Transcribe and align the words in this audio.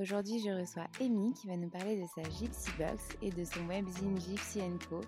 Aujourd'hui, 0.00 0.40
je 0.40 0.48
reçois 0.48 0.86
Amy 0.98 1.34
qui 1.34 1.46
va 1.46 1.58
nous 1.58 1.68
parler 1.68 2.00
de 2.00 2.06
sa 2.06 2.22
Gypsy 2.22 2.70
Box 2.78 3.06
et 3.20 3.28
de 3.28 3.44
son 3.44 3.66
webzine 3.66 4.18
Gypsy 4.18 4.60
Co, 4.88 5.02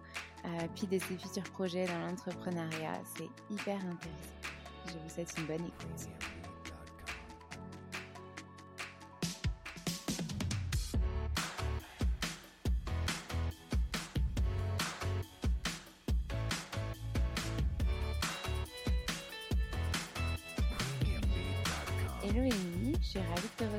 euh, 0.45 0.49
puis 0.75 0.87
de 0.87 0.99
ses 0.99 1.17
futurs 1.17 1.51
projets 1.53 1.87
dans 1.87 1.99
l'entrepreneuriat. 2.01 3.01
C'est 3.17 3.31
hyper 3.51 3.77
intéressant. 3.77 4.53
Je 4.89 4.93
vous 4.93 5.09
souhaite 5.09 5.33
une 5.39 5.47
bonne 5.47 5.67
écoute. 5.67 6.32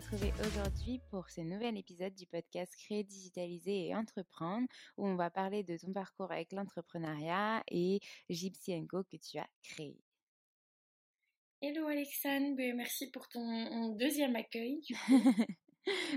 Retrouver 0.03 0.33
aujourd'hui 0.45 0.99
pour 1.09 1.29
ce 1.29 1.39
nouvel 1.41 1.77
épisode 1.77 2.13
du 2.13 2.25
podcast 2.25 2.75
Créer, 2.75 3.03
digitaliser 3.03 3.87
et 3.87 3.95
entreprendre 3.95 4.67
où 4.97 5.07
on 5.07 5.15
va 5.15 5.29
parler 5.29 5.63
de 5.63 5.77
ton 5.77 5.93
parcours 5.93 6.31
avec 6.31 6.51
l'entrepreneuriat 6.51 7.63
et 7.71 7.99
Gypsy 8.29 8.85
Co 8.87 9.03
que 9.03 9.17
tu 9.17 9.37
as 9.37 9.47
créé. 9.63 9.95
Hello 11.61 11.87
Alexandre, 11.87 12.55
Ben, 12.57 12.75
merci 12.75 13.09
pour 13.11 13.29
ton 13.29 13.95
deuxième 13.95 14.35
accueil. 14.35 14.81
du 14.81 14.93
coup. 15.07 15.45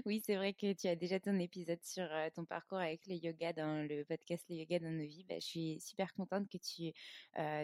Oui, 0.07 0.23
c'est 0.25 0.37
vrai 0.37 0.55
que 0.55 0.73
tu 0.73 0.87
as 0.89 0.97
déjà 0.97 1.19
ton 1.21 1.39
épisode 1.39 1.83
sur 1.83 2.09
ton 2.35 2.45
parcours 2.45 2.79
avec 2.79 3.07
le 3.07 3.15
yoga 3.15 3.53
dans 3.53 3.87
le 3.89 4.05
podcast 4.05 4.45
Le 4.49 4.57
Yoga 4.57 4.79
dans 4.79 4.91
nos 4.91 5.05
vies. 5.07 5.25
Bah, 5.29 5.37
je 5.41 5.47
suis 5.47 5.81
super 5.81 6.13
contente 6.15 6.49
que 6.49 6.59
tu 6.59 6.93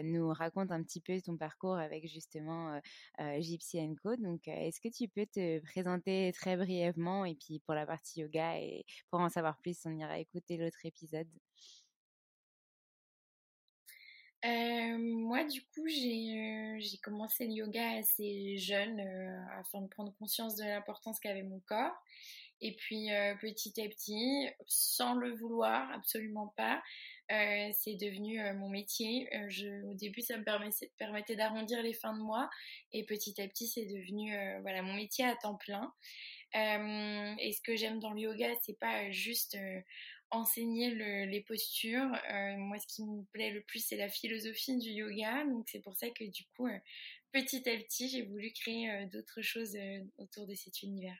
nous 0.03 0.29
racontes 0.33 0.71
un 0.71 0.83
petit 0.83 1.01
peu 1.01 1.19
ton 1.21 1.37
parcours 1.37 1.75
avec 1.75 2.07
justement 2.07 2.79
Gypsy 3.39 3.79
Co. 4.01 4.15
Donc, 4.17 4.47
est-ce 4.47 4.81
que 4.81 4.89
tu 4.89 5.07
peux 5.07 5.25
te 5.25 5.59
présenter 5.59 6.31
très 6.33 6.57
brièvement 6.57 7.25
et 7.25 7.35
puis 7.35 7.59
pour 7.59 7.73
la 7.73 7.85
partie 7.85 8.21
yoga 8.21 8.59
et 8.59 8.85
pour 9.09 9.19
en 9.19 9.29
savoir 9.29 9.57
plus, 9.59 9.77
on 9.85 9.95
ira 9.97 10.19
écouter 10.19 10.57
l'autre 10.57 10.85
épisode? 10.85 11.27
Euh, 14.45 14.97
moi, 14.97 15.45
du 15.45 15.61
coup, 15.61 15.87
j'ai 15.87 16.37
euh, 16.37 16.77
j'ai 16.79 16.97
commencé 16.97 17.45
le 17.47 17.53
yoga 17.53 17.91
assez 17.91 18.57
jeune 18.57 18.99
euh, 18.99 19.59
afin 19.59 19.81
de 19.81 19.87
prendre 19.87 20.13
conscience 20.15 20.57
de 20.57 20.65
l'importance 20.65 21.19
qu'avait 21.19 21.43
mon 21.43 21.61
corps. 21.61 21.95
Et 22.65 22.75
puis, 22.75 23.09
petit 23.41 23.81
à 23.81 23.89
petit, 23.89 24.47
sans 24.67 25.15
le 25.15 25.33
vouloir, 25.35 25.91
absolument 25.91 26.53
pas, 26.55 26.81
c'est 27.27 27.95
devenu 27.95 28.39
mon 28.53 28.69
métier. 28.69 29.27
Au 29.85 29.93
début, 29.95 30.21
ça 30.21 30.37
me 30.37 30.45
permettait, 30.45 31.35
d'arrondir 31.35 31.83
les 31.83 31.91
fins 31.91 32.13
de 32.13 32.21
mois. 32.21 32.49
Et 32.93 33.03
petit 33.03 33.41
à 33.41 33.49
petit, 33.49 33.67
c'est 33.67 33.85
devenu 33.85 34.33
mon 34.81 34.93
métier 34.93 35.25
à 35.25 35.35
temps 35.35 35.55
plein. 35.55 35.93
Et 36.53 37.51
ce 37.51 37.59
que 37.63 37.75
j'aime 37.75 37.99
dans 37.99 38.11
le 38.11 38.21
yoga, 38.21 38.47
c'est 38.61 38.79
pas 38.79 39.11
juste 39.11 39.57
enseigner 40.33 40.91
le- 40.91 41.25
les 41.25 41.41
postures. 41.41 42.11
Euh, 42.31 42.57
moi, 42.57 42.77
ce 42.79 42.87
qui 42.87 43.03
me 43.05 43.23
plaît 43.33 43.51
le 43.51 43.63
plus, 43.63 43.85
c'est 43.85 43.97
la 43.97 44.09
philosophie 44.09 44.77
du 44.77 44.89
yoga. 44.91 45.45
Donc, 45.45 45.67
c'est 45.69 45.81
pour 45.81 45.95
ça 45.95 46.09
que 46.11 46.23
du 46.25 46.43
coup, 46.55 46.67
euh, 46.67 46.79
petit 47.31 47.67
à 47.69 47.77
petit, 47.77 48.09
j'ai 48.09 48.23
voulu 48.23 48.51
créer 48.53 48.89
euh, 48.91 49.05
d'autres 49.07 49.41
choses 49.41 49.77
autour 50.17 50.47
de 50.47 50.55
cet 50.55 50.81
univers. 50.83 51.17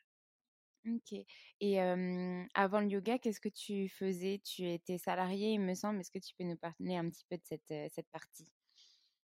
Ok. 0.85 1.13
Et 1.62 1.79
avant 1.79 2.81
le 2.81 2.88
yoga, 2.90 3.18
qu'est-ce 3.18 3.40
que 3.40 3.47
tu 3.50 3.88
faisais? 3.90 4.40
Tu 4.44 4.68
étais 4.69 4.97
salarié, 4.97 5.53
il 5.53 5.59
me 5.62 5.74
semble. 5.75 6.01
Est-ce 6.01 6.12
que 6.12 6.19
tu 6.19 6.34
peux 6.38 6.44
nous 6.44 6.57
parler 6.57 6.95
un 6.95 7.09
petit 7.09 7.25
peu 7.30 7.38
de 7.38 7.44
cette, 7.45 7.74
cette 7.94 8.09
partie? 8.12 8.51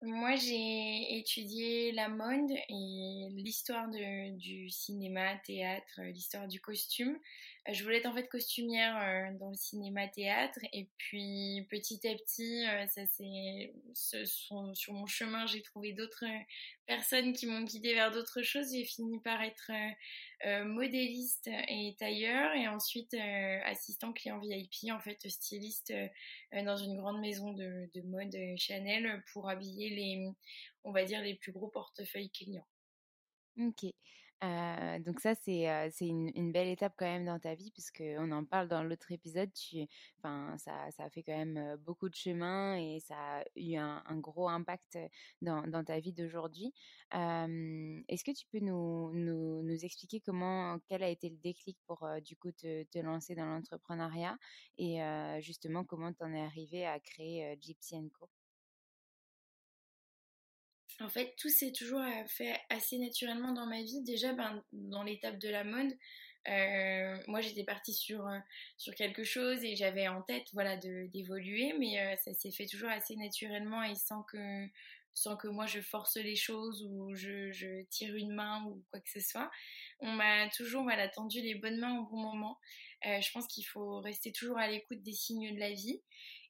Moi, 0.01 0.37
j'ai 0.37 1.17
étudié 1.19 1.91
la 1.91 2.07
mode 2.07 2.51
et 2.69 3.27
l'histoire 3.33 3.89
du 3.89 4.69
cinéma, 4.69 5.37
théâtre, 5.39 6.01
l'histoire 6.03 6.47
du 6.47 6.61
costume. 6.61 7.19
Je 7.73 7.83
voulais 7.83 7.97
être 7.97 8.05
en 8.05 8.13
fait 8.13 8.27
costumière 8.27 8.97
euh, 8.97 9.37
dans 9.37 9.49
le 9.49 9.55
cinéma, 9.55 10.07
théâtre. 10.07 10.59
Et 10.73 10.89
puis, 10.97 11.67
petit 11.69 12.05
à 12.07 12.15
petit, 12.15 12.65
euh, 12.67 12.87
ça 12.87 13.05
s'est, 13.05 13.73
ce- 13.93 14.25
sur, 14.25 14.93
mon 14.93 15.05
chemin, 15.05 15.45
j'ai 15.47 15.61
trouvé 15.61 15.93
d'autres 15.93 16.25
euh, 16.25 16.39
personnes 16.85 17.33
qui 17.33 17.45
m'ont 17.47 17.61
guidée 17.61 17.93
vers 17.93 18.11
d'autres 18.11 18.41
choses. 18.41 18.71
J'ai 18.73 18.85
fini 18.85 19.19
par 19.21 19.41
être 19.41 19.71
modéliste 20.65 21.47
et 21.67 21.95
tailleur, 21.99 22.53
et 22.55 22.67
ensuite 22.67 23.13
assistant 23.65 24.13
client 24.13 24.39
VIP, 24.39 24.91
en 24.91 24.99
fait 24.99 25.19
styliste 25.29 25.93
dans 26.53 26.77
une 26.77 26.95
grande 26.97 27.19
maison 27.19 27.51
de, 27.53 27.89
de 27.93 28.01
mode 28.03 28.35
Chanel 28.57 29.21
pour 29.33 29.49
habiller 29.49 29.89
les, 29.89 30.25
on 30.85 30.91
va 30.91 31.03
dire, 31.03 31.21
les 31.21 31.35
plus 31.35 31.51
gros 31.51 31.67
portefeuilles 31.67 32.31
clients. 32.31 32.65
Ok. 33.57 33.93
Euh, 34.41 34.99
donc 34.99 35.19
ça, 35.19 35.35
c'est 35.35 35.69
euh, 35.69 35.89
une, 35.99 36.31
une 36.33 36.51
belle 36.53 36.69
étape 36.69 36.93
quand 36.97 37.05
même 37.05 37.25
dans 37.25 37.39
ta 37.39 37.55
vie, 37.55 37.71
puisque 37.71 38.01
on 38.17 38.31
en 38.31 38.45
parle 38.45 38.69
dans 38.69 38.83
l'autre 38.83 39.11
épisode. 39.11 39.51
Tu, 39.53 39.85
enfin, 40.17 40.57
ça, 40.57 40.89
ça 40.91 41.03
a 41.03 41.09
fait 41.09 41.23
quand 41.23 41.35
même 41.37 41.75
beaucoup 41.77 42.07
de 42.07 42.15
chemin 42.15 42.75
et 42.77 42.99
ça 43.01 43.15
a 43.39 43.43
eu 43.57 43.75
un, 43.75 44.01
un 44.05 44.17
gros 44.17 44.47
impact 44.47 44.97
dans, 45.41 45.63
dans 45.67 45.83
ta 45.83 45.99
vie 45.99 46.13
d'aujourd'hui. 46.13 46.73
Est-ce 47.11 48.23
que 48.23 48.31
tu 48.31 48.45
peux 48.47 48.59
nous, 48.59 49.11
nous, 49.13 49.61
nous 49.63 49.85
expliquer 49.85 50.21
comment, 50.21 50.79
quel 50.87 51.03
a 51.03 51.09
été 51.09 51.29
le 51.29 51.37
déclic 51.37 51.77
pour 51.85 52.07
du 52.23 52.35
coup 52.37 52.51
te, 52.51 52.83
te 52.83 52.99
lancer 52.99 53.35
dans 53.35 53.45
l'entrepreneuriat 53.45 54.37
et 54.77 54.99
justement 55.41 55.83
comment 55.83 56.13
tu 56.13 56.23
en 56.23 56.33
es 56.33 56.41
arrivé 56.41 56.85
à 56.85 56.99
créer 56.99 57.57
Gypsy 57.59 57.95
Co? 58.17 58.29
En 61.01 61.09
fait, 61.09 61.33
tout 61.37 61.49
s'est 61.49 61.71
toujours 61.71 62.03
fait 62.27 62.59
assez 62.69 62.97
naturellement 62.97 63.53
dans 63.53 63.65
ma 63.65 63.81
vie. 63.81 64.01
Déjà, 64.03 64.33
ben, 64.33 64.63
dans 64.73 65.03
l'étape 65.03 65.39
de 65.39 65.49
la 65.49 65.63
mode, 65.63 65.95
moi 67.27 67.41
j'étais 67.41 67.63
partie 67.63 67.93
sur, 67.93 68.27
sur 68.77 68.95
quelque 68.95 69.23
chose 69.23 69.63
et 69.63 69.75
j'avais 69.75 70.07
en 70.07 70.23
tête 70.23 70.47
voilà 70.53 70.77
d'évoluer 70.77 71.75
mais 71.77 72.17
ça 72.23 72.33
s'est 72.33 72.49
fait 72.49 72.65
toujours 72.65 72.89
assez 72.89 73.15
naturellement 73.17 73.83
et 73.83 73.93
sans 73.93 74.23
que 74.23 74.67
sans 75.13 75.35
que 75.35 75.47
moi 75.47 75.65
je 75.65 75.81
force 75.81 76.15
les 76.15 76.35
choses 76.35 76.83
ou 76.89 77.13
je, 77.15 77.51
je 77.51 77.83
tire 77.89 78.15
une 78.15 78.33
main 78.33 78.63
ou 78.65 78.83
quoi 78.89 79.01
que 79.01 79.09
ce 79.09 79.19
soit. 79.19 79.51
On 79.99 80.11
m'a 80.13 80.49
toujours 80.49 80.83
voilà, 80.83 81.09
tendu 81.09 81.41
les 81.41 81.55
bonnes 81.55 81.79
mains 81.79 81.99
au 81.99 82.05
bon 82.05 82.17
moment. 82.17 82.57
Euh, 83.05 83.19
je 83.21 83.31
pense 83.31 83.47
qu'il 83.47 83.65
faut 83.65 83.99
rester 83.99 84.31
toujours 84.31 84.57
à 84.57 84.67
l'écoute 84.67 85.01
des 85.03 85.13
signes 85.13 85.53
de 85.53 85.59
la 85.59 85.71
vie. 85.71 86.01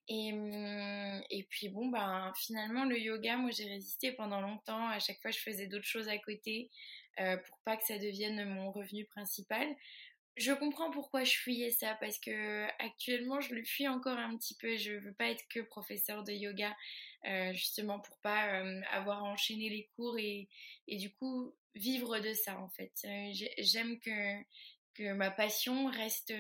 Et, 0.10 0.34
hum, 0.34 1.24
et 1.30 1.44
puis 1.44 1.70
bon, 1.70 1.88
ben, 1.88 2.34
finalement, 2.36 2.86
le 2.86 3.00
yoga, 3.00 3.38
moi 3.38 3.52
j'ai 3.52 3.66
résisté 3.66 4.12
pendant 4.12 4.42
longtemps. 4.42 4.90
À 4.90 5.00
chaque 5.00 5.22
fois, 5.22 5.32
je 5.32 5.40
faisais 5.40 5.68
d'autres 5.68 5.86
choses 5.86 6.10
à 6.10 6.18
côté 6.18 6.70
euh, 7.20 7.38
pour 7.38 7.58
pas 7.60 7.78
que 7.78 7.84
ça 7.84 7.98
devienne 7.98 8.44
mon 8.46 8.72
revenu 8.72 9.06
principal. 9.06 9.68
Je 10.36 10.54
comprends 10.54 10.90
pourquoi 10.90 11.24
je 11.24 11.34
fuyais 11.34 11.72
ça 11.72 11.98
parce 12.00 12.18
que 12.18 12.66
actuellement 12.80 13.42
je 13.42 13.54
le 13.54 13.64
fuis 13.64 13.88
encore 13.88 14.18
un 14.18 14.38
petit 14.38 14.56
peu. 14.56 14.78
Je 14.78 14.94
veux 14.94 15.14
pas 15.14 15.30
être 15.30 15.46
que 15.50 15.60
professeur 15.60 16.24
de 16.24 16.32
yoga. 16.32 16.74
Euh, 17.26 17.52
justement 17.52 18.00
pour 18.00 18.18
pas 18.20 18.62
euh, 18.62 18.82
avoir 18.92 19.26
enchaîné 19.26 19.68
les 19.70 19.90
cours 19.98 20.18
et, 20.18 20.48
et, 20.88 20.96
du 20.96 21.14
coup 21.14 21.54
vivre 21.76 22.18
de 22.20 22.32
ça 22.34 22.58
en 22.58 22.70
fait. 22.70 22.94
Euh, 23.04 23.32
j'aime 23.58 24.00
que, 24.00 24.42
que 24.94 25.12
ma 25.12 25.30
passion 25.30 25.88
reste 25.88 26.34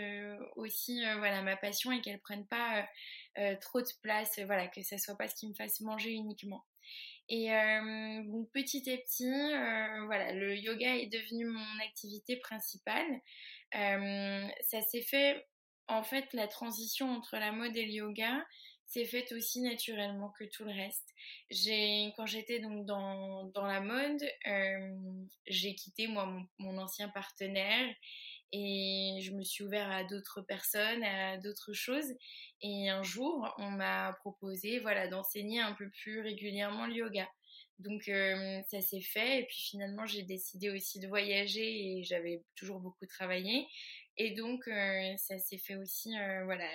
aussi 0.55 1.01
voilà 1.17 1.41
ma 1.41 1.57
passion 1.57 1.91
et 1.91 1.99
qu'elle 1.99 2.21
prenne 2.21 2.47
pas 2.47 2.87
trop 3.61 3.81
de 3.81 3.87
place, 4.01 4.39
voilà 4.39 4.67
que 4.67 4.81
ça 4.81 4.97
soit 4.97 5.17
pas 5.17 5.27
ce 5.27 5.35
qui 5.35 5.47
me 5.47 5.53
fasse 5.53 5.81
manger 5.81 6.11
uniquement. 6.11 6.65
Et 7.29 7.49
bon, 8.25 8.45
petit 8.53 8.89
à 8.91 8.97
petit, 8.97 9.29
voilà, 10.05 10.33
le 10.33 10.57
yoga 10.57 10.97
est 10.97 11.07
devenu 11.07 11.45
mon 11.45 11.79
activité 11.85 12.37
principale. 12.37 13.21
ça 13.71 14.81
s'est 14.81 15.03
fait, 15.03 15.47
en 15.87 16.03
fait, 16.03 16.33
la 16.33 16.47
transition 16.47 17.11
entre 17.11 17.37
la 17.37 17.51
mode 17.51 17.77
et 17.77 17.85
le 17.85 17.91
yoga, 17.91 18.45
c'est 18.89 19.05
fait 19.05 19.31
aussi 19.33 19.61
naturellement 19.61 20.29
que 20.31 20.43
tout 20.45 20.65
le 20.65 20.71
reste. 20.71 21.13
J'ai, 21.51 22.11
quand 22.17 22.25
j'étais 22.25 22.59
donc 22.59 22.85
dans, 22.85 23.43
dans 23.53 23.65
la 23.65 23.81
mode, 23.81 24.23
euh, 24.47 24.95
j'ai 25.45 25.75
quitté 25.75 26.07
moi 26.07 26.27
mon, 26.57 26.77
ancien 26.79 27.07
partenaire 27.09 27.87
et 28.51 29.19
je 29.21 29.31
me 29.31 29.43
suis 29.43 29.63
ouvert 29.63 29.89
à 29.91 30.03
d'autres 30.03 30.41
personnes, 30.41 31.03
à 31.03 31.37
d'autres 31.37 31.73
choses. 31.73 32.13
Et 32.61 32.89
un 32.89 33.03
jour, 33.03 33.53
on 33.57 33.69
m'a 33.71 34.13
proposé, 34.19 34.79
voilà, 34.79 35.07
d'enseigner 35.07 35.59
un 35.61 35.73
peu 35.73 35.89
plus 35.89 36.21
régulièrement 36.21 36.87
le 36.87 36.95
yoga. 36.95 37.27
Donc 37.79 38.09
euh, 38.09 38.61
ça 38.69 38.81
s'est 38.81 39.01
fait 39.01 39.39
et 39.39 39.45
puis 39.45 39.61
finalement 39.69 40.05
j'ai 40.05 40.23
décidé 40.23 40.69
aussi 40.69 40.99
de 40.99 41.07
voyager 41.07 41.97
et 41.97 42.03
j'avais 42.03 42.43
toujours 42.57 42.81
beaucoup 42.81 43.05
travaillé 43.05 43.67
et 44.17 44.31
donc 44.31 44.67
euh, 44.67 45.15
ça 45.15 45.39
s'est 45.39 45.57
fait 45.57 45.77
aussi 45.77 46.09
voilà 46.43 46.67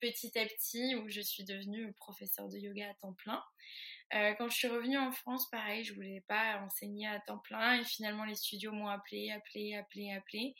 petit 0.00 0.38
à 0.38 0.46
petit 0.46 0.94
où 0.96 1.08
je 1.08 1.20
suis 1.20 1.44
devenue 1.44 1.92
professeure 1.94 2.48
de 2.48 2.56
yoga 2.56 2.90
à 2.90 2.94
temps 2.94 3.14
plein. 3.14 3.42
Euh, 4.14 4.32
quand 4.38 4.48
je 4.48 4.56
suis 4.56 4.68
revenue 4.68 4.96
en 4.96 5.12
France, 5.12 5.50
pareil, 5.50 5.84
je 5.84 5.92
voulais 5.94 6.22
pas 6.28 6.62
enseigner 6.64 7.06
à 7.06 7.20
temps 7.20 7.38
plein 7.38 7.80
et 7.80 7.84
finalement 7.84 8.24
les 8.24 8.36
studios 8.36 8.72
m'ont 8.72 8.88
appelé, 8.88 9.30
appelé, 9.30 9.74
appelé, 9.74 10.12
appelé, 10.12 10.54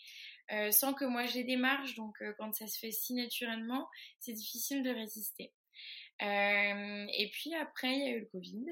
euh, 0.52 0.70
sans 0.70 0.94
que 0.94 1.04
moi 1.04 1.26
j'ai 1.26 1.44
démarche. 1.44 1.94
Donc 1.94 2.20
euh, 2.22 2.32
quand 2.38 2.54
ça 2.54 2.66
se 2.66 2.78
fait 2.78 2.90
si 2.90 3.14
naturellement, 3.14 3.88
c'est 4.18 4.32
difficile 4.32 4.82
de 4.82 4.90
résister. 4.90 5.52
et 6.20 7.30
puis 7.32 7.54
après, 7.54 7.94
il 7.94 8.00
y 8.00 8.08
a 8.08 8.16
eu 8.16 8.20
le 8.20 8.26
Covid. 8.26 8.66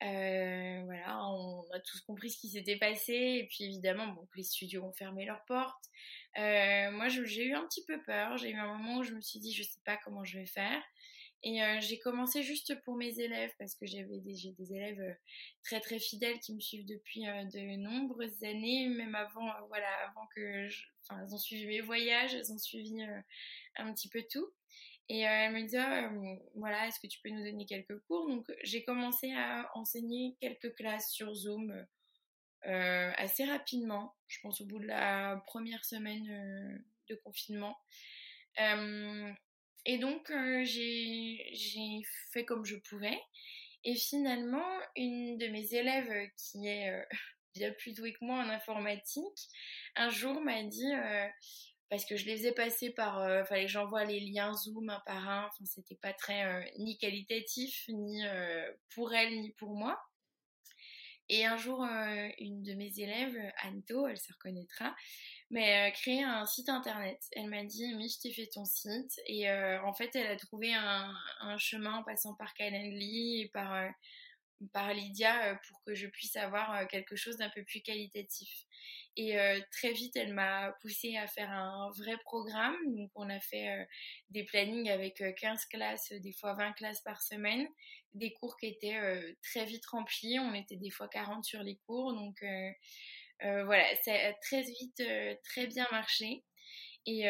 voilà, 0.00 1.24
on 1.28 1.64
a 1.72 1.80
tous 1.80 2.00
compris 2.00 2.30
ce 2.30 2.38
qui 2.38 2.48
s'était 2.48 2.76
passé. 2.76 3.12
Et 3.12 3.46
puis 3.48 3.64
évidemment, 3.64 4.08
bon, 4.08 4.26
les 4.34 4.42
studios 4.42 4.84
ont 4.84 4.92
fermé 4.92 5.24
leurs 5.24 5.44
portes. 5.44 5.90
Euh, 6.38 6.90
moi, 6.92 7.08
j'ai 7.08 7.44
eu 7.44 7.54
un 7.54 7.66
petit 7.66 7.84
peu 7.84 8.00
peur. 8.02 8.36
J'ai 8.36 8.50
eu 8.50 8.56
un 8.56 8.66
moment 8.66 8.98
où 8.98 9.02
je 9.02 9.14
me 9.14 9.20
suis 9.20 9.40
dit, 9.40 9.52
je 9.52 9.62
sais 9.62 9.80
pas 9.84 9.96
comment 10.04 10.24
je 10.24 10.38
vais 10.38 10.46
faire. 10.46 10.82
Et 11.42 11.62
euh, 11.62 11.78
j'ai 11.80 11.98
commencé 11.98 12.42
juste 12.42 12.80
pour 12.82 12.96
mes 12.96 13.18
élèves 13.18 13.52
parce 13.58 13.74
que 13.74 13.86
j'avais 13.86 14.18
des, 14.18 14.34
j'ai 14.34 14.52
des 14.52 14.74
élèves 14.74 15.00
euh, 15.00 15.14
très 15.62 15.80
très 15.80 15.98
fidèles 15.98 16.38
qui 16.40 16.54
me 16.54 16.60
suivent 16.60 16.86
depuis 16.86 17.22
de 17.22 17.76
nombreuses 17.76 18.42
années, 18.44 18.88
même 18.88 19.14
avant, 19.14 19.50
voilà, 19.68 19.88
avant 20.08 20.26
que, 20.34 20.68
je, 20.68 20.84
enfin, 21.02 21.22
elles 21.22 21.34
ont 21.34 21.38
suivi 21.38 21.66
mes 21.66 21.80
voyages, 21.80 22.34
elles 22.34 22.52
ont 22.52 22.58
suivi 22.58 23.02
un 23.76 23.92
petit 23.94 24.08
peu 24.08 24.22
tout. 24.30 24.50
Et 25.08 25.20
elles 25.20 25.52
me 25.52 25.62
disaient, 25.62 26.08
voilà, 26.54 26.86
est-ce 26.86 27.00
que 27.00 27.08
tu 27.08 27.18
peux 27.20 27.30
nous 27.30 27.42
donner 27.42 27.66
quelques 27.66 27.98
cours? 28.00 28.28
Donc 28.28 28.46
j'ai 28.62 28.84
commencé 28.84 29.32
à 29.32 29.68
enseigner 29.74 30.36
quelques 30.40 30.74
classes 30.74 31.10
sur 31.10 31.34
Zoom 31.34 31.84
euh, 32.66 33.10
assez 33.16 33.44
rapidement, 33.44 34.14
je 34.28 34.38
pense 34.42 34.60
au 34.60 34.66
bout 34.66 34.78
de 34.78 34.86
la 34.86 35.42
première 35.46 35.84
semaine 35.84 36.28
euh, 36.28 36.78
de 37.08 37.14
confinement. 37.24 37.78
Euh, 38.60 39.32
et 39.86 39.98
donc 39.98 40.32
j'ai 40.62 42.02
fait 42.32 42.44
comme 42.44 42.64
je 42.64 42.76
pouvais. 42.76 43.20
Et 43.84 43.94
finalement, 43.94 44.78
une 44.96 45.38
de 45.38 45.46
mes 45.48 45.74
élèves 45.74 46.28
qui 46.36 46.66
est 46.66 46.92
bien 47.54 47.72
plus 47.72 47.94
douée 47.94 48.12
que 48.12 48.24
moi 48.24 48.36
en 48.36 48.48
informatique, 48.48 49.48
un 49.96 50.10
jour 50.10 50.40
m'a 50.40 50.62
dit, 50.62 50.92
parce 51.88 52.04
que 52.04 52.16
je 52.16 52.26
les 52.26 52.46
ai 52.46 52.52
passés 52.52 52.90
par, 52.90 53.20
euh, 53.20 53.42
fallait 53.44 53.64
que 53.64 53.70
j'envoie 53.70 54.04
les 54.04 54.20
liens 54.20 54.54
Zoom 54.54 54.90
un 54.90 55.02
par 55.06 55.28
un, 55.28 55.46
enfin 55.46 55.64
c'était 55.64 55.96
pas 55.96 56.12
très 56.12 56.72
ni 56.78 56.98
qualitatif, 56.98 57.84
ni 57.88 58.22
pour 58.90 59.14
elle, 59.14 59.40
ni 59.40 59.52
pour 59.52 59.74
moi. 59.74 60.00
Et 61.32 61.44
un 61.46 61.56
jour, 61.56 61.84
euh, 61.84 62.28
une 62.38 62.64
de 62.64 62.74
mes 62.74 62.98
élèves, 62.98 63.38
Anto, 63.62 64.08
elle 64.08 64.18
se 64.18 64.32
reconnaîtra, 64.32 64.96
mais 65.50 65.88
euh, 65.88 65.90
créé 65.92 66.22
un 66.22 66.46
site 66.46 66.68
internet. 66.68 67.20
Elle 67.32 67.48
m'a 67.48 67.64
dit, 67.64 67.94
mais 67.94 68.08
je 68.08 68.20
t'ai 68.20 68.32
fait 68.32 68.46
ton 68.46 68.64
site. 68.64 69.20
Et 69.26 69.50
euh, 69.50 69.82
en 69.82 69.92
fait, 69.92 70.14
elle 70.14 70.28
a 70.28 70.36
trouvé 70.36 70.72
un, 70.74 71.12
chemin 71.58 71.98
en 71.98 72.02
passant 72.02 72.34
par 72.34 72.54
Calendly 72.54 73.42
et 73.42 73.48
par, 73.48 73.90
par 74.72 74.94
Lydia 74.94 75.58
pour 75.68 75.82
que 75.84 75.94
je 75.94 76.06
puisse 76.06 76.36
avoir 76.36 76.86
quelque 76.88 77.16
chose 77.16 77.36
d'un 77.36 77.50
peu 77.50 77.64
plus 77.64 77.82
qualitatif. 77.82 78.66
Et 79.16 79.36
très 79.72 79.92
vite, 79.92 80.16
elle 80.16 80.32
m'a 80.32 80.72
poussé 80.80 81.16
à 81.16 81.26
faire 81.26 81.50
un 81.50 81.90
vrai 81.90 82.16
programme. 82.18 82.76
Donc, 82.86 83.10
on 83.16 83.28
a 83.28 83.40
fait 83.40 83.86
des 84.30 84.44
plannings 84.44 84.88
avec 84.88 85.22
15 85.36 85.66
classes, 85.66 86.12
des 86.12 86.32
fois 86.32 86.54
20 86.54 86.72
classes 86.72 87.02
par 87.02 87.20
semaine 87.20 87.68
des 88.14 88.32
cours 88.32 88.56
qui 88.56 88.66
étaient 88.66 88.96
euh, 88.96 89.32
très 89.42 89.64
vite 89.64 89.86
remplis. 89.86 90.38
On 90.38 90.54
était 90.54 90.76
des 90.76 90.90
fois 90.90 91.08
40 91.08 91.44
sur 91.44 91.62
les 91.62 91.76
cours. 91.86 92.12
Donc 92.12 92.42
euh, 92.42 92.46
euh, 92.46 92.72
voilà, 93.42 93.84
ça 94.02 94.12
a 94.12 94.32
très 94.34 94.62
vite 94.62 95.02
très 95.44 95.66
bien 95.66 95.86
marché. 95.90 96.44
Et, 97.06 97.24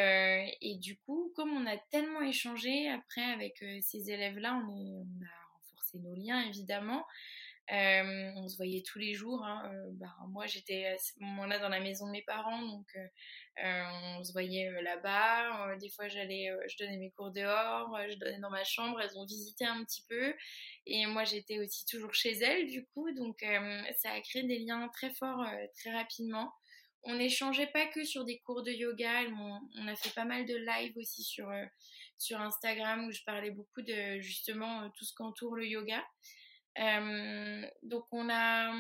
et, 0.61 0.77
du 0.79 0.99
coup, 0.99 1.33
comme 1.37 1.51
on 1.51 1.67
a 1.67 1.77
tellement 1.91 2.23
échangé 2.23 2.89
après 2.89 3.23
avec 3.23 3.65
ces 3.83 4.11
élèves-là, 4.11 4.61
on, 4.69 4.73
on, 4.73 5.25
a 5.25 5.55
renforcé 5.55 5.99
nos 5.99 6.15
liens 6.15 6.43
évidemment. 6.49 7.05
Euh, 7.73 8.33
on 8.35 8.49
se 8.49 8.57
voyait 8.57 8.83
tous 8.83 8.99
les 8.99 9.15
jours. 9.15 9.45
Hein. 9.45 9.71
Euh, 9.73 9.91
bah, 9.93 10.13
moi, 10.29 10.47
j'étais 10.47 10.87
à 10.87 10.99
ce 10.99 11.13
moment-là 11.21 11.61
dans 11.61 11.69
la 11.69 11.81
maison 11.81 12.07
de 12.07 12.13
mes 12.13 12.23
parents, 12.23 12.63
donc 12.63 12.87
euh, 12.97 13.85
on 14.19 14.25
se 14.25 14.33
voyait 14.33 14.71
là-bas. 14.83 15.77
des 15.77 15.89
fois, 15.91 16.09
j'allais, 16.09 16.51
je 16.69 16.77
donnais 16.79 16.97
mes 16.97 17.13
cours 17.13 17.31
dehors, 17.31 17.97
je 18.09 18.17
donnais 18.17 18.41
dans 18.41 18.51
ma 18.51 18.65
chambre. 18.65 19.01
Elles 19.01 19.17
ont 19.17 19.25
visité 19.25 19.65
un 19.65 19.85
petit 19.85 20.05
peu, 20.09 20.35
et 20.87 21.07
moi, 21.07 21.25
j'étais 21.25 21.61
aussi 21.61 21.85
toujours 21.87 22.13
chez 22.13 22.33
elles, 22.39 22.67
du 22.67 22.87
coup. 22.87 23.11
Donc, 23.13 23.45
ça 23.99 24.11
a 24.11 24.21
créé 24.21 24.43
des 24.43 24.59
liens 24.59 24.89
très 24.89 25.15
forts 25.15 25.45
très 25.79 25.93
rapidement. 25.93 26.53
On 27.05 27.15
n'échangeait 27.15 27.69
pas 27.69 27.87
que 27.87 28.05
sur 28.05 28.25
des 28.25 28.41
cours 28.41 28.63
de 28.63 28.73
yoga. 28.73 29.23
On 29.77 29.87
a 29.87 29.97
fait 29.97 30.15
pas 30.15 30.25
mal 30.25 30.45
de 30.45 30.57
live 30.57 30.97
aussi 30.97 31.23
sur 31.23 31.51
sur 32.19 32.39
Instagram 32.41 33.07
où 33.07 33.13
je 33.13 33.23
parlais 33.25 33.51
beaucoup 33.51 33.81
de 33.81 34.21
justement 34.21 34.91
tout 34.91 35.05
ce 35.05 35.15
qu'entoure 35.15 35.55
le 35.55 35.67
yoga. 35.67 36.05
Donc 36.77 38.07
on 38.13 38.29
a, 38.29 38.73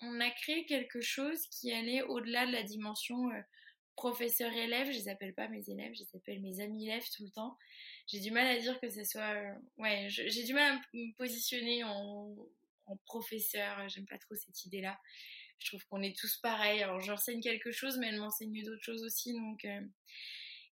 on 0.00 0.20
a 0.20 0.30
créé 0.30 0.66
quelque 0.66 1.00
chose 1.00 1.46
qui 1.48 1.72
allait 1.72 2.02
au-delà 2.02 2.46
de 2.46 2.52
la 2.52 2.62
dimension 2.62 3.30
professeur-élève. 3.96 4.86
Je 4.86 4.98
les 4.98 5.08
appelle 5.08 5.34
pas 5.34 5.48
mes 5.48 5.68
élèves, 5.68 5.94
je 5.94 6.00
les 6.00 6.16
appelle 6.16 6.40
mes 6.40 6.60
amis 6.60 6.88
élèves 6.88 7.08
tout 7.16 7.24
le 7.24 7.30
temps. 7.30 7.56
J'ai 8.06 8.20
du 8.20 8.30
mal 8.30 8.46
à 8.46 8.58
dire 8.58 8.78
que 8.80 8.90
ce 8.90 9.04
soit... 9.04 9.34
Ouais, 9.78 10.06
j'ai 10.08 10.44
du 10.44 10.52
mal 10.52 10.72
à 10.72 10.80
me 10.92 11.16
positionner 11.16 11.84
en, 11.84 12.36
professeur. 13.06 13.88
J'aime 13.88 14.06
pas 14.06 14.18
trop 14.18 14.34
cette 14.34 14.64
idée-là. 14.66 14.98
Je 15.58 15.68
trouve 15.68 15.84
qu'on 15.86 16.02
est 16.02 16.16
tous 16.16 16.36
pareils. 16.38 16.82
Alors 16.82 17.00
j'enseigne 17.00 17.40
quelque 17.40 17.72
chose, 17.72 17.96
mais 17.98 18.08
elle 18.08 18.20
m'enseigne 18.20 18.62
d'autres 18.64 18.84
choses 18.84 19.04
aussi. 19.04 19.32
Donc... 19.32 19.66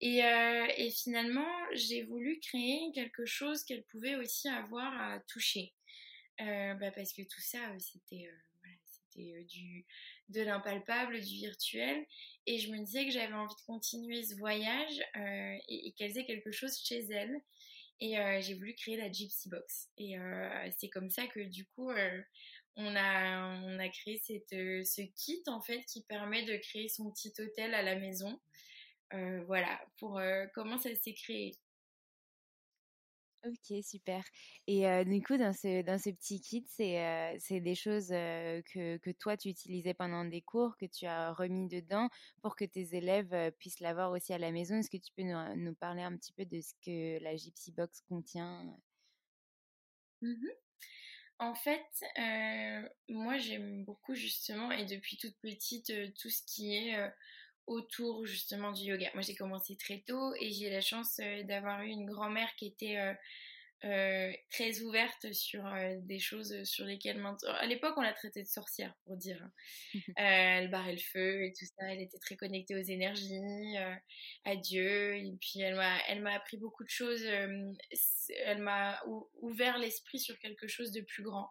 Et, 0.01 0.91
finalement, 0.91 1.49
j'ai 1.73 2.05
voulu 2.05 2.39
créer 2.41 2.93
quelque 2.95 3.27
chose 3.27 3.65
qu'elle 3.65 3.83
pouvait 3.85 4.17
aussi 4.17 4.49
avoir 4.49 4.93
à 5.01 5.21
toucher. 5.21 5.75
Euh, 6.41 6.75
bah 6.75 6.91
parce 6.93 7.13
que 7.13 7.23
tout 7.23 7.41
ça, 7.41 7.59
euh, 7.59 7.79
c'était 7.79 8.31
euh, 9.19 9.45
du 9.45 9.85
de 10.29 10.43
l'impalpable, 10.43 11.21
du 11.21 11.37
virtuel, 11.37 12.07
et 12.47 12.59
je 12.59 12.71
me 12.71 12.79
disais 12.79 13.05
que 13.07 13.11
j'avais 13.11 13.35
envie 13.35 13.55
de 13.55 13.67
continuer 13.67 14.23
ce 14.23 14.37
voyage 14.37 15.01
et, 15.69 15.93
qu'elles 15.97 16.19
aient 16.19 16.27
quelque 16.27 16.53
chose 16.53 16.79
chez 16.85 17.01
elles. 17.11 17.41
Et 18.01 18.15
j'ai 18.43 18.55
voulu 18.55 18.75
créer 18.75 18.97
la 18.97 19.11
Gypsy 19.11 19.49
Box. 19.49 19.89
Et 19.97 20.17
c'est 20.79 20.89
comme 20.91 21.11
ça 21.11 21.27
que 21.27 21.41
du 21.41 21.65
coup, 21.65 21.91
on 22.77 22.95
a, 22.95 23.61
on 23.65 23.79
a 23.81 23.89
créé 23.89 24.19
cette, 24.19 24.51
ce 24.51 25.03
kit 25.17 25.43
en 25.49 25.61
fait 25.63 25.83
qui 25.87 26.05
permet 26.05 26.45
de 26.45 26.57
créer 26.59 26.89
son 26.89 27.11
petit 27.11 27.33
hôtel 27.41 27.75
à 27.75 27.83
la 27.83 27.97
maison. 27.97 28.39
voilà, 29.47 29.81
pour 29.97 30.21
comment 30.55 30.79
ça 30.79 30.95
s'est 30.95 31.15
créé. 31.15 31.57
Ok, 33.45 33.73
super. 33.85 34.25
Et 34.67 34.85
du 35.05 35.23
coup, 35.23 35.37
dans 35.37 35.53
ce, 35.53 35.83
dans 35.83 35.99
ce 35.99 36.11
petit 36.11 36.41
kit, 36.41 36.65
c'est 36.69 37.39
des 37.61 37.75
choses 37.77 38.09
que, 38.09 38.97
que 38.97 39.11
toi, 39.13 39.37
tu 39.37 39.49
utilisais 39.49 39.95
pendant 39.95 40.25
des 40.25 40.43
cours, 40.43 40.77
que 40.77 40.87
tu 40.87 41.07
as 41.07 41.33
remis 41.33 41.69
dedans 41.69 42.09
pour 42.43 42.57
que 42.57 42.65
tes 42.65 42.97
élèves 42.97 43.53
puissent 43.59 43.81
l'avoir 43.81 44.11
aussi 44.11 44.33
à 44.33 44.39
la 44.39 44.51
maison. 44.51 44.77
Est-ce 44.77 44.91
que 44.91 44.97
tu 44.97 45.13
peux 45.17 45.23
nous, 45.23 45.57
nous, 45.57 45.75
parler 45.75 46.03
un 46.03 46.17
petit 46.17 46.33
peu 46.33 46.45
de 46.45 46.61
ce 46.61 46.75
que 46.85 47.23
la 47.23 47.37
Gypsy 47.37 47.71
Box 47.73 48.03
contient? 48.09 48.77
Mmh 50.21 50.49
En 51.39 51.55
fait, 51.55 51.87
moi, 53.09 53.39
j'aime 53.39 53.85
beaucoup 53.85 54.15
justement, 54.15 54.73
et 54.73 54.85
depuis 54.85 55.17
toute 55.17 55.37
petite, 55.39 55.93
tout 56.21 56.29
ce 56.31 56.43
qui 56.43 56.75
est 56.75 56.97
autour 57.69 58.27
justement 58.27 58.73
du 58.73 58.83
yoga. 58.83 59.11
Moi 59.15 59.23
j'ai 59.23 59.35
commencé 59.35 59.77
très 59.77 60.03
tôt 60.07 60.35
et 60.41 60.51
j'ai 60.51 60.71
la 60.71 60.81
chance 60.81 61.21
euh, 61.23 61.43
d'avoir 61.45 61.83
eu 61.83 61.89
une 61.89 62.07
grand-mère 62.07 62.49
qui 62.57 62.67
était 62.67 62.97
euh, 62.97 63.15
euh, 63.85 64.33
très 64.51 64.81
ouverte 64.81 65.33
sur 65.33 65.63
des 66.03 66.19
choses 66.19 66.65
sur 66.65 66.85
lesquelles 66.85 67.25
à 67.47 67.67
l'époque 67.67 67.95
on 67.97 68.01
la 68.01 68.13
traitait 68.13 68.43
de 68.43 68.49
sorcière 68.49 68.93
pour 69.05 69.17
dire. 69.17 69.41
Hein. 69.95 70.01
elle 70.17 70.71
barrait 70.71 70.95
le 70.95 70.99
feu 70.99 71.45
et 71.45 71.53
tout 71.53 71.65
ça. 71.65 71.93
Elle 71.93 72.01
était 72.01 72.19
très 72.19 72.37
connectée 72.37 72.75
aux 72.75 72.83
énergies, 72.83 73.77
à 74.45 74.57
Dieu 74.57 75.17
et 75.17 75.33
puis 75.41 75.61
elle 75.61 75.77
m'a 75.77 75.99
elle 76.09 76.23
m'a 76.23 76.33
appris 76.33 76.57
beaucoup 76.57 76.83
de 76.83 76.91
choses. 76.91 77.23
elle 77.25 78.59
m'a 78.59 79.01
ouvert 79.41 79.79
l'esprit 79.79 80.19
sur 80.19 80.39
quelque 80.41 80.67
chose 80.67 80.91
de 80.91 81.03
plus 81.03 81.23
grand. 81.23 81.51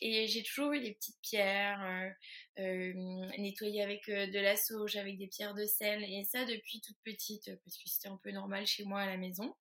Et 0.00 0.26
j'ai 0.26 0.42
toujours 0.42 0.72
eu 0.72 0.80
des 0.80 0.92
petites 0.92 1.20
pierres 1.22 1.82
euh, 1.82 2.62
euh, 2.62 2.92
nettoyées 3.38 3.82
avec 3.82 4.08
euh, 4.08 4.26
de 4.26 4.38
la 4.38 4.56
sauge, 4.56 4.96
avec 4.96 5.18
des 5.18 5.28
pierres 5.28 5.54
de 5.54 5.64
sel. 5.64 6.04
Et 6.04 6.24
ça 6.24 6.44
depuis 6.44 6.80
toute 6.80 6.96
petite, 7.04 7.50
parce 7.64 7.78
que 7.78 7.88
c'était 7.88 8.08
un 8.08 8.18
peu 8.22 8.30
normal 8.30 8.66
chez 8.66 8.84
moi 8.84 9.00
à 9.00 9.06
la 9.06 9.16
maison. 9.16 9.54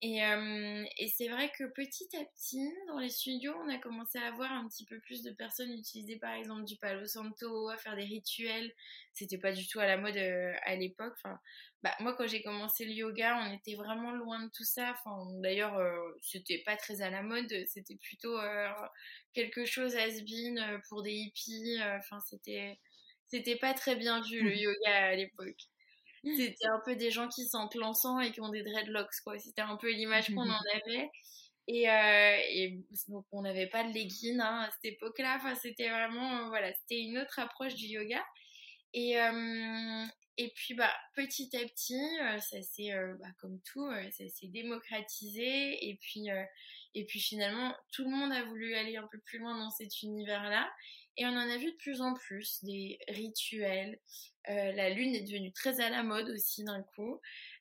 Et, 0.00 0.18
et 0.98 1.08
c'est 1.08 1.28
vrai 1.28 1.50
que 1.58 1.64
petit 1.64 2.08
à 2.16 2.24
petit, 2.24 2.70
dans 2.86 3.00
les 3.00 3.08
studios, 3.10 3.52
on 3.64 3.68
a 3.68 3.78
commencé 3.78 4.18
à 4.18 4.30
voir 4.30 4.52
un 4.52 4.68
petit 4.68 4.84
peu 4.84 5.00
plus 5.00 5.22
de 5.24 5.32
personnes 5.32 5.72
utiliser 5.72 6.16
par 6.18 6.34
exemple 6.34 6.64
du 6.64 6.76
Palo 6.76 7.04
Santo, 7.06 7.68
à 7.68 7.76
faire 7.76 7.96
des 7.96 8.04
rituels. 8.04 8.72
C'était 9.12 9.38
pas 9.38 9.50
du 9.52 9.66
tout 9.66 9.80
à 9.80 9.86
la 9.86 9.96
mode 9.96 10.16
à 10.16 10.76
l'époque. 10.76 11.14
Enfin, 11.16 11.40
bah, 11.82 11.94
moi 11.98 12.14
quand 12.14 12.28
j'ai 12.28 12.42
commencé 12.42 12.84
le 12.84 12.92
yoga, 12.92 13.38
on 13.44 13.52
était 13.52 13.74
vraiment 13.74 14.12
loin 14.12 14.44
de 14.44 14.50
tout 14.50 14.64
ça. 14.64 14.92
Enfin, 14.92 15.26
d'ailleurs, 15.42 15.76
c'était 16.22 16.62
pas 16.64 16.76
très 16.76 17.02
à 17.02 17.10
la 17.10 17.22
mode. 17.22 17.52
C'était 17.66 17.96
plutôt 17.96 18.38
quelque 19.34 19.64
chose 19.64 19.96
has-been 19.96 20.58
euh, 20.58 20.78
pour 20.88 21.02
des 21.02 21.12
hippies. 21.12 21.78
Euh, 21.80 21.98
enfin, 21.98 22.20
c'était 22.20 22.78
c'était 23.26 23.56
pas 23.56 23.74
très 23.74 23.96
bien 23.96 24.20
vu 24.22 24.42
le 24.42 24.56
yoga 24.56 25.06
à 25.08 25.14
l'époque. 25.14 25.68
C'était 26.36 26.66
un 26.66 26.80
peu 26.84 26.96
des 26.96 27.10
gens 27.10 27.28
qui 27.28 27.46
sentent 27.46 27.74
l'encens 27.74 28.24
et 28.24 28.32
qui 28.32 28.40
ont 28.40 28.48
des 28.48 28.62
dreadlocks, 28.62 29.20
quoi. 29.24 29.38
C'était 29.38 29.62
un 29.62 29.76
peu 29.76 29.90
l'image 29.90 30.34
qu'on 30.34 30.48
en 30.48 30.60
avait. 30.74 31.10
Et, 31.66 31.88
euh, 31.90 32.36
et, 32.50 32.80
donc 33.08 33.26
on 33.30 33.42
n'avait 33.42 33.66
pas 33.66 33.84
de 33.84 33.92
leggings 33.92 34.40
hein, 34.40 34.66
à 34.66 34.70
cette 34.70 34.94
époque-là. 34.94 35.36
Enfin, 35.36 35.54
c'était 35.54 35.90
vraiment, 35.90 36.48
voilà, 36.48 36.72
c'était 36.72 37.00
une 37.00 37.18
autre 37.18 37.38
approche 37.38 37.74
du 37.74 37.86
yoga. 37.86 38.24
Et, 38.94 39.16
et 40.38 40.52
puis, 40.54 40.74
bah, 40.74 40.92
petit 41.14 41.54
à 41.56 41.60
petit, 41.66 42.00
ça 42.40 42.62
s'est, 42.62 42.92
bah, 43.20 43.28
comme 43.40 43.60
tout, 43.60 43.90
ça 44.10 44.28
s'est 44.28 44.48
démocratisé. 44.48 45.88
Et 45.88 45.96
puis, 46.00 46.28
et 46.94 47.04
puis 47.04 47.20
finalement, 47.20 47.74
tout 47.92 48.04
le 48.04 48.10
monde 48.10 48.32
a 48.32 48.42
voulu 48.44 48.74
aller 48.74 48.96
un 48.96 49.06
peu 49.10 49.18
plus 49.18 49.38
loin 49.38 49.58
dans 49.58 49.70
cet 49.70 50.02
univers-là. 50.02 50.70
Et 51.16 51.26
on 51.26 51.30
en 51.30 51.50
a 51.50 51.56
vu 51.56 51.72
de 51.72 51.76
plus 51.78 52.00
en 52.00 52.14
plus 52.14 52.62
des 52.62 52.98
rituels. 53.08 53.98
Euh, 54.48 54.72
la 54.72 54.90
lune 54.90 55.14
est 55.14 55.22
devenue 55.22 55.52
très 55.52 55.80
à 55.80 55.90
la 55.90 56.02
mode 56.02 56.28
aussi 56.30 56.64
d'un 56.64 56.82
coup. 56.82 57.20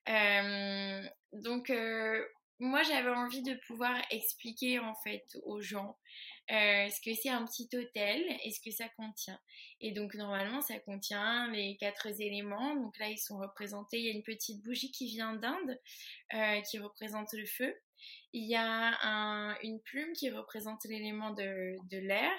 Euh, 0.09 1.01
donc 1.33 1.69
euh, 1.69 2.23
moi 2.59 2.83
j'avais 2.83 3.09
envie 3.09 3.41
de 3.41 3.55
pouvoir 3.67 3.99
expliquer 4.09 4.79
en 4.79 4.95
fait 5.03 5.25
aux 5.43 5.59
gens 5.59 5.97
ce 6.49 7.01
que 7.01 7.13
c'est 7.13 7.29
un 7.29 7.45
petit 7.45 7.69
hôtel? 7.73 8.23
Et 8.43 8.51
ce 8.51 8.59
que 8.61 8.71
ça 8.71 8.87
contient? 8.89 9.39
Et 9.81 9.91
donc 9.91 10.13
normalement 10.15 10.61
ça 10.61 10.79
contient 10.79 11.51
les 11.51 11.77
quatre 11.77 12.07
éléments. 12.21 12.75
Donc 12.75 12.97
là 12.99 13.09
ils 13.09 13.19
sont 13.19 13.37
représentés. 13.37 13.99
Il 13.99 14.05
y 14.05 14.09
a 14.09 14.13
une 14.13 14.23
petite 14.23 14.63
bougie 14.63 14.91
qui 14.91 15.07
vient 15.07 15.35
d'Inde 15.35 15.79
qui 16.65 16.79
représente 16.79 17.33
le 17.33 17.45
feu. 17.45 17.75
Il 18.33 18.45
y 18.47 18.55
a 18.55 19.57
une 19.63 19.79
plume 19.81 20.13
qui 20.13 20.29
représente 20.29 20.85
l'élément 20.85 21.31
de, 21.31 21.97
l'air. 21.97 22.31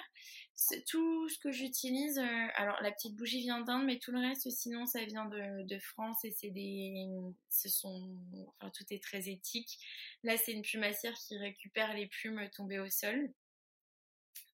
Tout 0.88 1.28
ce 1.28 1.38
que 1.38 1.52
j'utilise, 1.52 2.18
euh, 2.18 2.46
alors 2.56 2.80
la 2.82 2.90
petite 2.90 3.14
bougie 3.14 3.40
vient 3.40 3.60
d'Inde, 3.60 3.84
mais 3.84 3.98
tout 3.98 4.10
le 4.10 4.18
reste, 4.18 4.50
sinon, 4.50 4.86
ça 4.86 5.04
vient 5.04 5.26
de, 5.26 5.78
France 5.78 6.24
et 6.24 6.32
c'est 6.32 6.50
des, 6.50 7.06
ce 7.48 7.68
sont, 7.68 8.16
enfin, 8.58 8.70
tout 8.70 8.84
est 8.90 9.02
très 9.02 9.28
éthique. 9.28 9.78
Là, 10.24 10.36
c'est 10.36 10.52
une 10.52 10.62
plumassière 10.62 11.14
qui 11.14 11.38
récupère 11.38 11.94
les 11.94 12.06
plumes 12.06 12.48
tombées 12.50 12.80
au 12.80 12.90
sol. 12.90 13.32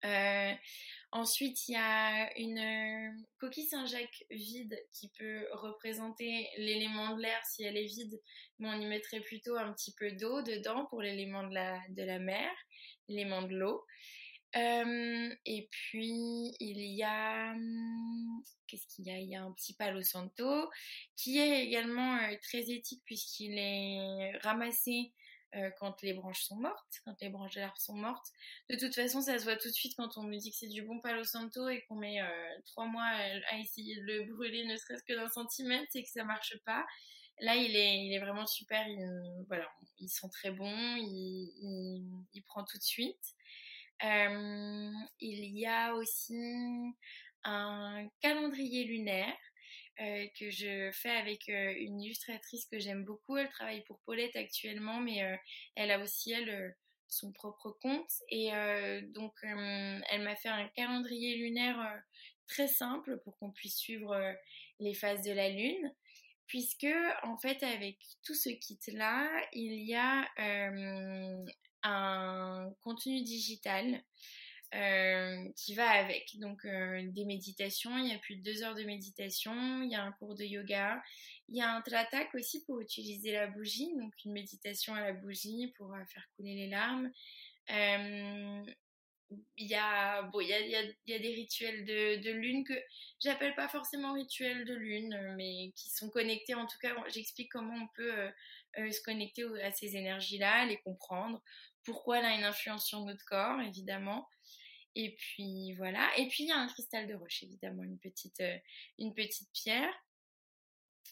Euh, 0.06 0.54
ensuite, 1.12 1.68
il 1.68 1.74
y 1.74 1.78
a 1.78 2.38
une 2.38 2.60
euh, 2.60 3.12
coquille 3.40 3.68
Saint-Jacques 3.68 4.26
vide 4.30 4.78
qui 4.92 5.10
peut 5.18 5.48
représenter 5.54 6.50
l'élément 6.58 7.16
de 7.16 7.22
l'air 7.22 7.46
si 7.46 7.64
elle 7.64 7.78
est 7.78 7.86
vide, 7.86 8.22
mais 8.60 8.70
on 8.70 8.82
y 8.82 8.86
mettrait 8.86 9.22
plutôt 9.22 9.56
un 9.56 9.72
petit 9.74 9.94
peu 9.98 10.12
d'eau 10.12 10.42
dedans 10.42 10.86
pour 10.88 11.02
l'élément 11.02 11.48
de 11.48 11.54
la, 11.54 11.80
de 11.90 12.04
la 12.04 12.20
mer, 12.20 12.52
l'élément 13.08 13.42
de 13.44 13.56
l'eau. 13.56 13.86
Euh, 14.56 15.36
et 15.46 15.68
puis, 15.72 16.56
il 16.60 16.82
y 16.82 17.04
a... 17.04 17.54
Hum, 17.54 18.44
qu'est-ce 18.68 18.88
qu'il 18.88 19.06
y 19.06 19.12
a? 19.12 19.18
Il 19.18 19.30
y 19.30 19.36
a 19.36 19.44
un 19.44 19.52
petit 19.54 19.74
palo 19.74 20.02
santo 20.02 20.70
qui 21.16 21.40
est 21.40 21.66
également 21.66 22.20
très 22.42 22.72
éthique 22.72 23.02
puisqu'il 23.06 23.58
est 23.58 24.38
ramassé 24.40 25.14
euh, 25.56 25.70
quand 25.80 26.02
les 26.02 26.14
branches 26.14 26.44
sont 26.44 26.56
mortes, 26.56 27.02
quand 27.06 27.16
les 27.22 27.30
branches 27.30 27.56
d'arbre 27.56 27.78
sont 27.78 27.96
mortes. 27.96 28.28
De 28.70 28.76
toute 28.76 28.96
façon, 28.96 29.22
ça 29.22 29.38
se 29.38 29.44
voit 29.44 29.56
tout 29.56 29.68
de 29.68 29.74
suite 29.74 29.94
quand 29.96 30.18
on 30.18 30.24
nous 30.24 30.38
dit 30.38 30.52
que 30.52 30.58
c'est 30.58 30.68
du 30.68 30.82
bon 30.82 31.00
Palo 31.00 31.24
Santo 31.24 31.70
et 31.70 31.84
qu'on 31.88 31.96
met 31.96 32.22
euh, 32.22 32.60
trois 32.66 32.86
mois 32.86 33.06
à, 33.06 33.58
essayer 33.60 33.96
de 33.98 34.02
le 34.02 34.34
brûler 34.34 34.66
ne 34.66 34.76
serait-ce 34.78 35.04
que 35.04 35.14
d'un 35.14 35.30
centimètre, 35.30 35.88
c'est 35.92 36.04
que 36.04 36.10
ça 36.10 36.24
marche 36.24 36.58
pas. 36.66 36.86
Là, 37.40 37.56
il 37.56 37.76
est, 37.76 38.06
il 38.06 38.14
est 38.14 38.20
vraiment 38.20 38.46
super. 38.46 38.88
Il, 38.88 39.46
voilà, 39.48 39.70
ils 40.00 40.10
sont 40.10 40.30
très 40.30 40.52
bons. 40.52 40.96
Il, 40.98 42.26
il, 42.34 42.44
prend 42.44 42.64
tout 42.64 42.78
de 42.78 42.84
suite. 42.84 43.24
Euh, 44.04 44.92
il 45.20 45.58
y 45.58 45.66
a 45.66 45.94
aussi 45.94 46.94
un 47.44 48.08
calendrier 48.22 48.86
lunaire 48.86 49.36
euh, 50.02 50.26
que 50.40 50.50
je 50.50 50.90
fais 50.92 51.12
avec 51.12 51.50
euh, 51.50 51.74
une 51.78 52.02
illustratrice 52.02 52.66
que 52.66 52.80
j'aime 52.80 53.04
beaucoup. 53.04 53.38
Elle 53.38 53.50
travaille 53.50 53.84
pour 53.84 54.00
Paulette 54.06 54.36
actuellement, 54.36 55.00
mais 55.00 55.24
euh, 55.24 55.36
elle 55.76 55.92
a 55.92 56.00
aussi, 56.00 56.32
elle, 56.32 56.76
son 57.08 57.32
propre 57.32 57.70
compte. 57.80 58.10
Et 58.30 58.50
donc, 59.14 59.34
elle 59.44 60.24
m'a 60.24 60.36
fait 60.36 60.50
un 60.50 60.68
calendrier 60.70 61.36
lunaire 61.36 62.02
très 62.48 62.68
simple 62.68 63.20
pour 63.24 63.38
qu'on 63.38 63.52
puisse 63.52 63.78
suivre 63.78 64.20
les 64.80 64.96
phases 64.96 65.22
de 65.22 65.32
la 65.32 65.50
Lune. 65.50 65.94
Puisque, 66.48 66.88
en 67.22 67.38
fait, 67.38 67.62
avec 67.62 68.00
tout 68.24 68.34
ce 68.34 68.50
kit-là, 68.50 69.30
il 69.54 69.84
y 69.84 69.94
a 69.94 70.28
un 71.84 72.74
contenu 72.82 73.22
digital 73.22 74.04
euh, 74.76 75.50
qui 75.56 75.76
va 75.76 75.88
avec. 75.88 76.40
Donc 76.40 76.66
euh, 76.66 77.04
des 77.12 77.26
méditations, 77.26 77.96
il 77.96 78.08
y 78.08 78.16
a 78.16 78.18
plus 78.18 78.38
de 78.38 78.42
deux 78.42 78.64
heures 78.64 78.74
de 78.74 78.84
méditation, 78.84 79.84
il 79.84 79.92
y 79.92 79.96
a 79.96 80.02
un 80.04 80.12
cours 80.14 80.34
de 80.34 80.44
yoga, 80.44 81.00
il 81.48 81.58
y 81.58 81.62
a 81.62 81.76
un 81.76 81.82
tratak 81.82 82.34
aussi 82.34 82.64
pour 82.66 82.80
utiliser 82.80 83.34
la 83.34 83.46
bougie, 83.46 83.94
donc 83.96 84.12
une 84.26 84.32
méditation 84.34 84.96
à 84.96 85.02
la 85.02 85.14
bougie 85.14 85.72
pour 85.78 85.94
euh, 85.94 86.04
faire 86.12 86.28
couler 86.36 86.56
les 86.56 86.70
larmes. 86.70 87.12
il 87.70 89.68
y 89.68 89.76
a 89.76 90.28
des 91.06 91.34
rituels 91.36 91.86
de, 91.86 92.24
de 92.24 92.32
lune 92.32 92.64
que 92.64 92.74
j'appelle 93.20 93.54
pas 93.54 93.68
forcément 93.68 94.14
rituels 94.14 94.66
de 94.66 94.74
lune 94.74 95.36
mais 95.38 95.72
qui 95.76 95.92
sont 95.92 96.10
connectés 96.10 96.56
en 96.56 96.66
tout 96.66 96.78
cas 96.82 96.96
j'explique 97.08 97.52
comment 97.52 97.76
on 97.76 97.88
peut 97.96 98.92
se 98.92 99.02
connecter 99.02 99.44
à 99.64 99.72
ces 99.72 99.96
énergies 99.96 100.38
là 100.38 100.66
les 100.66 100.78
comprendre 100.78 101.42
pourquoi 101.84 102.20
elle 102.20 102.26
a 102.26 102.36
une 102.36 102.44
influence 102.44 102.86
sur 102.86 103.02
notre 103.02 103.26
corps 103.26 103.60
évidemment 103.62 104.28
et 104.96 105.16
puis 105.16 105.74
voilà. 105.74 106.10
Et 106.18 106.28
puis 106.28 106.44
il 106.44 106.48
y 106.48 106.52
a 106.52 106.58
un 106.58 106.68
cristal 106.68 107.08
de 107.08 107.16
roche, 107.16 107.44
évidemment, 107.44 107.84
une 107.84 108.00
petite, 108.00 108.40
euh, 108.42 108.58
une 109.00 109.14
petite 109.14 109.50
pierre. 109.54 109.94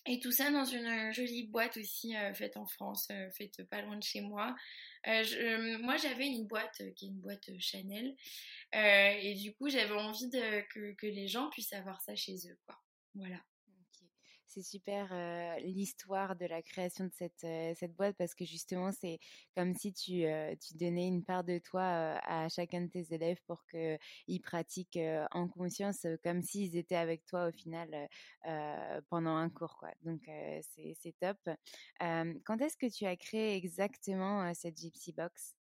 Et 0.08 0.20
tout 0.20 0.32
ça 0.32 0.50
dans 0.50 0.66
une 0.66 1.12
jolie 1.14 1.48
boîte 1.48 1.78
aussi 1.78 2.16
euh, 2.16 2.34
faite 2.34 2.58
en 2.58 2.66
France, 2.66 3.08
euh, 3.12 3.30
faite 3.32 3.64
pas 3.70 3.82
loin 3.82 3.98
de 3.98 4.04
chez 4.04 4.22
moi. 4.22 4.56
moi 5.06 5.98
j'avais 5.98 6.28
une 6.28 6.48
boîte 6.48 6.82
qui 6.96 7.06
est 7.06 7.10
une 7.10 7.20
boîte 7.20 7.50
Chanel. 7.60 8.16
et 8.74 9.36
du 9.36 9.54
coup 9.54 9.70
j'avais 9.70 9.94
envie 9.94 10.30
que, 10.30 10.94
que, 10.94 11.08
les 11.08 11.28
gens 11.28 11.50
puissent 11.50 11.74
avoir 11.74 12.02
ça 12.02 12.16
chez 12.16 12.36
eux. 12.48 12.58
Quoi. 12.66 12.80
Voilà. 13.16 13.38
C'est 14.52 14.62
super 14.62 15.14
l'histoire 15.60 16.36
de 16.36 16.46
la 16.46 16.62
création 16.62 17.06
de 17.06 17.12
cette, 17.14 17.48
cette 17.78 17.96
boîte 17.96 18.16
parce 18.18 18.36
que 18.36 18.46
justement, 18.46 18.92
c'est 18.92 19.20
comme 19.56 19.74
si 19.74 19.94
tu, 19.94 20.26
tu 20.60 20.78
donnais 20.78 21.08
une 21.08 21.24
part 21.24 21.44
de 21.44 21.58
toi 21.60 22.20
à 22.24 22.50
chacun 22.50 22.82
de 22.82 22.88
tes 22.88 23.14
élèves 23.14 23.40
pour 23.48 23.64
qu'ils 23.68 24.42
pratiquent 24.42 25.00
en 25.32 25.48
conscience 25.48 26.06
comme 26.24 26.42
s'ils 26.42 26.76
étaient 26.76 26.96
avec 26.96 27.26
toi 27.26 27.48
au 27.48 27.52
final 27.52 28.10
pendant 29.10 29.36
un 29.36 29.50
cours. 29.50 29.78
Quoi. 29.78 29.92
Donc, 30.04 30.22
c'est 30.62 31.16
top. 31.20 31.38
quand 32.00 32.62
est-ce 32.62 32.78
que 32.78 32.92
tu 32.92 33.06
as 33.06 33.16
créé 33.16 33.56
exactement 33.56 34.54
cette 34.54 34.78
Gypsy 34.78 35.14
Box 35.14 35.56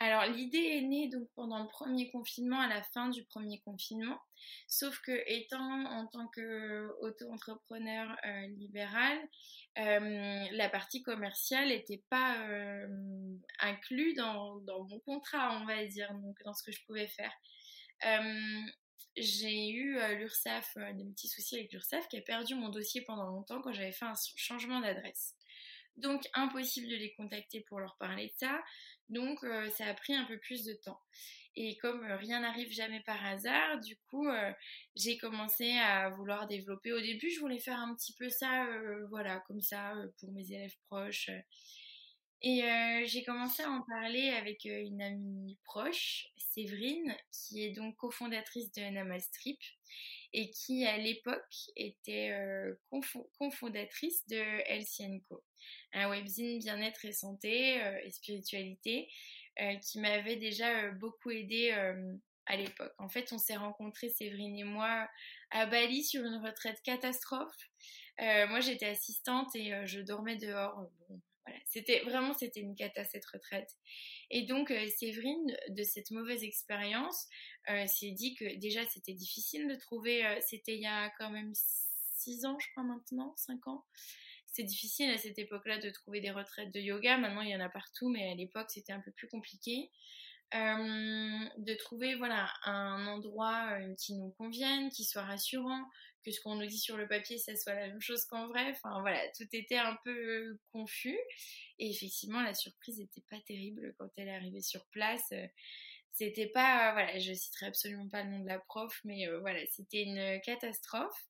alors 0.00 0.26
l'idée 0.26 0.58
est 0.58 0.82
née 0.82 1.08
donc 1.08 1.28
pendant 1.34 1.60
le 1.60 1.68
premier 1.68 2.10
confinement, 2.10 2.60
à 2.60 2.68
la 2.68 2.82
fin 2.82 3.08
du 3.08 3.24
premier 3.24 3.58
confinement. 3.60 4.18
Sauf 4.68 5.00
que 5.00 5.12
étant 5.26 5.86
en 5.86 6.06
tant 6.06 6.28
qu'auto-entrepreneur 6.28 8.16
euh, 8.24 8.46
libéral, 8.58 9.18
euh, 9.78 10.46
la 10.52 10.68
partie 10.68 11.02
commerciale 11.02 11.68
n'était 11.68 12.04
pas 12.10 12.40
euh, 12.48 12.86
inclue 13.58 14.14
dans, 14.14 14.60
mon 14.60 15.00
contrat, 15.00 15.60
on 15.60 15.66
va 15.66 15.84
dire, 15.86 16.12
donc 16.14 16.36
dans 16.44 16.54
ce 16.54 16.62
que 16.62 16.70
je 16.70 16.84
pouvais 16.86 17.08
faire. 17.08 17.32
j'ai 19.16 19.70
eu 19.70 19.98
l'URSSAF, 20.16 20.76
des 20.94 21.04
petits 21.06 21.28
soucis 21.28 21.56
avec 21.56 21.72
l'URSSAF, 21.72 22.06
qui 22.08 22.18
a 22.18 22.22
perdu 22.22 22.54
mon 22.54 22.68
dossier 22.68 23.02
pendant 23.02 23.26
longtemps 23.26 23.60
quand 23.62 23.72
j'avais 23.72 23.90
fait 23.90 24.04
un 24.04 24.14
changement 24.36 24.80
d'adresse. 24.80 25.34
Donc 25.96 26.22
impossible 26.34 26.88
de 26.88 26.94
les 26.94 27.12
contacter 27.14 27.62
pour 27.62 27.80
leur 27.80 27.96
parler 27.96 28.28
de 28.28 28.32
ça. 28.36 28.62
Donc 29.08 29.42
euh, 29.44 29.70
ça 29.70 29.86
a 29.86 29.94
pris 29.94 30.14
un 30.14 30.24
peu 30.24 30.38
plus 30.38 30.64
de 30.64 30.74
temps. 30.74 31.00
Et 31.56 31.76
comme 31.78 32.04
euh, 32.04 32.16
rien 32.16 32.40
n'arrive 32.40 32.72
jamais 32.72 33.00
par 33.00 33.24
hasard, 33.24 33.80
du 33.80 33.96
coup, 34.08 34.28
euh, 34.28 34.52
j'ai 34.94 35.18
commencé 35.18 35.72
à 35.78 36.10
vouloir 36.10 36.46
développer. 36.46 36.92
Au 36.92 37.00
début, 37.00 37.30
je 37.30 37.40
voulais 37.40 37.58
faire 37.58 37.78
un 37.78 37.94
petit 37.94 38.14
peu 38.14 38.28
ça, 38.28 38.66
voilà, 39.10 39.40
comme 39.46 39.60
ça, 39.60 39.94
pour 40.20 40.30
mes 40.32 40.52
élèves 40.52 40.76
proches. 40.88 41.30
Et 42.42 42.62
j'ai 43.06 43.24
commencé 43.24 43.62
à 43.64 43.70
en 43.70 43.82
parler 43.82 44.30
avec 44.30 44.64
une 44.64 45.02
amie 45.02 45.58
proche, 45.64 46.28
Séverine, 46.36 47.14
qui 47.32 47.64
est 47.64 47.70
donc 47.70 47.96
cofondatrice 47.96 48.70
de 48.72 48.82
Namastrip 48.82 49.58
et 50.32 50.50
qui 50.50 50.86
à 50.86 50.98
l'époque 50.98 51.54
était 51.74 52.32
cofondatrice 53.38 54.24
de 54.28 54.36
LCNCO 54.68 55.42
un 55.92 56.08
webzine 56.08 56.58
bien-être 56.58 57.04
et 57.04 57.12
santé 57.12 57.82
euh, 57.82 58.00
et 58.04 58.10
spiritualité 58.10 59.08
euh, 59.60 59.74
qui 59.76 60.00
m'avait 60.00 60.36
déjà 60.36 60.84
euh, 60.84 60.92
beaucoup 60.92 61.30
aidé 61.30 61.72
à 62.46 62.56
l'époque. 62.56 62.92
En 62.98 63.08
fait, 63.08 63.32
on 63.32 63.38
s'est 63.38 63.56
rencontrés, 63.56 64.08
Séverine 64.08 64.56
et 64.56 64.64
moi, 64.64 65.08
à 65.50 65.66
Bali 65.66 66.02
sur 66.02 66.24
une 66.24 66.42
retraite 66.42 66.80
catastrophe. 66.82 67.68
moi, 68.18 68.60
j'étais 68.60 68.86
assistante 68.86 69.54
et 69.54 69.86
je 69.86 70.00
dormais 70.00 70.36
dehors. 70.36 70.88
C'était 71.66 72.00
vraiment, 72.00 72.34
c'était 72.34 72.60
une 72.60 72.74
cata 72.74 73.04
cette 73.04 73.26
retraite. 73.26 73.76
Et 74.30 74.42
donc, 74.42 74.72
Séverine, 74.96 75.56
de 75.68 75.82
cette 75.82 76.10
mauvaise 76.10 76.42
expérience, 76.44 77.26
s'est 77.86 78.12
dit 78.12 78.34
que 78.34 78.56
déjà, 78.56 78.84
c'était 78.86 79.14
difficile 79.14 79.68
de 79.68 79.74
trouver. 79.74 80.24
c'était 80.46 80.74
il 80.74 80.82
y 80.82 80.86
a 80.86 81.10
quand 81.18 81.30
même 81.30 81.52
six 81.54 82.44
ans, 82.44 82.58
je 82.58 82.68
crois 82.72 82.84
maintenant, 82.84 83.34
cinq 83.36 83.66
ans 83.68 83.84
c'est 84.58 84.64
difficile 84.64 85.08
à 85.10 85.18
cette 85.18 85.38
époque-là 85.38 85.78
de 85.78 85.88
trouver 85.90 86.20
des 86.20 86.32
retraites 86.32 86.72
de 86.74 86.80
yoga. 86.80 87.16
Maintenant, 87.16 87.42
il 87.42 87.50
y 87.50 87.54
en 87.54 87.60
a 87.60 87.68
partout, 87.68 88.08
mais 88.08 88.28
à 88.32 88.34
l'époque, 88.34 88.70
c'était 88.70 88.92
un 88.92 88.98
peu 88.98 89.12
plus 89.12 89.28
compliqué. 89.28 89.88
Euh, 90.54 91.48
de 91.58 91.74
trouver 91.74 92.14
voilà 92.14 92.48
un 92.64 93.06
endroit 93.06 93.68
euh, 93.72 93.94
qui 93.96 94.14
nous 94.14 94.30
convienne, 94.30 94.88
qui 94.88 95.04
soit 95.04 95.22
rassurant, 95.22 95.84
que 96.28 96.34
ce 96.34 96.40
qu'on 96.40 96.56
nous 96.56 96.66
dit 96.66 96.78
sur 96.78 96.96
le 96.96 97.08
papier, 97.08 97.38
ça 97.38 97.56
soit 97.56 97.74
la 97.74 97.88
même 97.88 98.00
chose 98.00 98.24
qu'en 98.26 98.48
vrai. 98.48 98.70
Enfin 98.70 99.00
voilà, 99.00 99.20
tout 99.36 99.46
était 99.52 99.78
un 99.78 99.96
peu 100.04 100.10
euh, 100.10 100.60
confus. 100.72 101.18
Et 101.78 101.90
effectivement, 101.90 102.40
la 102.42 102.54
surprise 102.54 102.98
n'était 102.98 103.24
pas 103.30 103.40
terrible 103.46 103.94
quand 103.98 104.08
elle 104.16 104.28
est 104.28 104.34
arrivée 104.34 104.62
sur 104.62 104.84
place. 104.86 105.32
C'était 106.12 106.48
pas, 106.48 106.92
voilà, 106.92 107.18
je 107.18 107.32
citerai 107.32 107.66
absolument 107.66 108.08
pas 108.08 108.24
le 108.24 108.30
nom 108.30 108.40
de 108.40 108.48
la 108.48 108.58
prof, 108.58 109.00
mais 109.04 109.28
voilà, 109.40 109.60
c'était 109.66 110.02
une 110.02 110.40
catastrophe. 110.40 111.28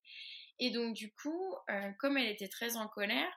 Et 0.59 0.70
donc, 0.70 0.94
du 0.94 1.12
coup, 1.12 1.55
euh, 1.70 1.92
comme 1.99 2.16
elle 2.16 2.31
était 2.31 2.49
très 2.49 2.77
en 2.77 2.88
colère, 2.88 3.31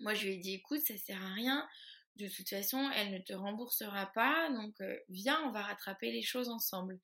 moi, 0.00 0.14
je 0.14 0.26
lui 0.26 0.34
ai 0.34 0.36
dit, 0.38 0.54
écoute, 0.54 0.80
ça 0.80 0.96
sert 0.96 1.22
à 1.22 1.32
rien. 1.34 1.68
De 2.16 2.28
toute 2.28 2.48
façon, 2.48 2.90
elle 2.96 3.12
ne 3.12 3.18
te 3.18 3.32
remboursera 3.32 4.06
pas. 4.12 4.50
Donc, 4.50 4.74
euh, 4.80 4.98
viens, 5.08 5.40
on 5.44 5.52
va 5.52 5.62
rattraper 5.62 6.10
les 6.10 6.22
choses 6.22 6.48
ensemble. 6.48 6.98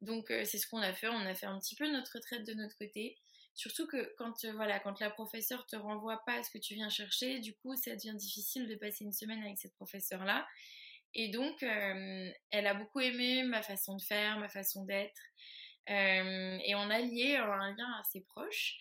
Donc, 0.00 0.30
euh, 0.30 0.44
c'est 0.44 0.58
ce 0.58 0.66
qu'on 0.68 0.78
a 0.78 0.92
fait. 0.92 1.08
On 1.08 1.26
a 1.26 1.34
fait 1.34 1.46
un 1.46 1.58
petit 1.58 1.74
peu 1.76 1.90
notre 1.90 2.12
retraite 2.14 2.46
de 2.46 2.54
notre 2.54 2.76
côté. 2.76 3.16
Surtout 3.54 3.86
que 3.86 4.14
quand, 4.16 4.44
voilà, 4.54 4.78
quand 4.78 5.00
la 5.00 5.10
professeure 5.10 5.66
te 5.66 5.76
renvoie 5.76 6.22
pas 6.24 6.34
à 6.34 6.42
ce 6.42 6.50
que 6.50 6.58
tu 6.58 6.74
viens 6.74 6.90
chercher, 6.90 7.40
du 7.40 7.54
coup, 7.56 7.74
ça 7.74 7.94
devient 7.96 8.14
difficile 8.14 8.68
de 8.68 8.76
passer 8.76 9.04
une 9.04 9.12
semaine 9.12 9.42
avec 9.42 9.58
cette 9.58 9.74
professeure-là. 9.74 10.46
Et 11.14 11.30
donc, 11.30 11.60
elle 11.62 12.66
a 12.66 12.74
beaucoup 12.74 13.00
aimé 13.00 13.42
ma 13.42 13.62
façon 13.62 13.96
de 13.96 14.02
faire, 14.02 14.38
ma 14.38 14.48
façon 14.48 14.84
d'être. 14.84 15.20
Euh, 15.90 16.58
et 16.64 16.74
on 16.74 16.90
a 16.90 16.98
lié 17.00 17.36
un 17.36 17.74
lien 17.74 17.92
assez 18.00 18.20
proche. 18.20 18.76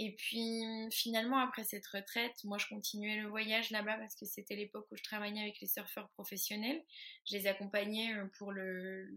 Et 0.00 0.14
puis 0.14 0.62
finalement, 0.92 1.38
après 1.38 1.64
cette 1.64 1.86
retraite, 1.88 2.44
moi 2.44 2.56
je 2.56 2.66
continuais 2.68 3.16
le 3.16 3.28
voyage 3.28 3.70
là-bas 3.70 3.96
parce 3.96 4.14
que 4.14 4.26
c'était 4.26 4.54
l'époque 4.54 4.86
où 4.92 4.96
je 4.96 5.02
travaillais 5.02 5.40
avec 5.40 5.60
les 5.60 5.66
surfeurs 5.66 6.08
professionnels. 6.10 6.80
Je 7.28 7.36
les 7.36 7.48
accompagnais 7.48 8.14
euh, 8.14 8.26
pour 8.38 8.52
le, 8.52 9.08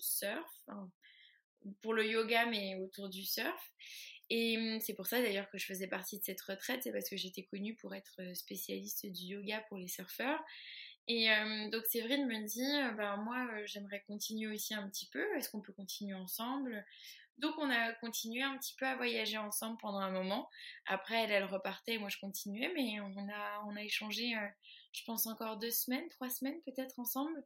surf, 0.00 0.66
pour 1.82 1.94
le 1.94 2.06
yoga, 2.06 2.46
mais 2.46 2.74
autour 2.76 3.08
du 3.08 3.24
surf. 3.24 3.72
Et 4.28 4.56
hum, 4.56 4.80
c'est 4.80 4.94
pour 4.94 5.06
ça 5.06 5.22
d'ailleurs 5.22 5.48
que 5.50 5.58
je 5.58 5.66
faisais 5.66 5.86
partie 5.86 6.18
de 6.18 6.24
cette 6.24 6.40
retraite, 6.40 6.82
c'est 6.82 6.92
parce 6.92 7.08
que 7.08 7.16
j'étais 7.16 7.44
connue 7.44 7.76
pour 7.76 7.94
être 7.94 8.20
spécialiste 8.34 9.06
du 9.06 9.26
yoga 9.26 9.60
pour 9.68 9.78
les 9.78 9.88
surfeurs. 9.88 10.42
Et 11.06 11.30
euh, 11.30 11.68
donc 11.70 11.84
Séverine 11.84 12.26
me 12.26 12.46
dit, 12.46 12.62
euh, 12.62 12.92
ben 12.92 13.16
moi 13.18 13.46
euh, 13.52 13.62
j'aimerais 13.66 14.02
continuer 14.06 14.54
aussi 14.54 14.72
un 14.74 14.88
petit 14.88 15.06
peu, 15.06 15.22
est-ce 15.36 15.50
qu'on 15.50 15.60
peut 15.60 15.74
continuer 15.74 16.14
ensemble? 16.14 16.84
Donc 17.38 17.54
on 17.58 17.68
a 17.70 17.92
continué 17.94 18.42
un 18.42 18.56
petit 18.58 18.74
peu 18.78 18.86
à 18.86 18.96
voyager 18.96 19.38
ensemble 19.38 19.76
pendant 19.78 19.98
un 19.98 20.10
moment. 20.10 20.48
Après 20.86 21.24
elle, 21.24 21.44
repartait, 21.44 21.98
moi 21.98 22.08
je 22.08 22.18
continuais, 22.18 22.72
mais 22.74 23.00
on 23.00 23.76
a, 23.76 23.82
échangé, 23.82 24.34
je 24.92 25.04
pense 25.04 25.26
encore 25.26 25.58
deux 25.58 25.70
semaines, 25.70 26.08
trois 26.10 26.30
semaines 26.30 26.60
peut-être 26.64 26.98
ensemble. 26.98 27.42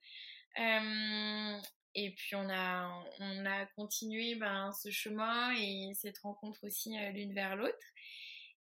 et 0.57 2.11
puis 2.17 2.35
on 2.37 2.49
a, 2.51 3.05
on 3.21 3.47
a 3.47 3.67
continué 3.77 4.35
ben, 4.35 4.73
ce 4.73 4.91
chemin 4.91 5.53
et 5.57 5.93
cette 5.95 6.19
rencontre 6.19 6.65
aussi 6.65 6.97
l'une 7.15 7.33
vers 7.33 7.57
l'autre. 7.57 7.87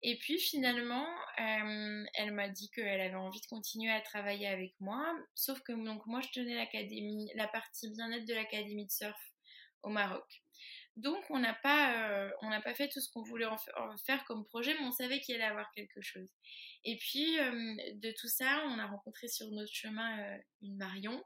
Et 0.02 0.16
puis 0.18 0.38
finalement, 0.38 1.06
euh, 1.40 2.04
elle 2.14 2.32
m'a 2.32 2.48
dit 2.48 2.70
qu'elle 2.70 3.00
avait 3.00 3.16
envie 3.16 3.40
de 3.40 3.46
continuer 3.46 3.90
à 3.90 4.00
travailler 4.00 4.46
avec 4.46 4.74
moi, 4.80 5.04
sauf 5.34 5.60
que 5.62 5.72
donc 5.72 6.06
moi 6.06 6.20
je 6.20 6.28
tenais 6.28 6.54
l'académie, 6.54 7.30
la 7.34 7.48
partie 7.48 7.90
bien-être 7.90 8.24
de 8.24 8.34
l'académie 8.34 8.86
de 8.86 8.92
surf 8.92 9.18
au 9.82 9.88
Maroc. 9.88 10.42
Donc 10.98 11.24
on 11.30 11.38
n'a 11.38 11.54
pas, 11.54 11.94
euh, 12.26 12.30
pas 12.64 12.74
fait 12.74 12.88
tout 12.88 13.00
ce 13.00 13.08
qu'on 13.10 13.22
voulait 13.22 13.46
faire 14.04 14.24
comme 14.24 14.44
projet, 14.44 14.74
mais 14.74 14.84
on 14.84 14.90
savait 14.90 15.20
qu'il 15.20 15.36
allait 15.36 15.44
avoir 15.44 15.70
quelque 15.72 16.00
chose. 16.00 16.28
Et 16.84 16.96
puis 16.96 17.38
euh, 17.38 17.76
de 17.94 18.12
tout 18.18 18.26
ça, 18.26 18.64
on 18.66 18.78
a 18.78 18.86
rencontré 18.86 19.28
sur 19.28 19.48
notre 19.50 19.72
chemin 19.72 20.38
une 20.60 20.76
Marion. 20.76 21.22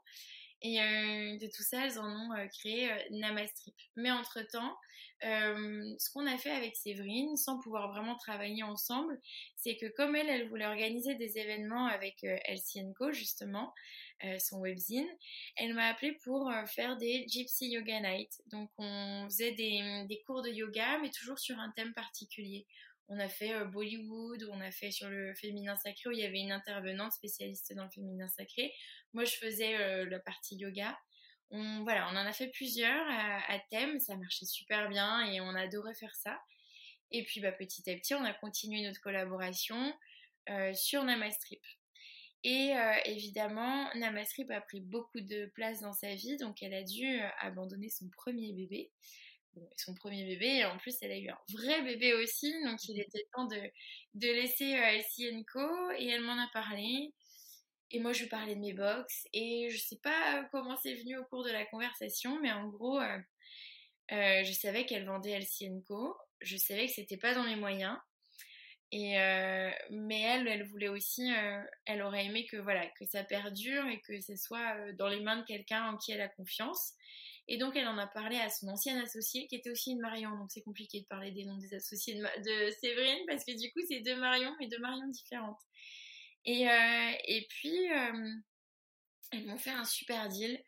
Et 0.65 0.77
de 0.77 1.47
tout 1.47 1.61
ça, 1.61 1.85
elles 1.85 1.99
en 1.99 2.07
ont 2.07 2.47
créé 2.47 2.89
Namastrip. 3.09 3.75
Mais 3.97 4.11
entre-temps, 4.11 4.77
ce 5.21 6.09
qu'on 6.13 6.25
a 6.25 6.37
fait 6.37 6.51
avec 6.51 6.77
Séverine, 6.77 7.35
sans 7.35 7.59
pouvoir 7.59 7.91
vraiment 7.91 8.15
travailler 8.15 8.63
ensemble, 8.63 9.19
c'est 9.57 9.75
que 9.75 9.87
comme 9.97 10.15
elle, 10.15 10.29
elle 10.29 10.47
voulait 10.47 10.65
organiser 10.65 11.15
des 11.15 11.37
événements 11.37 11.87
avec 11.87 12.15
LCNCO, 12.23 13.11
justement, 13.11 13.73
son 14.39 14.59
webzine, 14.59 15.07
elle 15.55 15.73
m'a 15.73 15.87
appelé 15.87 16.13
pour 16.23 16.51
faire 16.67 16.97
des 16.97 17.25
Gypsy 17.27 17.69
Yoga 17.69 17.99
Night. 17.99 18.41
Donc 18.47 18.69
on 18.77 19.25
faisait 19.25 19.51
des, 19.51 20.05
des 20.07 20.21
cours 20.25 20.41
de 20.41 20.49
yoga, 20.49 20.99
mais 20.99 21.09
toujours 21.09 21.39
sur 21.39 21.59
un 21.59 21.71
thème 21.71 21.93
particulier. 21.93 22.65
On 23.09 23.19
a 23.19 23.27
fait 23.27 23.65
Bollywood, 23.65 24.47
on 24.51 24.61
a 24.61 24.71
fait 24.71 24.91
sur 24.91 25.09
le 25.09 25.33
féminin 25.35 25.75
sacré 25.75 26.09
où 26.09 26.11
il 26.11 26.19
y 26.19 26.25
avait 26.25 26.39
une 26.39 26.51
intervenante 26.51 27.11
spécialiste 27.11 27.73
dans 27.75 27.83
le 27.83 27.89
féminin 27.89 28.29
sacré. 28.29 28.73
Moi, 29.13 29.25
je 29.25 29.35
faisais 29.35 30.05
la 30.05 30.19
partie 30.19 30.55
yoga. 30.55 30.97
On, 31.51 31.83
voilà, 31.83 32.07
on 32.07 32.15
en 32.15 32.25
a 32.25 32.33
fait 32.33 32.47
plusieurs 32.47 33.05
à, 33.09 33.59
thème, 33.69 33.99
ça 33.99 34.15
marchait 34.15 34.45
super 34.45 34.89
bien 34.89 35.21
et 35.31 35.41
on 35.41 35.49
adorait 35.49 35.93
faire 35.93 36.15
ça. 36.15 36.41
Et 37.11 37.23
puis 37.23 37.41
bah, 37.41 37.51
petit 37.51 37.87
à 37.91 37.95
petit, 37.95 38.15
on 38.15 38.23
a 38.23 38.33
continué 38.33 38.81
notre 38.81 39.01
collaboration 39.01 39.93
sur 40.73 41.03
Namastrip. 41.03 41.61
Et 42.43 42.73
évidemment, 43.05 43.87
Namastrip 43.95 44.51
a 44.51 44.59
pris 44.59 44.81
beaucoup 44.81 45.21
de 45.21 45.45
place 45.55 45.79
dans 45.79 45.93
sa 45.93 46.13
vie, 46.13 46.35
donc 46.37 46.61
elle 46.61 46.73
a 46.73 46.83
dû 46.83 47.19
abandonner 47.39 47.89
son 47.89 48.09
premier 48.09 48.51
bébé 48.51 48.91
son 49.77 49.93
premier 49.93 50.25
bébé, 50.25 50.57
et 50.57 50.65
en 50.65 50.77
plus 50.77 50.95
elle 51.01 51.11
a 51.11 51.17
eu 51.17 51.29
un 51.29 51.37
vrai 51.51 51.81
bébé 51.83 52.13
aussi, 52.13 52.53
donc 52.63 52.83
il 52.87 52.99
était 52.99 53.27
temps 53.33 53.45
de, 53.45 53.59
de 54.15 54.27
laisser 54.27 54.75
euh, 54.75 55.43
Co, 55.51 55.91
et 55.97 56.07
elle 56.07 56.21
m'en 56.21 56.37
a 56.37 56.47
parlé. 56.53 57.13
Et 57.91 57.99
moi, 57.99 58.11
je 58.11 58.23
lui 58.23 58.29
parlais 58.29 58.55
de 58.55 58.59
mes 58.59 58.73
box, 58.73 59.27
et 59.33 59.69
je 59.69 59.77
sais 59.77 59.99
pas 60.01 60.45
comment 60.51 60.75
c'est 60.77 60.95
venu 60.95 61.17
au 61.17 61.25
cours 61.25 61.43
de 61.43 61.51
la 61.51 61.65
conversation, 61.65 62.39
mais 62.41 62.51
en 62.51 62.67
gros, 62.67 62.99
euh, 62.99 63.19
euh, 64.11 64.43
je 64.43 64.51
savais 64.51 64.85
qu'elle 64.85 65.05
vendait 65.05 65.31
Elsie 65.31 65.69
Co. 65.87 66.15
je 66.41 66.57
savais 66.57 66.87
que 66.87 66.93
c'était 66.93 67.17
pas 67.17 67.35
dans 67.35 67.43
mes 67.43 67.55
moyens. 67.55 67.97
Et 68.95 69.15
mais 69.89 70.21
elle, 70.21 70.47
elle 70.47 70.63
voulait 70.63 70.87
aussi, 70.87 71.27
elle 71.85 72.03
aurait 72.03 72.25
aimé 72.25 72.45
que 72.45 72.57
voilà 72.57 72.85
que 72.99 73.05
ça 73.05 73.23
perdure 73.23 73.87
et 73.87 73.99
que 74.01 74.21
ce 74.21 74.35
soit 74.35 74.91
dans 74.93 75.07
les 75.07 75.19
mains 75.19 75.37
de 75.37 75.45
quelqu'un 75.45 75.91
en 75.91 75.97
qui 75.97 76.11
elle 76.11 76.21
a 76.21 76.27
confiance. 76.27 76.93
Et 77.47 77.57
donc 77.57 77.75
elle 77.75 77.87
en 77.87 77.97
a 77.97 78.05
parlé 78.05 78.37
à 78.37 78.51
son 78.51 78.67
ancienne 78.67 78.99
associée 78.99 79.47
qui 79.47 79.55
était 79.55 79.71
aussi 79.71 79.93
une 79.93 79.99
Marion. 79.99 80.29
Donc 80.37 80.51
c'est 80.51 80.61
compliqué 80.61 81.01
de 81.01 81.07
parler 81.07 81.31
des 81.31 81.43
noms 81.43 81.57
des 81.57 81.73
associés 81.73 82.13
de, 82.13 82.71
Séverine 82.81 83.25
parce 83.25 83.43
que 83.43 83.59
du 83.59 83.71
coup 83.71 83.79
c'est 83.87 84.01
deux 84.01 84.15
Marion 84.15 84.53
mais 84.59 84.67
deux 84.67 84.79
Marion 84.79 85.07
différentes. 85.07 85.59
Et, 86.45 86.67
et 87.25 87.47
puis 87.49 87.75
elles 89.31 89.45
m'ont 89.47 89.57
fait 89.57 89.71
un 89.71 89.85
super 89.85 90.29
deal. 90.29 90.63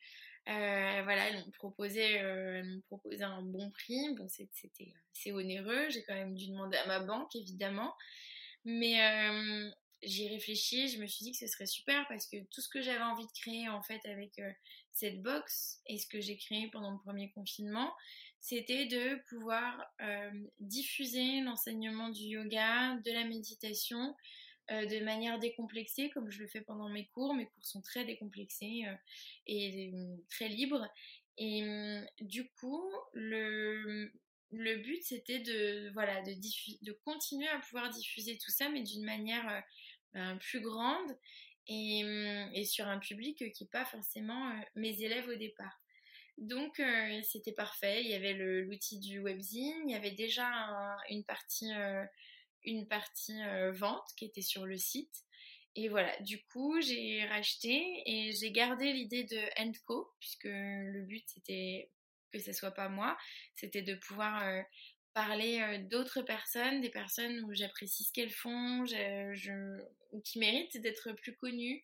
Euh, 0.48 1.02
voilà, 1.04 1.30
elles 1.30 1.38
m'ont 1.38 1.52
proposé, 1.52 2.20
euh, 2.22 2.64
un 3.22 3.42
bon 3.42 3.72
prix. 3.72 4.16
C'était 4.28 4.94
c'est 5.14 5.32
onéreux. 5.32 5.90
J'ai 5.90 6.04
quand 6.04 6.14
même 6.14 6.36
dû 6.36 6.48
demander 6.48 6.78
à 6.78 6.86
ma 6.88 7.00
banque, 7.00 7.36
évidemment. 7.36 7.96
Mais 8.64 9.02
euh, 9.02 9.72
j'y 10.04 10.28
réfléchi. 10.28 10.88
Je 10.90 11.00
me 11.02 11.08
suis 11.08 11.24
dit 11.24 11.32
que 11.32 11.38
ce 11.38 11.48
serait 11.48 11.66
super 11.66 12.08
parce 12.08 12.28
que 12.28 12.38
tout 12.52 12.62
ce 12.62 12.70
que 12.70 12.82
j'avais 12.82 13.04
envie 13.04 13.26
de 13.26 13.32
créer 13.32 13.70
en 13.70 13.82
fait 13.82 14.02
avec 14.06 14.38
euh, 14.40 14.52
cette 14.92 15.22
box 15.22 15.82
et 15.88 15.98
ce 15.98 16.08
que 16.08 16.22
j'ai 16.22 16.38
créé 16.38 16.70
pendant 16.72 16.92
le 16.92 17.00
premier 17.00 17.32
confinement, 17.32 17.94
c'était 18.40 18.86
de 18.86 19.20
pouvoir 19.30 19.84
euh, 20.02 20.32
diffuser 20.60 21.42
l'enseignement 21.42 22.10
du 22.10 22.24
yoga, 22.24 22.96
de 23.04 23.12
la 23.12 23.24
méditation 23.24 24.16
euh, 24.72 24.86
de 24.88 25.00
manière 25.04 25.38
décomplexée, 25.38 26.10
comme 26.10 26.32
je 26.32 26.40
le 26.40 26.48
fais 26.48 26.62
pendant 26.62 26.90
mes 26.90 27.06
cours. 27.08 27.36
Mes 27.36 27.46
cours 27.46 27.66
sont 27.66 27.82
très 27.82 28.04
décomplexés 28.04 28.86
euh, 28.88 28.96
et 29.46 29.92
euh, 29.94 30.16
très 30.30 30.48
libres. 30.48 30.88
Et 31.38 31.64
du 32.22 32.50
coup, 32.52 32.82
le, 33.14 34.10
but, 34.52 35.04
c'était 35.04 35.40
de, 35.40 35.92
voilà, 35.94 36.22
de, 36.22 36.34
de 36.82 36.92
continuer 37.04 37.48
à 37.50 37.60
pouvoir 37.60 37.90
diffuser 37.90 38.38
tout 38.38 38.52
ça, 38.52 38.70
mais 38.70 38.82
d'une 38.84 39.04
manière 39.04 39.64
ben, 40.14 40.38
plus 40.38 40.62
grande 40.62 41.18
et, 41.68 42.06
et, 42.54 42.64
sur 42.64 42.88
un 42.88 43.00
public 43.00 43.52
qui 43.52 43.64
n'est 43.66 43.70
pas 43.70 43.84
forcément 43.84 44.50
mes 44.76 45.02
élèves 45.02 45.28
au 45.28 45.36
départ. 45.36 45.82
Donc 46.38 46.82
c'était 47.24 47.52
parfait, 47.52 48.02
il 48.02 48.10
y 48.10 48.16
avait 48.16 48.34
l'outil 48.34 49.00
du 49.00 49.20
webzine, 49.20 49.90
il 49.90 49.92
y 49.92 49.96
avait 49.96 50.12
déjà 50.12 50.48
une 51.10 51.26
partie 51.26 51.70
une 52.66 52.88
partie 52.88 53.42
euh, 53.44 53.72
vente 53.72 54.08
qui 54.18 54.26
était 54.26 54.42
sur 54.42 54.66
le 54.66 54.78
site. 54.78 55.24
Et 55.76 55.90
voilà, 55.90 56.18
du 56.22 56.42
coup, 56.46 56.80
j'ai 56.82 57.26
racheté 57.26 58.02
et 58.06 58.32
j'ai 58.32 58.52
gardé 58.52 58.94
l'idée 58.94 59.26
de 59.26 59.40
Endco, 59.62 60.10
puisque 60.20 60.46
le 60.46 61.04
but 61.04 61.24
c'était 61.28 61.92
que 62.32 62.40
ce 62.40 62.54
soit 62.54 62.72
pas 62.72 62.90
moi, 62.90 63.18
c'était 63.56 63.82
de 63.82 63.96
pouvoir 63.96 64.44
euh, 64.44 64.62
parler 65.14 65.62
euh, 65.62 65.78
d'autres 65.90 66.22
personnes, 66.22 66.82
des 66.82 66.90
personnes 66.90 67.42
où 67.46 67.54
j'apprécie 67.54 68.04
ce 68.04 68.14
qu'elles 68.14 68.32
font, 68.32 68.86
ou 70.12 70.22
qui 70.22 70.40
méritent 70.40 70.82
d'être 70.82 71.14
plus 71.14 71.36
connues. 71.36 71.84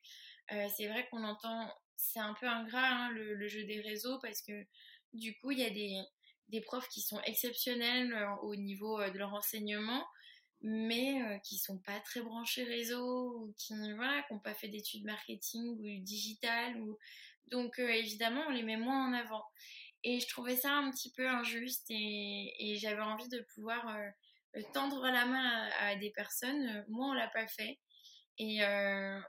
c'est 0.49 0.87
vrai 0.87 1.07
qu'on 1.09 1.23
entend, 1.23 1.73
c'est 1.95 2.19
un 2.19 2.33
peu 2.33 2.47
ingrat 2.47 2.87
hein, 2.87 3.11
le, 3.11 3.33
le, 3.33 3.47
jeu 3.47 3.63
des 3.63 3.81
réseaux 3.81 4.19
parce 4.19 4.41
que 4.41 4.65
du 5.13 5.37
coup, 5.37 5.51
il 5.51 5.59
y 5.59 5.65
a 5.65 5.69
des, 5.69 6.01
des 6.49 6.61
profs 6.61 6.89
qui 6.89 7.01
sont 7.01 7.21
exceptionnels 7.21 8.13
au 8.43 8.55
niveau 8.55 9.01
de 9.09 9.17
leur 9.17 9.33
enseignement, 9.33 10.05
mais 10.61 11.21
euh, 11.23 11.37
qui 11.39 11.57
sont 11.57 11.79
pas 11.79 11.99
très 12.01 12.21
branchés 12.21 12.63
réseau 12.63 13.33
ou 13.35 13.53
qui 13.57 13.73
voilà 13.95 14.21
qui 14.23 14.33
n'ont 14.33 14.39
pas 14.39 14.53
fait 14.53 14.67
d'études 14.67 15.05
marketing 15.05 15.63
ou 15.63 16.03
digital 16.03 16.79
ou 16.81 16.97
donc 17.47 17.79
euh, 17.79 17.87
évidemment 17.89 18.43
on 18.47 18.51
les 18.51 18.63
met 18.63 18.77
moins 18.77 19.07
en 19.07 19.13
avant. 19.13 19.43
Et 20.03 20.19
je 20.19 20.27
trouvais 20.27 20.55
ça 20.55 20.71
un 20.71 20.89
petit 20.91 21.11
peu 21.11 21.27
injuste 21.27 21.85
et, 21.89 22.75
j'avais 22.79 23.01
envie 23.01 23.29
de 23.29 23.45
pouvoir 23.53 23.87
euh, 23.87 24.61
tendre 24.73 25.07
la 25.07 25.25
main 25.25 25.69
à, 25.79 25.95
des 25.95 26.11
personnes. 26.11 26.85
Moi 26.89 27.07
on 27.07 27.13
l'a 27.13 27.27
pas 27.27 27.47
fait 27.47 27.79
et 28.37 28.61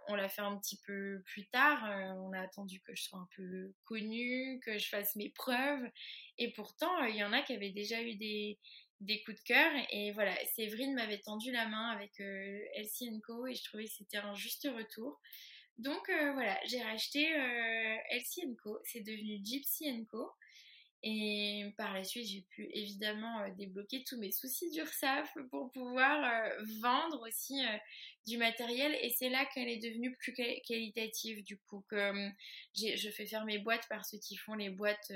on 0.09 0.15
l'a 0.15 0.29
fait 0.31 0.41
un 0.41 0.57
petit 0.57 0.81
peu 0.87 1.23
plus 1.27 1.47
tard. 1.49 1.83
On 2.19 2.33
a 2.33 2.41
attendu 2.41 2.81
que 2.81 2.95
je 2.95 3.03
sois 3.03 3.19
un 3.19 3.29
peu 3.37 3.75
connue 3.85 4.61
que 4.65 4.79
je 4.79 4.89
fasse 4.89 5.15
mes 5.17 5.29
preuves. 5.31 5.85
Et 6.39 6.53
pourtant 6.55 7.05
il 7.05 7.17
y 7.17 7.25
en 7.25 7.33
a 7.35 7.43
qui 7.43 7.53
avaient 7.53 7.73
déjà 7.73 8.01
eu 8.03 8.15
des 8.15 8.59
des 9.03 9.23
coups 9.23 9.39
de 9.39 9.45
cœur. 9.45 9.73
Et 9.91 10.13
voilà, 10.13 10.35
Séverine 10.55 10.95
m'avait 10.95 11.19
tendu 11.19 11.53
la 11.53 11.69
main 11.69 11.91
avec 11.91 12.21
euh, 12.21 12.59
Elsie 12.75 13.21
Co 13.27 13.47
et 13.47 13.55
je 13.55 13.65
trouvais 13.65 13.85
que 13.85 13.91
c'était 13.91 14.19
un 14.19 14.35
juste 14.35 14.69
retour. 14.75 15.21
Donc 15.79 16.09
euh, 16.09 16.33
voilà, 16.33 16.59
j'ai 16.67 16.83
racheté 16.83 17.35
euh, 17.35 17.97
Elsie 18.11 18.43
Co. 18.63 18.79
C'est 18.85 19.03
devenu 19.03 19.41
Gypsy 19.45 20.07
Co. 20.11 20.31
Et 21.05 21.65
par 21.77 21.93
la 21.95 22.05
suite, 22.05 22.29
j'ai 22.29 22.47
pu 22.51 22.71
évidemment 22.75 23.49
débloquer 23.59 24.05
tous 24.05 24.21
mes 24.21 24.31
soucis 24.31 24.71
d'URSAF 24.71 25.35
pour 25.51 25.73
pouvoir 25.73 26.49
vendre 26.81 27.27
aussi 27.27 27.61
du 28.25 28.39
matériel. 28.39 28.97
Et 29.03 29.11
c'est 29.11 29.29
là 29.29 29.45
qu'elle 29.47 29.69
est 29.69 29.83
devenue 29.83 30.15
plus 30.15 30.33
qualitative 30.33 31.43
du 31.43 31.59
coup. 31.59 31.85
Que 31.91 32.31
je 32.77 33.11
fais 33.11 33.27
faire 33.27 33.45
mes 33.45 33.59
boîtes 33.59 33.89
par 33.89 34.07
ceux 34.07 34.19
qui 34.19 34.37
font 34.37 34.55
les 34.55 34.71
boîtes 34.71 35.13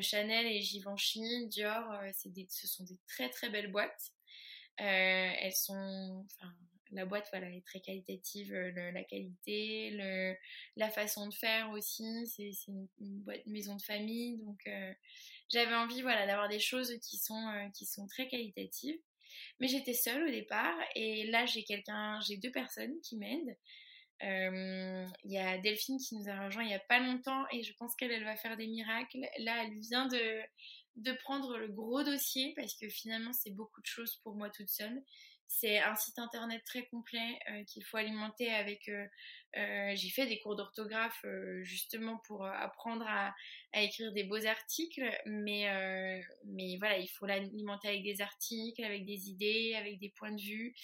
Chanel 0.00 0.46
et 0.46 0.60
Givenchy, 0.60 1.46
Dior. 1.48 1.84
ce 2.14 2.66
sont 2.66 2.84
des 2.84 2.98
très 3.06 3.28
très 3.28 3.50
belles 3.50 3.70
boîtes. 3.70 4.12
elles 4.76 5.54
sont, 5.54 6.26
la 6.92 7.04
boîte 7.06 7.28
voilà 7.32 7.50
est 7.50 7.64
très 7.64 7.80
qualitative 7.80 8.54
la 8.54 9.04
qualité 9.04 9.90
le, 9.90 10.36
la 10.76 10.90
façon 10.90 11.26
de 11.28 11.34
faire 11.34 11.70
aussi 11.70 12.26
c'est 12.26 12.50
une, 12.68 12.88
boîte 13.22 13.44
maison 13.46 13.76
de 13.76 13.82
famille 13.82 14.38
donc 14.38 14.68
j'avais 15.50 15.74
envie 15.74 16.02
voilà 16.02 16.26
d'avoir 16.26 16.48
des 16.48 16.60
choses 16.60 16.96
qui 17.02 17.18
sont 17.18 17.70
qui 17.74 17.86
sont 17.86 18.06
très 18.06 18.28
qualitatives 18.28 18.98
mais 19.60 19.68
j'étais 19.68 19.94
seule 19.94 20.24
au 20.24 20.30
départ 20.30 20.76
et 20.94 21.26
là 21.26 21.46
j'ai 21.46 21.64
quelqu'un 21.64 22.20
j'ai 22.26 22.36
deux 22.36 22.52
personnes 22.52 23.00
qui 23.02 23.16
m'aident 23.16 23.56
il 24.24 25.30
y 25.30 25.38
a 25.38 25.58
Delphine 25.58 25.98
qui 25.98 26.16
nous 26.16 26.28
a 26.28 26.46
rejoint 26.46 26.64
il 26.64 26.70
y 26.70 26.74
a 26.74 26.80
pas 26.80 27.00
longtemps 27.00 27.44
et 27.52 27.62
je 27.62 27.72
pense 27.74 27.94
qu'elle 27.96 28.10
elle 28.10 28.24
va 28.24 28.36
faire 28.36 28.56
des 28.56 28.66
miracles 28.66 29.26
là 29.38 29.64
elle 29.64 29.78
vient 29.80 30.06
de 30.06 31.12
prendre 31.24 31.58
le 31.58 31.68
gros 31.68 32.02
dossier 32.02 32.52
parce 32.56 32.74
que 32.74 32.88
finalement 32.88 33.32
c'est 33.32 33.54
beaucoup 33.54 33.80
de 33.80 33.86
choses 33.86 34.16
pour 34.22 34.34
moi 34.34 34.50
toute 34.50 34.68
seule 34.68 35.02
c'est 35.46 35.78
un 35.78 35.94
site 35.94 36.18
internet 36.18 36.62
très 36.64 36.86
complet 36.86 37.38
euh, 37.50 37.64
qu'il 37.64 37.84
faut 37.84 37.96
alimenter 37.96 38.52
avec. 38.52 38.88
Euh, 38.88 39.06
euh, 39.56 39.92
j'ai 39.94 40.10
fait 40.10 40.26
des 40.26 40.40
cours 40.40 40.56
d'orthographe 40.56 41.24
justement 41.62 42.18
pour 42.26 42.44
apprendre 42.44 43.06
à, 43.06 43.32
écrire 43.74 44.12
des 44.12 44.24
beaux 44.24 44.44
articles, 44.46 45.08
mais 45.26 45.70
mais 46.44 46.76
voilà, 46.78 46.98
il 46.98 47.06
faut 47.06 47.26
l'alimenter 47.26 47.88
avec 47.88 48.02
des 48.02 48.20
articles, 48.20 48.82
avec 48.82 49.04
des 49.04 49.30
idées, 49.30 49.76
avec 49.76 50.00
des 50.00 50.10
points 50.16 50.32
de 50.32 50.40
vue. 50.40 50.74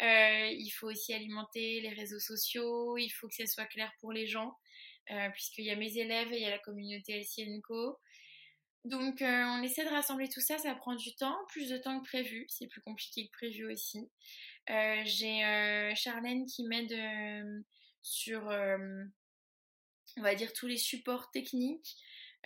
Il 0.00 0.70
faut 0.70 0.88
aussi 0.88 1.12
alimenter 1.14 1.80
les 1.80 1.90
réseaux 1.90 2.20
sociaux. 2.20 2.96
Il 2.98 3.10
faut 3.10 3.28
que 3.28 3.34
ça 3.34 3.46
soit 3.46 3.66
clair 3.66 3.92
pour 4.00 4.12
les 4.12 4.26
gens, 4.26 4.56
puisqu'il 5.32 5.64
y 5.64 5.70
a 5.70 5.76
mes 5.76 5.96
élèves 5.98 6.32
et 6.32 6.36
il 6.36 6.42
y 6.42 6.46
a 6.46 6.50
la 6.50 6.58
communauté 6.58 7.20
LCNCO. 7.20 7.98
Donc 8.86 9.20
euh, 9.20 9.26
on 9.26 9.62
essaie 9.64 9.84
de 9.84 9.90
rassembler 9.90 10.28
tout 10.28 10.40
ça, 10.40 10.58
ça 10.58 10.72
prend 10.76 10.94
du 10.94 11.12
temps, 11.16 11.36
plus 11.48 11.68
de 11.68 11.76
temps 11.76 11.98
que 11.98 12.04
prévu, 12.04 12.46
c'est 12.48 12.68
plus 12.68 12.80
compliqué 12.80 13.26
que 13.26 13.32
prévu 13.32 13.66
aussi. 13.70 14.08
Euh, 14.70 15.02
j'ai 15.04 15.44
euh, 15.44 15.92
Charlène 15.96 16.46
qui 16.46 16.62
m'aide 16.64 16.94
sur, 18.00 18.44
on 20.16 20.22
va 20.22 20.36
dire, 20.36 20.52
tous 20.52 20.68
les 20.68 20.76
supports 20.76 21.32
techniques. 21.32 21.96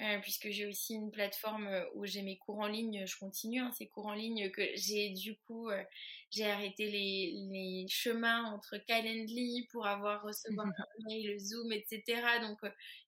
Euh, 0.02 0.18
puisque 0.20 0.48
j'ai 0.48 0.66
aussi 0.66 0.94
une 0.94 1.10
plateforme 1.10 1.66
euh, 1.66 1.84
où 1.94 2.06
j'ai 2.06 2.22
mes 2.22 2.38
cours 2.38 2.58
en 2.58 2.66
ligne, 2.66 3.04
je 3.04 3.18
continue 3.18 3.60
hein, 3.60 3.70
ces 3.76 3.86
cours 3.86 4.06
en 4.06 4.14
ligne 4.14 4.50
que 4.50 4.62
j'ai 4.74 5.10
du 5.10 5.36
coup 5.40 5.68
euh, 5.68 5.82
j'ai 6.30 6.46
arrêté 6.46 6.90
les, 6.90 7.34
les, 7.52 7.86
chemins 7.88 8.44
entre 8.44 8.78
Calendly 8.86 9.68
pour 9.70 9.86
avoir 9.86 10.22
recevoir 10.22 10.66
un 10.78 11.04
mail, 11.06 11.38
Zoom, 11.38 11.70
etc. 11.72 12.02
Donc 12.40 12.58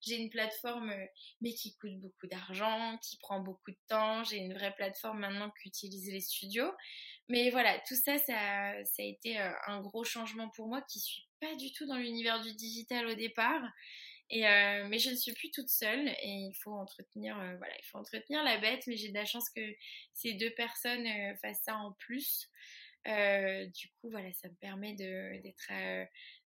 j'ai 0.03 0.17
une 0.17 0.29
plateforme 0.29 0.93
mais 1.41 1.55
qui 1.55 1.75
coûte 1.77 1.99
beaucoup 1.99 2.27
d'argent, 2.27 2.99
qui 2.99 3.17
prend 3.19 3.41
beaucoup 3.41 3.71
de 3.71 3.81
temps. 3.89 4.23
J'ai 4.25 4.37
une 4.37 4.53
vraie 4.53 4.75
plateforme 4.75 5.21
maintenant 5.21 5.51
qu'utilisent 5.51 6.13
les 6.13 6.21
studios. 6.21 6.73
Mais 7.29 7.49
voilà, 7.51 7.79
tout 7.89 7.95
ça, 7.95 8.19
ça, 8.19 8.85
ça 8.85 9.03
a 9.03 9.07
été 9.07 9.39
un 9.39 9.81
gros 9.81 10.05
changement 10.05 10.51
pour 10.51 10.69
moi 10.69 10.83
qui 10.83 11.01
suis 11.01 11.23
pas 11.41 11.55
du 11.55 11.73
tout 11.73 11.87
dans 11.87 11.97
l'univers 11.97 12.43
du 12.43 12.53
digital 12.53 13.07
au 13.07 13.15
départ. 13.15 13.63
Euh, 14.33 14.87
mais 14.89 14.99
je 14.99 15.11
ne 15.11 15.17
suis 15.17 15.33
plus 15.33 15.51
toute 15.51 15.69
seule 15.69 16.09
et 16.09 16.31
il 16.31 16.55
faut 16.55 16.73
entretenir, 16.73 17.39
euh, 17.39 17.55
voilà, 17.59 17.75
il 17.79 17.85
faut 17.85 17.99
entretenir 17.99 18.43
la 18.43 18.59
bête. 18.59 18.87
Mais 18.87 18.97
j'ai 18.97 19.09
de 19.09 19.15
la 19.15 19.27
chance 19.27 19.49
que 19.51 19.61
ces 20.15 20.35
deux 20.35 20.51
personnes 20.55 21.07
euh, 21.07 21.35
fassent 21.37 21.63
ça 21.65 21.77
en 21.77 21.93
plus. 21.93 22.49
du 23.05 23.89
coup, 24.01 24.11
voilà, 24.11 24.33
ça 24.33 24.49
me 24.49 24.55
permet 24.55 24.95
d'être, 24.95 25.73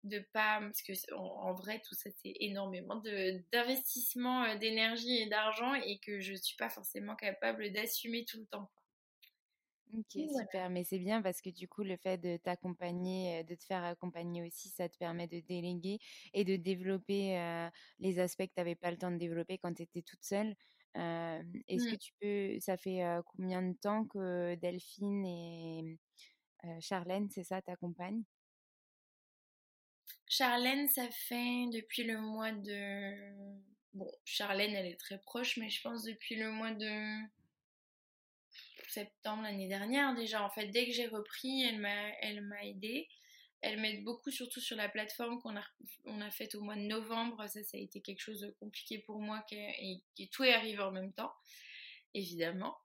de, 0.04 0.20
pas, 0.34 0.60
parce 0.62 0.82
que 0.82 0.94
en, 1.16 1.54
vrai, 1.54 1.82
tout 1.88 1.96
ça 1.96 2.10
c'est 2.22 2.34
énormément 2.40 3.02
d'investissement 3.52 4.56
d'énergie 4.56 5.18
et 5.18 5.28
d'argent 5.28 5.74
et 5.74 6.00
que 6.00 6.20
je 6.20 6.36
suis 6.36 6.56
pas 6.58 6.70
forcément 6.70 7.16
capable 7.16 7.72
d'assumer 7.72 8.24
tout 8.26 8.40
le 8.40 8.46
temps. 8.46 8.70
Ok, 9.96 10.18
super. 10.30 10.70
Mais 10.72 10.84
c'est 10.84 10.98
bien 10.98 11.22
parce 11.22 11.40
que 11.42 11.52
du 11.52 11.68
coup, 11.68 11.84
le 11.84 11.98
fait 11.98 12.18
de 12.18 12.38
t'accompagner, 12.38 13.44
de 13.44 13.54
te 13.54 13.64
faire 13.64 13.84
accompagner 13.84 14.42
aussi, 14.42 14.70
ça 14.70 14.90
te 14.90 14.98
permet 14.98 15.28
de 15.28 15.40
déléguer 15.40 16.00
et 16.34 16.44
de 16.44 16.56
développer 16.56 17.70
les 18.00 18.20
aspects 18.20 18.44
que 18.48 18.54
tu 18.54 18.60
n'avais 18.60 18.76
pas 18.76 18.90
le 18.92 18.98
temps 18.98 19.12
de 19.12 19.18
développer 19.18 19.60
quand 19.60 19.74
tu 19.74 19.84
étais 19.84 20.02
toute 20.02 20.24
seule. 20.24 20.56
Est-ce 20.96 21.88
que 21.88 21.96
Mmh. 21.96 21.96
tu 21.96 22.14
peux, 22.20 22.60
ça 22.60 22.76
fait 22.78 23.04
combien 23.28 23.62
de 23.62 23.74
temps 23.78 24.06
que 24.06 24.56
Delphine 24.56 25.26
et 25.26 26.00
Charlène, 26.82 27.30
c'est 27.32 27.44
ça, 27.44 27.62
t'accompagnent? 27.62 28.24
Charlène, 30.28 30.88
ça 30.90 31.10
fait 31.12 31.68
depuis 31.72 32.04
le 32.04 32.20
mois 32.20 32.52
de... 32.52 33.64
Bon, 33.94 34.12
Charlène, 34.26 34.74
elle 34.74 34.88
est 34.88 35.00
très 35.00 35.20
proche, 35.20 35.58
mais 35.58 35.70
je 35.70 35.82
pense 35.82 36.04
depuis 36.04 36.36
le 36.36 36.52
mois 36.52 36.72
de 36.72 37.22
septembre 38.94 39.44
l'année 39.44 39.68
dernière 39.68 40.16
déjà. 40.16 40.44
En 40.44 40.50
fait, 40.50 40.68
dès 40.68 40.86
que 40.86 40.92
j'ai 40.92 41.08
repris, 41.08 41.64
elle 41.64 41.80
m'a, 41.80 42.10
elle 42.22 42.42
m'a 42.42 42.64
aidée. 42.66 43.08
Elle 43.62 43.80
m'aide 43.80 44.04
beaucoup, 44.04 44.30
surtout 44.30 44.60
sur 44.60 44.76
la 44.76 44.90
plateforme 44.90 45.42
qu'on 45.42 45.56
a, 45.56 45.64
on 46.04 46.20
a 46.20 46.30
faite 46.32 46.54
au 46.56 46.62
mois 46.62 46.76
de 46.76 46.82
novembre. 46.82 47.48
Ça, 47.48 47.64
ça 47.64 47.78
a 47.78 47.80
été 47.80 48.02
quelque 48.02 48.20
chose 48.20 48.42
de 48.42 48.52
compliqué 48.60 49.00
pour 49.00 49.22
moi, 49.22 49.44
et, 49.52 50.02
et 50.20 50.28
tout 50.28 50.44
est 50.44 50.54
arrivé 50.54 50.82
en 50.82 50.92
même 50.92 51.14
temps, 51.14 51.32
évidemment. 52.14 52.76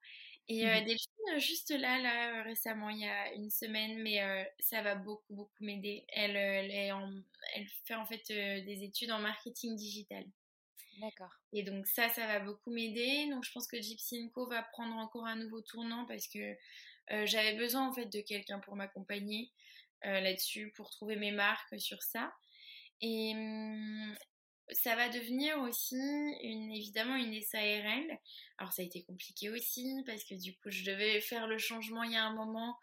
Et 0.49 0.67
euh, 0.67 0.81
Delphine, 0.81 1.39
juste 1.39 1.71
là, 1.71 2.01
là, 2.01 2.43
récemment, 2.43 2.89
il 2.89 3.01
y 3.01 3.05
a 3.05 3.33
une 3.35 3.51
semaine, 3.51 4.01
mais 4.03 4.23
euh, 4.23 4.45
ça 4.61 4.81
va 4.81 4.95
beaucoup, 4.95 5.35
beaucoup 5.35 5.65
m'aider. 5.65 6.05
Elle, 6.09 6.37
elle, 6.37 6.71
est 6.71 6.93
en, 6.93 7.13
elle 7.55 7.67
fait 7.85 7.95
en 7.95 8.07
fait 8.07 8.23
euh, 8.31 8.65
des 8.65 8.83
études 8.83 9.11
en 9.11 9.19
marketing 9.19 9.77
digital. 9.77 10.25
D'accord. 11.01 11.31
Et 11.53 11.63
donc 11.63 11.87
ça, 11.87 12.09
ça 12.09 12.27
va 12.27 12.41
beaucoup 12.41 12.71
m'aider. 12.71 13.29
Donc 13.31 13.45
je 13.45 13.53
pense 13.53 13.67
que 13.67 13.81
Gypsy 13.81 14.31
Co 14.33 14.49
va 14.49 14.63
prendre 14.63 14.97
encore 14.97 15.27
un 15.27 15.37
nouveau 15.37 15.61
tournant 15.61 16.07
parce 16.07 16.27
que 16.29 16.57
euh, 17.11 17.27
j'avais 17.27 17.55
besoin 17.55 17.89
en 17.89 17.93
fait 17.93 18.07
de 18.07 18.21
quelqu'un 18.21 18.59
pour 18.61 18.77
m'accompagner 18.77 19.51
euh, 20.05 20.21
là-dessus, 20.21 20.73
pour 20.77 20.91
trouver 20.91 21.17
mes 21.17 21.33
marques 21.33 21.81
sur 21.81 22.03
ça. 22.03 22.33
Et 23.01 23.33
hum, 23.35 24.17
ça 24.71 24.97
va 24.97 25.09
devenir 25.09 25.59
aussi 25.61 25.97
une, 25.97 26.73
évidemment 26.73 27.17
une 27.17 27.41
SARL. 27.41 28.19
Alors 28.59 28.73
ça 28.73 28.83
a 28.83 28.85
été 28.85 29.05
compliqué 29.05 29.51
aussi 29.51 30.03
parce 30.07 30.25
que 30.25 30.35
du 30.35 30.55
coup 30.57 30.71
je 30.71 30.85
devais 30.85 31.21
faire 31.21 31.47
le 31.47 31.59
changement 31.59 32.03
il 32.03 32.13
y 32.13 32.17
a 32.17 32.25
un 32.25 32.35
moment. 32.35 32.77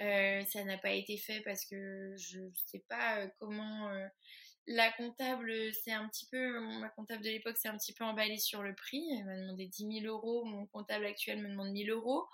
Euh, 0.00 0.44
ça 0.46 0.64
n'a 0.64 0.78
pas 0.78 0.92
été 0.92 1.16
fait 1.18 1.40
parce 1.42 1.64
que 1.66 2.14
je 2.16 2.40
ne 2.40 2.50
sais 2.66 2.84
pas 2.88 3.26
comment 3.38 3.90
la 4.72 4.92
comptable, 4.92 5.52
c'est 5.82 5.90
un 5.90 6.08
petit 6.08 6.26
peu, 6.26 6.60
ma 6.78 6.88
comptable 6.90 7.24
de 7.24 7.28
l'époque 7.28 7.56
s'est 7.56 7.68
un 7.68 7.76
petit 7.76 7.92
peu 7.92 8.04
emballée 8.04 8.38
sur 8.38 8.62
le 8.62 8.72
prix. 8.72 9.04
Elle 9.18 9.24
m'a 9.24 9.36
demandé 9.36 9.66
10 9.66 10.02
000 10.02 10.06
euros. 10.06 10.44
Mon 10.44 10.66
comptable 10.66 11.06
actuel 11.06 11.42
me 11.42 11.48
demande 11.48 11.72
1000 11.72 11.90
euros. 11.90 12.28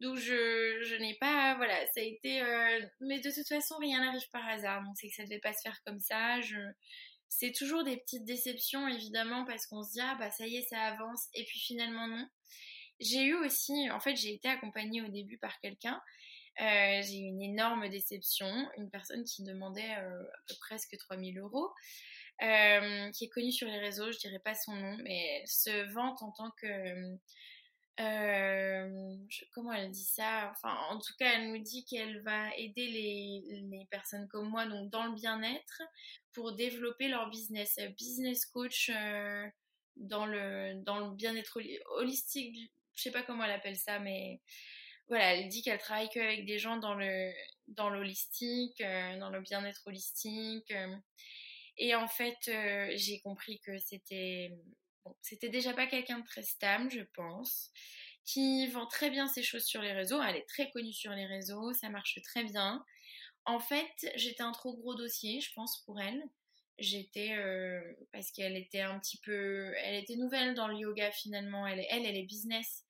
Donc 0.00 0.16
je, 0.16 0.82
je 0.82 0.96
n'ai 0.96 1.14
pas, 1.20 1.54
voilà, 1.56 1.76
ça 1.94 2.00
a 2.00 2.02
été, 2.02 2.42
euh, 2.42 2.80
mais 3.00 3.20
de 3.20 3.30
toute 3.30 3.46
façon 3.46 3.76
rien 3.76 4.00
n'arrive 4.00 4.28
par 4.30 4.46
hasard. 4.48 4.82
Donc 4.82 4.96
c'est 4.96 5.08
que 5.08 5.14
ça 5.14 5.22
devait 5.22 5.38
pas 5.38 5.52
se 5.52 5.60
faire 5.62 5.80
comme 5.84 6.00
ça. 6.00 6.40
C'est 7.28 7.52
toujours 7.52 7.84
des 7.84 7.98
petites 7.98 8.24
déceptions 8.24 8.88
évidemment 8.88 9.44
parce 9.44 9.66
qu'on 9.66 9.84
se 9.84 9.92
dit 9.92 10.00
ah 10.00 10.16
bah 10.18 10.32
ça 10.32 10.46
y 10.48 10.56
est 10.56 10.68
ça 10.68 10.80
avance 10.80 11.28
et 11.34 11.44
puis 11.44 11.60
finalement 11.60 12.08
non. 12.08 12.26
J'ai 12.98 13.22
eu 13.26 13.34
aussi, 13.34 13.90
en 13.90 14.00
fait 14.00 14.16
j'ai 14.16 14.32
été 14.34 14.48
accompagnée 14.48 15.02
au 15.02 15.08
début 15.08 15.38
par 15.38 15.60
quelqu'un. 15.60 16.02
Euh, 16.60 17.02
j'ai 17.02 17.20
eu 17.20 17.24
une 17.24 17.40
énorme 17.40 17.88
déception, 17.88 18.52
une 18.76 18.90
personne 18.90 19.24
qui 19.24 19.42
demandait 19.44 19.96
euh, 19.98 20.22
à 20.22 20.38
peu 20.46 20.54
presque 20.60 20.94
3000 20.98 21.38
euros, 21.38 21.70
euh, 22.42 23.10
qui 23.12 23.24
est 23.24 23.28
connue 23.28 23.52
sur 23.52 23.66
les 23.66 23.78
réseaux, 23.78 24.12
je 24.12 24.18
dirais 24.18 24.40
pas 24.40 24.54
son 24.54 24.74
nom, 24.74 24.96
mais 25.02 25.40
elle 25.40 25.48
se 25.48 25.92
vante 25.92 26.22
en 26.22 26.32
tant 26.32 26.50
que 26.60 27.16
comment 29.52 29.72
elle 29.72 29.90
dit 29.90 30.04
ça? 30.04 30.50
Enfin, 30.52 30.74
en 30.88 30.98
tout 30.98 31.12
cas, 31.18 31.34
elle 31.34 31.50
nous 31.50 31.58
dit 31.58 31.84
qu'elle 31.84 32.22
va 32.22 32.54
aider 32.56 32.86
les, 32.86 33.42
les, 33.70 33.86
personnes 33.90 34.26
comme 34.28 34.48
moi, 34.48 34.64
donc 34.66 34.90
dans 34.90 35.04
le 35.04 35.12
bien-être, 35.12 35.82
pour 36.32 36.52
développer 36.54 37.08
leur 37.08 37.28
business. 37.28 37.78
Business 37.98 38.46
coach 38.46 38.90
dans 39.96 40.24
le, 40.24 40.82
dans 40.82 40.98
le 40.98 41.14
bien-être 41.14 41.58
holistique, 41.96 42.72
je 42.94 43.02
sais 43.02 43.10
pas 43.10 43.22
comment 43.22 43.44
elle 43.44 43.50
appelle 43.50 43.76
ça, 43.76 43.98
mais 43.98 44.40
voilà, 45.10 45.34
elle 45.34 45.48
dit 45.48 45.62
qu'elle 45.62 45.78
travaille 45.78 46.08
qu'avec 46.08 46.46
des 46.46 46.58
gens 46.58 46.76
dans 46.76 46.94
le 46.94 47.32
dans 47.66 47.90
l'holistique, 47.90 48.80
euh, 48.80 49.18
dans 49.18 49.30
le 49.30 49.40
bien-être 49.40 49.82
holistique. 49.86 50.70
Euh. 50.70 50.96
et 51.76 51.94
en 51.96 52.08
fait, 52.08 52.38
euh, 52.48 52.92
j'ai 52.94 53.20
compris 53.20 53.60
que 53.60 53.78
c'était 53.78 54.52
c'était 55.20 55.48
déjà 55.48 55.72
pas 55.74 55.86
quelqu'un 55.88 56.20
de 56.20 56.24
très 56.24 56.42
stable, 56.42 56.90
je 56.90 57.02
pense, 57.14 57.72
qui 58.24 58.68
vend 58.68 58.86
très 58.86 59.10
bien 59.10 59.26
ses 59.26 59.42
choses 59.42 59.64
sur 59.64 59.82
les 59.82 59.92
réseaux. 59.92 60.22
Elle 60.22 60.36
est 60.36 60.48
très 60.48 60.70
connue 60.70 60.92
sur 60.92 61.12
les 61.12 61.26
réseaux, 61.26 61.72
ça 61.72 61.88
marche 61.88 62.20
très 62.22 62.44
bien. 62.44 62.84
En 63.46 63.58
fait, 63.58 64.12
j'étais 64.14 64.42
un 64.42 64.52
trop 64.52 64.76
gros 64.76 64.94
dossier, 64.94 65.40
je 65.40 65.52
pense, 65.54 65.82
pour 65.86 66.00
elle. 66.00 66.22
J'étais 66.78 67.36
parce 68.12 68.30
qu'elle 68.30 68.56
était 68.56 68.82
un 68.82 68.98
petit 69.00 69.18
peu, 69.18 69.72
elle 69.78 69.96
était 70.02 70.16
nouvelle 70.16 70.54
dans 70.54 70.68
le 70.68 70.78
yoga 70.78 71.10
finalement. 71.12 71.66
Elle, 71.66 71.84
elle 71.90 72.16
est 72.16 72.22
business. 72.22 72.84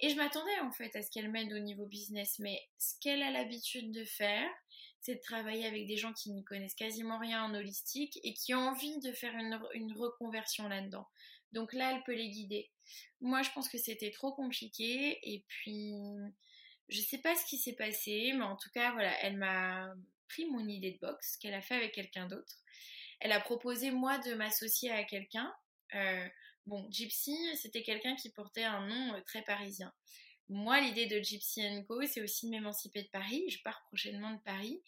Et 0.00 0.10
je 0.10 0.16
m'attendais 0.16 0.58
en 0.60 0.72
fait 0.72 0.94
à 0.96 1.02
ce 1.02 1.10
qu'elle 1.10 1.30
m'aide 1.30 1.52
au 1.52 1.58
niveau 1.58 1.86
business, 1.86 2.38
mais 2.38 2.60
ce 2.78 2.94
qu'elle 3.00 3.22
a 3.22 3.30
l'habitude 3.30 3.92
de 3.92 4.04
faire, 4.04 4.50
c'est 5.00 5.16
de 5.16 5.20
travailler 5.20 5.66
avec 5.66 5.86
des 5.86 5.96
gens 5.96 6.12
qui 6.12 6.30
n'y 6.32 6.44
connaissent 6.44 6.74
quasiment 6.74 7.18
rien 7.18 7.44
en 7.44 7.54
holistique 7.54 8.18
et 8.22 8.32
qui 8.32 8.54
ont 8.54 8.68
envie 8.68 8.98
de 9.00 9.12
faire 9.12 9.34
une, 9.34 9.92
reconversion 9.92 10.66
là-dedans. 10.66 11.06
Donc 11.52 11.74
là, 11.74 11.92
elle 11.92 12.02
peut 12.04 12.14
les 12.14 12.30
guider. 12.30 12.70
Moi, 13.20 13.42
je 13.42 13.50
pense 13.50 13.68
que 13.68 13.78
c'était 13.78 14.10
trop 14.10 14.32
compliqué. 14.32 15.18
Et 15.22 15.44
puis, 15.46 15.92
je 16.88 17.00
sais 17.00 17.18
pas 17.18 17.36
ce 17.36 17.44
qui 17.44 17.58
s'est 17.58 17.74
passé, 17.74 18.32
mais 18.34 18.44
en 18.44 18.56
tout 18.56 18.70
cas, 18.70 18.92
voilà, 18.92 19.14
elle 19.20 19.36
m'a 19.36 19.94
pris 20.28 20.46
mon 20.46 20.66
idée 20.66 20.92
de 20.92 21.06
boxe 21.06 21.36
qu'elle 21.36 21.54
a 21.54 21.60
fait 21.60 21.76
avec 21.76 21.92
quelqu'un 21.92 22.26
d'autre. 22.26 22.56
Elle 23.20 23.32
a 23.32 23.40
proposé, 23.40 23.90
moi, 23.90 24.18
de 24.18 24.34
m'associer 24.34 24.90
à 24.90 25.04
quelqu'un. 25.04 25.54
Euh, 25.94 26.28
bon, 26.66 26.86
Gypsy, 26.90 27.36
c'était 27.56 27.82
quelqu'un 27.82 28.16
qui 28.16 28.30
portait 28.30 28.64
un 28.64 28.86
nom 28.86 29.14
euh, 29.14 29.20
très 29.22 29.42
parisien. 29.42 29.92
Moi, 30.48 30.80
l'idée 30.80 31.06
de 31.06 31.20
Gypsy 31.20 31.62
Co, 31.88 32.04
c'est 32.06 32.20
aussi 32.20 32.46
de 32.46 32.50
m'émanciper 32.50 33.02
de 33.02 33.08
Paris. 33.08 33.44
Je 33.48 33.62
pars 33.62 33.82
prochainement 33.86 34.32
de 34.32 34.40
Paris. 34.44 34.82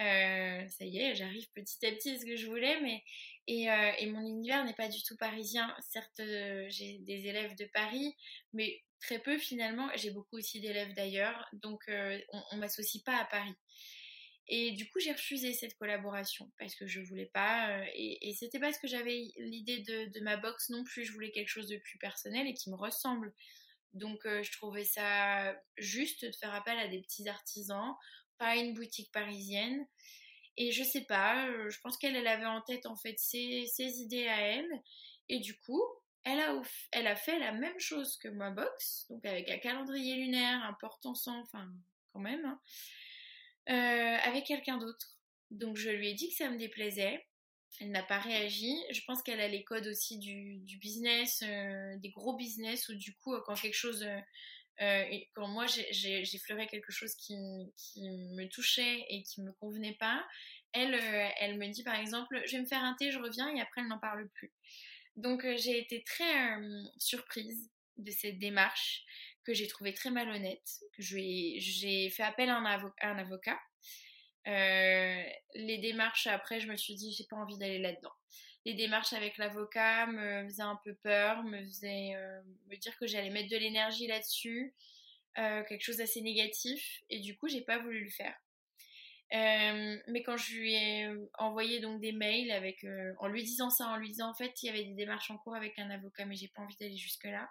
Euh, 0.00 0.66
ça 0.68 0.84
y 0.84 0.98
est, 0.98 1.14
j'arrive 1.14 1.46
petit 1.52 1.86
à 1.86 1.92
petit 1.92 2.10
à 2.10 2.18
ce 2.18 2.24
que 2.24 2.36
je 2.36 2.46
voulais, 2.46 2.80
mais 2.80 3.02
et, 3.46 3.70
euh, 3.70 3.92
et 3.98 4.06
mon 4.06 4.26
univers 4.26 4.64
n'est 4.64 4.74
pas 4.74 4.88
du 4.88 5.02
tout 5.02 5.16
parisien. 5.16 5.74
Certes, 5.80 6.22
j'ai 6.68 6.98
des 7.00 7.26
élèves 7.26 7.54
de 7.54 7.66
Paris, 7.66 8.16
mais 8.54 8.82
très 8.98 9.18
peu 9.18 9.36
finalement. 9.38 9.88
J'ai 9.94 10.10
beaucoup 10.10 10.38
aussi 10.38 10.60
d'élèves 10.60 10.94
d'ailleurs, 10.94 11.46
donc 11.52 11.84
on, 11.88 12.42
on 12.52 12.56
m'associe 12.56 13.02
pas 13.04 13.18
à 13.18 13.26
Paris. 13.26 13.54
Et 14.48 14.72
du 14.72 14.90
coup, 14.90 15.00
j'ai 15.00 15.12
refusé 15.12 15.52
cette 15.54 15.76
collaboration 15.76 16.50
parce 16.58 16.74
que 16.74 16.86
je 16.86 17.00
voulais 17.00 17.30
pas. 17.32 17.70
euh, 17.70 17.84
et, 17.94 18.28
et 18.28 18.34
c'était 18.34 18.60
parce 18.60 18.78
que 18.78 18.86
j'avais 18.86 19.32
l'idée 19.38 19.78
de, 19.80 20.20
ma 20.20 20.36
box 20.36 20.68
non 20.70 20.84
plus. 20.84 21.04
Je 21.04 21.12
voulais 21.12 21.30
quelque 21.30 21.48
chose 21.48 21.68
de 21.68 21.78
plus 21.78 21.98
personnel 21.98 22.46
et 22.46 22.54
qui 22.54 22.70
me 22.70 22.76
ressemble. 22.76 23.32
Donc, 23.94 24.26
euh, 24.26 24.42
je 24.42 24.52
trouvais 24.52 24.84
ça 24.84 25.56
juste 25.78 26.24
de 26.24 26.32
faire 26.32 26.52
appel 26.54 26.78
à 26.78 26.88
des 26.88 27.00
petits 27.00 27.28
artisans, 27.28 27.94
pas 28.38 28.56
une 28.56 28.74
boutique 28.74 29.12
parisienne. 29.12 29.86
Et 30.56 30.72
je 30.72 30.84
sais 30.84 31.04
pas, 31.04 31.48
euh, 31.48 31.70
je 31.70 31.80
pense 31.80 31.96
qu'elle 31.96 32.14
elle 32.14 32.26
avait 32.26 32.44
en 32.44 32.60
tête 32.60 32.86
en 32.86 32.96
fait 32.96 33.18
ses, 33.18 33.72
idées 33.78 34.28
à 34.28 34.40
elle. 34.40 34.82
Et 35.28 35.40
du 35.40 35.58
coup, 35.58 35.82
elle 36.24 36.40
a, 36.40 37.16
fait 37.16 37.38
la 37.38 37.52
même 37.52 37.78
chose 37.78 38.16
que 38.18 38.28
ma 38.28 38.50
box, 38.50 39.06
donc 39.10 39.24
avec 39.24 39.50
un 39.50 39.58
calendrier 39.58 40.16
lunaire, 40.16 40.62
un 40.64 40.74
porte-encens, 40.74 41.42
enfin 41.46 41.68
quand 42.12 42.20
même, 42.20 42.44
hein, 42.44 42.60
euh, 43.70 44.16
avec 44.22 44.44
quelqu'un 44.44 44.78
d'autre. 44.78 45.18
Donc 45.50 45.76
je 45.76 45.90
lui 45.90 46.08
ai 46.10 46.14
dit 46.14 46.28
que 46.28 46.34
ça 46.34 46.50
me 46.50 46.58
déplaisait. 46.58 47.26
Elle 47.80 47.90
n'a 47.90 48.02
pas 48.02 48.18
réagi. 48.18 48.76
Je 48.92 49.00
pense 49.06 49.22
qu'elle 49.22 49.40
a 49.40 49.48
les 49.48 49.64
codes 49.64 49.86
aussi 49.86 50.18
du, 50.18 50.58
du 50.58 50.78
business, 50.78 51.42
euh, 51.42 51.96
des 51.98 52.10
gros 52.10 52.36
business, 52.36 52.88
où 52.88 52.94
du 52.94 53.16
coup, 53.16 53.34
quand 53.46 53.54
quelque 53.54 53.74
chose 53.74 54.06
euh, 54.80 55.04
quand 55.34 55.46
moi 55.46 55.66
j'effleurais 55.66 56.66
quelque 56.66 56.90
chose 56.90 57.14
qui, 57.14 57.36
qui, 57.76 58.02
me 58.10 58.48
touchait 58.48 59.06
et 59.08 59.22
qui 59.22 59.40
me 59.42 59.52
convenait 59.52 59.96
pas, 60.00 60.26
elle, 60.72 60.94
euh, 60.94 61.28
elle 61.38 61.58
me 61.58 61.68
dit 61.68 61.84
par 61.84 61.94
exemple, 61.94 62.42
je 62.46 62.52
vais 62.52 62.62
me 62.62 62.66
faire 62.66 62.82
un 62.82 62.94
thé, 62.94 63.12
je 63.12 63.18
reviens 63.18 63.54
et 63.54 63.60
après 63.60 63.82
elle 63.82 63.88
n'en 63.88 63.98
parle 63.98 64.28
plus. 64.30 64.52
Donc 65.16 65.44
euh, 65.44 65.56
j'ai 65.56 65.78
été 65.78 66.02
très 66.02 66.58
surprise 66.98 67.70
de 67.98 68.10
cette 68.10 68.38
démarche 68.40 69.04
que 69.44 69.54
j'ai 69.54 69.68
trouvée 69.68 69.94
très 69.94 70.10
malhonnête. 70.10 70.80
J'ai 70.98 72.10
fait 72.10 72.22
appel 72.22 72.50
à 72.50 72.56
un, 72.56 73.18
avocat. 73.18 73.58
les 74.46 75.78
démarches 75.78 76.26
après, 76.26 76.60
je 76.60 76.68
me 76.68 76.76
suis 76.76 76.94
dit, 76.94 77.12
j'ai 77.12 77.24
pas 77.24 77.36
envie 77.36 77.58
d'aller 77.58 77.78
là-dedans 77.78 78.12
les 78.64 78.74
démarches 78.74 79.12
avec 79.12 79.36
l'avocat 79.36 80.06
me 80.06 80.44
faisaient 80.44 80.62
un 80.62 80.80
peu 80.82 80.94
peur, 80.94 81.42
me 81.44 81.64
faisaient 81.64 82.14
euh, 82.14 82.40
me 82.68 82.76
dire 82.76 82.96
que 82.98 83.06
j'allais 83.06 83.30
mettre 83.30 83.50
de 83.50 83.56
l'énergie 83.56 84.06
là-dessus, 84.06 84.74
euh, 85.38 85.62
quelque 85.64 85.82
chose 85.82 85.98
d'assez 85.98 86.22
négatif, 86.22 87.02
et 87.10 87.20
du 87.20 87.36
coup 87.36 87.48
j'ai 87.48 87.60
pas 87.60 87.78
voulu 87.78 88.04
le 88.04 88.10
faire. 88.10 88.34
Euh, 89.32 89.98
mais 90.06 90.22
quand 90.22 90.36
je 90.36 90.54
lui 90.54 90.74
ai 90.74 91.08
envoyé 91.38 91.80
donc 91.80 92.00
des 92.00 92.12
mails 92.12 92.50
avec, 92.52 92.86
en 93.18 93.28
lui 93.28 93.42
disant 93.42 93.68
ça, 93.68 93.88
en 93.88 93.96
lui 93.96 94.08
disant 94.08 94.30
en 94.30 94.34
fait 94.34 94.62
il 94.62 94.66
y 94.66 94.68
avait 94.68 94.84
des 94.84 94.94
démarches 94.94 95.30
en 95.30 95.38
cours 95.38 95.56
avec 95.56 95.78
un 95.78 95.90
avocat, 95.90 96.24
mais 96.24 96.36
j'ai 96.36 96.48
pas 96.48 96.62
envie 96.62 96.76
d'aller 96.76 96.96
jusque 96.96 97.24
là. 97.24 97.50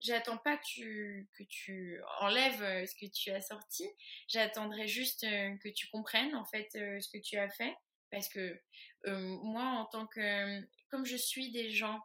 J'attends 0.00 0.38
pas 0.38 0.56
que 0.56 1.44
tu, 1.44 2.00
enlèves 2.20 2.86
ce 2.86 2.94
que 2.94 3.10
tu 3.10 3.30
as 3.30 3.40
sorti. 3.40 3.86
J'attendrai 4.28 4.88
juste 4.88 5.22
que 5.22 5.68
tu 5.68 5.88
comprennes 5.88 6.34
en 6.34 6.44
fait 6.44 6.68
ce 6.72 7.08
que 7.08 7.18
tu 7.18 7.36
as 7.36 7.50
fait 7.50 7.74
parce 8.10 8.28
que 8.28 8.58
euh, 9.06 9.18
moi, 9.42 9.64
en 9.64 9.84
tant 9.86 10.06
que, 10.06 10.60
comme 10.90 11.06
je 11.06 11.16
suis 11.16 11.50
des 11.50 11.70
gens 11.70 12.00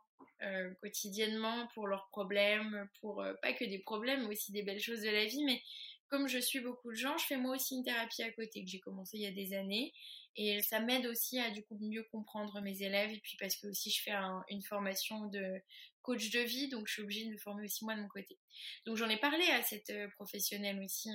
quotidiennement 0.81 1.67
pour 1.73 1.87
leurs 1.87 2.07
problèmes, 2.09 2.87
pour 3.01 3.25
pas 3.41 3.53
que 3.53 3.65
des 3.65 3.79
problèmes, 3.79 4.23
mais 4.23 4.35
aussi 4.35 4.51
des 4.51 4.61
belles 4.61 4.81
choses 4.81 5.01
de 5.01 5.09
la 5.09 5.25
vie. 5.25 5.43
Mais 5.43 5.61
comme 6.07 6.27
je 6.27 6.37
suis 6.37 6.59
beaucoup 6.59 6.91
de 6.91 6.95
gens, 6.95 7.17
je 7.17 7.25
fais 7.25 7.37
moi 7.37 7.55
aussi 7.55 7.75
une 7.75 7.83
thérapie 7.83 8.21
à 8.23 8.31
côté 8.31 8.63
que 8.63 8.69
j'ai 8.69 8.79
commencé 8.79 9.17
il 9.17 9.23
y 9.23 9.27
a 9.27 9.31
des 9.31 9.53
années. 9.53 9.93
Et 10.35 10.61
ça 10.61 10.79
m'aide 10.79 11.05
aussi 11.07 11.39
à 11.39 11.49
du 11.49 11.63
coup 11.63 11.77
mieux 11.81 12.03
comprendre 12.11 12.61
mes 12.61 12.83
élèves. 12.83 13.11
Et 13.11 13.19
puis 13.19 13.37
parce 13.39 13.55
que 13.55 13.67
aussi 13.67 13.89
je 13.89 14.01
fais 14.01 14.13
une 14.49 14.61
formation 14.61 15.25
de 15.27 15.61
coach 16.05 16.29
de 16.29 16.39
vie, 16.39 16.69
donc 16.69 16.87
je 16.87 16.93
suis 16.93 17.01
obligée 17.01 17.25
de 17.25 17.31
me 17.31 17.37
former 17.37 17.63
aussi 17.65 17.83
moi 17.83 17.95
de 17.95 18.01
mon 18.01 18.07
côté. 18.07 18.37
Donc 18.85 18.97
j'en 18.97 19.09
ai 19.09 19.17
parlé 19.17 19.45
à 19.47 19.63
cette 19.63 19.91
professionnelle 20.15 20.79
aussi 20.83 21.09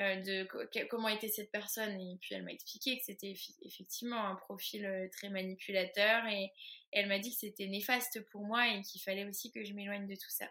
euh, 0.00 0.16
de 0.16 0.48
comment 0.90 1.06
était 1.06 1.28
cette 1.28 1.52
personne 1.52 2.00
et 2.00 2.18
puis 2.20 2.34
elle 2.34 2.42
m'a 2.42 2.50
expliqué 2.50 2.98
que 2.98 3.04
c'était 3.04 3.32
effectivement 3.62 4.26
un 4.26 4.34
profil 4.34 4.84
euh, 4.84 5.06
très 5.12 5.28
manipulateur 5.28 6.26
et, 6.26 6.50
elle 6.90 7.08
m'a 7.08 7.20
dit 7.20 7.30
que 7.30 7.38
c'était 7.38 7.66
néfaste 7.66 8.24
pour 8.30 8.44
moi 8.44 8.68
et 8.68 8.80
qu'il 8.82 9.00
fallait 9.00 9.24
aussi 9.24 9.52
que 9.52 9.64
je 9.64 9.72
m'éloigne 9.72 10.06
de 10.06 10.14
tout 10.14 10.30
ça. 10.30 10.46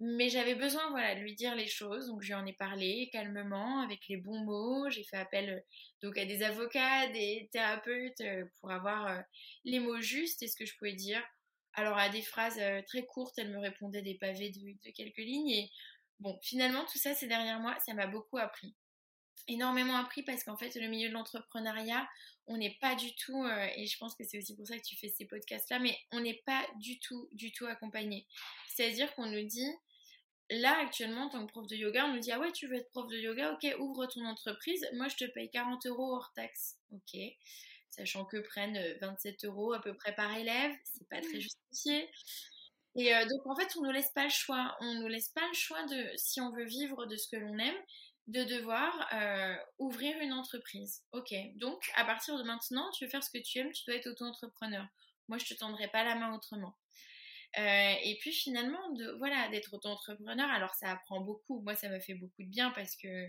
Mais 0.00 0.30
j'avais 0.30 0.54
besoin 0.54 0.88
voilà 0.90 1.14
de 1.14 1.20
lui 1.20 1.34
dire 1.34 1.54
les 1.54 1.66
choses 1.66 2.06
donc 2.08 2.22
je 2.22 2.28
lui 2.28 2.34
en 2.34 2.46
ai 2.46 2.54
parlé 2.54 3.10
calmement 3.12 3.80
avec 3.80 4.00
les 4.08 4.16
bons 4.16 4.40
mots, 4.40 4.88
j'ai 4.88 5.04
fait 5.04 5.18
appel 5.18 5.50
euh, 5.50 5.60
donc 6.02 6.16
à 6.16 6.24
des 6.24 6.42
avocats, 6.42 7.08
des 7.08 7.50
thérapeutes 7.52 8.22
pour 8.58 8.70
avoir 8.70 9.22
les 9.64 9.80
mots 9.80 10.00
justes 10.00 10.42
et 10.42 10.48
ce 10.48 10.56
que 10.56 10.64
je 10.64 10.74
pouvais 10.78 10.94
dire. 10.94 11.22
Alors 11.78 11.96
à 11.96 12.08
des 12.08 12.22
phrases 12.22 12.60
très 12.86 13.04
courtes, 13.04 13.38
elle 13.38 13.50
me 13.50 13.58
répondait 13.58 14.02
des 14.02 14.16
pavés 14.16 14.50
de, 14.50 14.90
quelques 14.90 15.18
lignes 15.18 15.50
et 15.50 15.70
Bon, 16.20 16.36
finalement, 16.42 16.84
tout 16.84 16.98
ça, 16.98 17.14
c'est 17.14 17.28
derrière 17.28 17.60
moi, 17.60 17.76
ça 17.86 17.94
m'a 17.94 18.06
beaucoup 18.06 18.38
appris. 18.38 18.74
Énormément 19.46 19.96
appris 19.96 20.22
parce 20.24 20.42
qu'en 20.42 20.56
fait, 20.56 20.74
le 20.74 20.88
milieu 20.88 21.08
de 21.08 21.14
l'entrepreneuriat, 21.14 22.08
on 22.48 22.56
n'est 22.56 22.76
pas 22.80 22.96
du 22.96 23.14
tout, 23.14 23.44
euh, 23.44 23.68
et 23.76 23.86
je 23.86 23.96
pense 23.98 24.14
que 24.16 24.24
c'est 24.24 24.38
aussi 24.38 24.56
pour 24.56 24.66
ça 24.66 24.76
que 24.76 24.82
tu 24.82 24.96
fais 24.96 25.08
ces 25.08 25.26
podcasts-là, 25.26 25.78
mais 25.78 25.96
on 26.10 26.20
n'est 26.20 26.42
pas 26.44 26.66
du 26.80 26.98
tout, 26.98 27.28
du 27.32 27.52
tout 27.52 27.66
accompagné. 27.66 28.26
C'est-à-dire 28.68 29.14
qu'on 29.14 29.26
nous 29.26 29.46
dit, 29.46 29.70
là, 30.50 30.76
actuellement, 30.80 31.26
en 31.26 31.28
tant 31.28 31.46
que 31.46 31.52
prof 31.52 31.66
de 31.68 31.76
yoga, 31.76 32.06
on 32.06 32.14
nous 32.14 32.20
dit, 32.20 32.32
ah 32.32 32.40
ouais, 32.40 32.52
tu 32.52 32.66
veux 32.66 32.76
être 32.76 32.90
prof 32.90 33.06
de 33.06 33.16
yoga, 33.16 33.52
ok, 33.52 33.76
ouvre 33.78 34.06
ton 34.06 34.24
entreprise, 34.26 34.86
moi, 34.94 35.06
je 35.08 35.16
te 35.16 35.24
paye 35.24 35.50
40 35.50 35.86
euros 35.86 36.16
hors 36.16 36.32
taxe. 36.34 36.78
Ok. 36.90 37.20
Sachant 37.98 38.24
que 38.24 38.36
prennent 38.36 38.80
27 39.00 39.44
euh, 39.44 39.48
euros 39.48 39.72
à 39.72 39.82
peu 39.82 39.92
près 39.92 40.14
par 40.14 40.32
élève, 40.36 40.72
c'est 40.84 41.08
pas 41.08 41.20
très 41.20 41.40
justifié. 41.40 42.08
Et 42.94 43.12
euh, 43.12 43.24
donc 43.26 43.44
en 43.46 43.56
fait, 43.56 43.68
on 43.76 43.82
ne 43.82 43.92
laisse 43.92 44.10
pas 44.10 44.24
le 44.24 44.30
choix. 44.30 44.76
On 44.80 44.94
ne 44.94 45.08
laisse 45.08 45.30
pas 45.30 45.46
le 45.46 45.54
choix 45.54 45.84
de, 45.86 46.06
si 46.16 46.40
on 46.40 46.52
veut 46.52 46.64
vivre 46.64 47.06
de 47.06 47.16
ce 47.16 47.28
que 47.28 47.36
l'on 47.36 47.58
aime, 47.58 47.76
de 48.28 48.44
devoir 48.44 49.08
euh, 49.12 49.56
ouvrir 49.78 50.16
une 50.20 50.32
entreprise. 50.32 51.02
Ok, 51.12 51.34
donc 51.56 51.90
à 51.96 52.04
partir 52.04 52.38
de 52.38 52.44
maintenant, 52.44 52.88
tu 52.92 53.04
veux 53.04 53.10
faire 53.10 53.24
ce 53.24 53.30
que 53.30 53.42
tu 53.42 53.58
aimes, 53.58 53.72
tu 53.72 53.84
dois 53.86 53.96
être 53.96 54.06
auto-entrepreneur. 54.06 54.86
Moi, 55.28 55.38
je 55.38 55.46
te 55.46 55.54
tendrai 55.58 55.88
pas 55.88 56.04
la 56.04 56.14
main 56.14 56.34
autrement. 56.34 56.76
Euh, 57.58 57.94
et 58.04 58.16
puis 58.20 58.32
finalement, 58.32 58.92
de, 58.92 59.10
voilà, 59.18 59.48
d'être 59.48 59.74
auto-entrepreneur, 59.74 60.48
alors 60.50 60.74
ça 60.74 60.90
apprend 60.90 61.20
beaucoup. 61.20 61.60
Moi, 61.62 61.74
ça 61.74 61.88
m'a 61.88 62.00
fait 62.00 62.14
beaucoup 62.14 62.42
de 62.42 62.48
bien 62.48 62.70
parce 62.70 62.94
que 62.96 63.28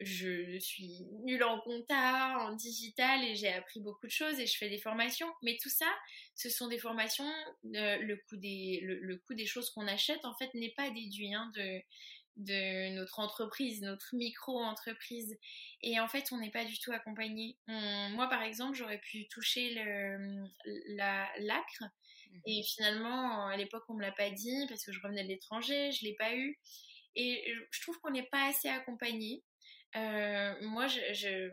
je 0.00 0.58
suis 0.58 1.06
nulle 1.24 1.42
en 1.44 1.60
compta, 1.60 2.38
en 2.40 2.54
digital 2.54 3.24
et 3.24 3.34
j'ai 3.34 3.52
appris 3.52 3.80
beaucoup 3.80 4.06
de 4.06 4.12
choses 4.12 4.38
et 4.38 4.46
je 4.46 4.56
fais 4.56 4.68
des 4.68 4.78
formations. 4.78 5.32
Mais 5.42 5.56
tout 5.62 5.70
ça, 5.70 5.90
ce 6.34 6.50
sont 6.50 6.68
des 6.68 6.78
formations. 6.78 7.30
Euh, 7.74 7.96
le, 7.98 8.16
coût 8.28 8.36
des, 8.36 8.80
le, 8.82 9.16
coût 9.18 9.34
des 9.34 9.46
choses 9.46 9.70
qu'on 9.70 9.86
achète, 9.86 10.24
en 10.24 10.34
fait, 10.34 10.52
n'est 10.54 10.74
pas 10.76 10.90
déduit 10.90 11.32
hein, 11.32 11.50
de, 11.54 11.80
de 12.36 12.94
notre 12.94 13.20
entreprise, 13.20 13.80
notre 13.80 14.14
micro-entreprise. 14.14 15.38
Et 15.82 15.98
en 15.98 16.08
fait, 16.08 16.30
on 16.30 16.38
n'est 16.38 16.50
pas 16.50 16.66
du 16.66 16.78
tout 16.78 16.92
accompagné. 16.92 17.56
moi, 17.66 18.28
par 18.28 18.42
exemple, 18.42 18.76
j'aurais 18.76 19.00
pu 19.00 19.26
toucher 19.28 19.74
le, 19.74 20.44
la, 20.94 21.26
l'acre. 21.38 21.84
Mmh. 22.32 22.38
Et 22.46 22.62
finalement, 22.64 23.46
à 23.46 23.56
l'époque, 23.56 23.84
on 23.88 23.94
me 23.94 24.02
l'a 24.02 24.12
pas 24.12 24.30
dit 24.30 24.66
parce 24.68 24.84
que 24.84 24.92
je 24.92 25.00
revenais 25.00 25.24
de 25.24 25.28
l'étranger, 25.28 25.90
je 25.92 26.04
l'ai 26.04 26.14
pas 26.14 26.34
eu. 26.36 26.58
Et 27.18 27.54
je 27.70 27.80
trouve 27.80 27.98
qu'on 28.00 28.10
n'est 28.10 28.28
pas 28.30 28.48
assez 28.48 28.68
accompagné. 28.68 29.42
Euh, 29.96 30.54
moi, 30.62 30.86
je, 30.86 31.50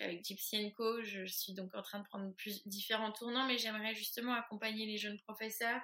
avec 0.00 0.24
Gypsy 0.24 0.72
Co, 0.74 1.02
je 1.02 1.24
suis 1.26 1.52
donc 1.52 1.74
en 1.74 1.82
train 1.82 1.98
de 2.00 2.04
prendre 2.04 2.32
différents 2.66 3.12
tournants, 3.12 3.46
mais 3.46 3.58
j'aimerais 3.58 3.94
justement 3.94 4.32
accompagner 4.32 4.86
les 4.86 4.96
jeunes 4.96 5.18
professeurs 5.20 5.80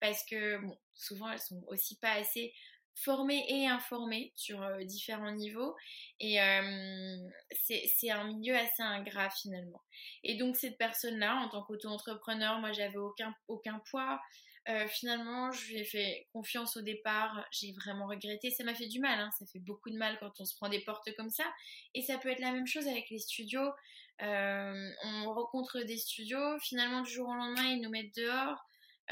parce 0.00 0.24
que 0.28 0.60
souvent 0.94 1.30
elles 1.30 1.40
sont 1.40 1.62
aussi 1.68 1.98
pas 1.98 2.12
assez 2.12 2.52
formées 2.94 3.44
et 3.48 3.66
informées 3.66 4.32
sur 4.36 4.62
euh, 4.62 4.82
différents 4.84 5.32
niveaux 5.32 5.74
et 6.18 6.40
euh, 6.40 7.28
c'est 7.52 8.10
un 8.10 8.24
milieu 8.24 8.56
assez 8.56 8.82
ingrat 8.82 9.30
finalement. 9.30 9.82
Et 10.22 10.36
donc 10.36 10.56
cette 10.56 10.78
personne-là, 10.78 11.36
en 11.36 11.48
tant 11.48 11.62
qu'auto-entrepreneur, 11.62 12.58
moi 12.58 12.72
j'avais 12.72 12.98
aucun 13.48 13.78
poids, 13.90 14.20
euh, 14.68 14.88
finalement, 14.88 15.52
je 15.52 15.68
lui 15.68 15.78
ai 15.78 15.84
fait 15.84 16.26
confiance 16.32 16.76
au 16.76 16.82
départ. 16.82 17.44
J'ai 17.52 17.72
vraiment 17.72 18.06
regretté. 18.06 18.50
Ça 18.50 18.64
m'a 18.64 18.74
fait 18.74 18.88
du 18.88 18.98
mal. 18.98 19.20
Hein. 19.20 19.30
Ça 19.38 19.46
fait 19.46 19.60
beaucoup 19.60 19.90
de 19.90 19.96
mal 19.96 20.18
quand 20.18 20.32
on 20.40 20.44
se 20.44 20.56
prend 20.56 20.68
des 20.68 20.80
portes 20.80 21.08
comme 21.16 21.30
ça. 21.30 21.44
Et 21.94 22.02
ça 22.02 22.18
peut 22.18 22.30
être 22.30 22.40
la 22.40 22.52
même 22.52 22.66
chose 22.66 22.86
avec 22.88 23.08
les 23.10 23.18
studios. 23.18 23.70
Euh, 24.22 24.90
on 25.04 25.32
rencontre 25.32 25.82
des 25.82 25.98
studios. 25.98 26.58
Finalement, 26.60 27.02
du 27.02 27.10
jour 27.12 27.28
au 27.28 27.34
lendemain, 27.34 27.64
ils 27.64 27.80
nous 27.80 27.90
mettent 27.90 28.14
dehors. 28.16 28.58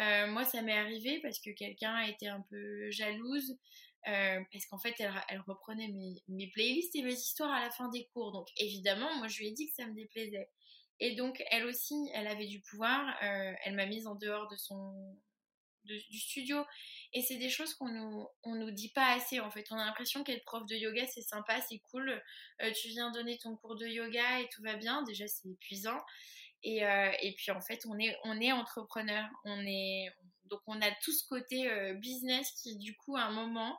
Euh, 0.00 0.26
moi, 0.26 0.44
ça 0.44 0.60
m'est 0.62 0.76
arrivé 0.76 1.20
parce 1.22 1.38
que 1.38 1.50
quelqu'un 1.50 2.00
été 2.00 2.26
un 2.26 2.44
peu 2.50 2.90
jalouse. 2.90 3.56
parce 4.04 4.66
qu'en 4.68 4.78
fait, 4.78 4.96
elle, 4.98 5.40
reprenait 5.46 5.88
mes, 6.28 6.48
playlists 6.48 6.96
et 6.96 7.02
mes 7.02 7.14
histoires 7.14 7.52
à 7.52 7.60
la 7.60 7.70
fin 7.70 7.88
des 7.90 8.06
cours. 8.12 8.32
Donc, 8.32 8.48
évidemment, 8.56 9.14
moi, 9.18 9.28
je 9.28 9.38
lui 9.38 9.48
ai 9.48 9.52
dit 9.52 9.68
que 9.68 9.74
ça 9.74 9.86
me 9.86 9.94
déplaisait. 9.94 10.48
Et 10.98 11.14
donc, 11.14 11.40
elle 11.50 11.64
aussi, 11.66 11.94
elle 12.12 12.26
avait 12.26 12.46
du 12.46 12.60
pouvoir. 12.60 13.16
elle 13.20 13.76
m'a 13.76 13.86
mise 13.86 14.08
en 14.08 14.16
dehors 14.16 14.48
de 14.48 14.56
son, 14.56 15.16
du 15.84 16.18
studio. 16.18 16.64
Et 17.12 17.22
c'est 17.22 17.36
des 17.36 17.48
choses 17.48 17.74
qu'on 17.74 17.88
nous, 17.88 18.26
on 18.42 18.54
nous 18.54 18.70
dit 18.70 18.90
pas 18.90 19.12
assez 19.14 19.40
en 19.40 19.50
fait. 19.50 19.66
On 19.70 19.76
a 19.76 19.84
l'impression 19.84 20.24
qu'être 20.24 20.44
prof 20.44 20.66
de 20.66 20.74
yoga 20.74 21.06
c'est 21.06 21.22
sympa, 21.22 21.60
c'est 21.60 21.78
cool. 21.90 22.10
Euh, 22.62 22.72
tu 22.72 22.88
viens 22.88 23.10
donner 23.10 23.38
ton 23.38 23.56
cours 23.56 23.76
de 23.76 23.86
yoga 23.86 24.40
et 24.40 24.48
tout 24.48 24.62
va 24.62 24.74
bien. 24.76 25.02
Déjà 25.02 25.26
c'est 25.28 25.48
épuisant. 25.48 26.00
Et, 26.62 26.84
euh, 26.84 27.12
et, 27.20 27.34
puis 27.34 27.50
en 27.50 27.60
fait 27.60 27.84
on 27.86 27.98
est, 27.98 28.16
on 28.24 28.40
est 28.40 28.52
entrepreneur. 28.52 29.28
On 29.44 29.60
est, 29.66 30.08
donc 30.46 30.60
on 30.66 30.80
a 30.80 30.90
tout 31.02 31.12
ce 31.12 31.26
côté 31.28 31.70
euh, 31.70 31.94
business 31.94 32.50
qui 32.62 32.76
du 32.76 32.96
coup 32.96 33.16
à 33.16 33.22
un 33.22 33.32
moment 33.32 33.78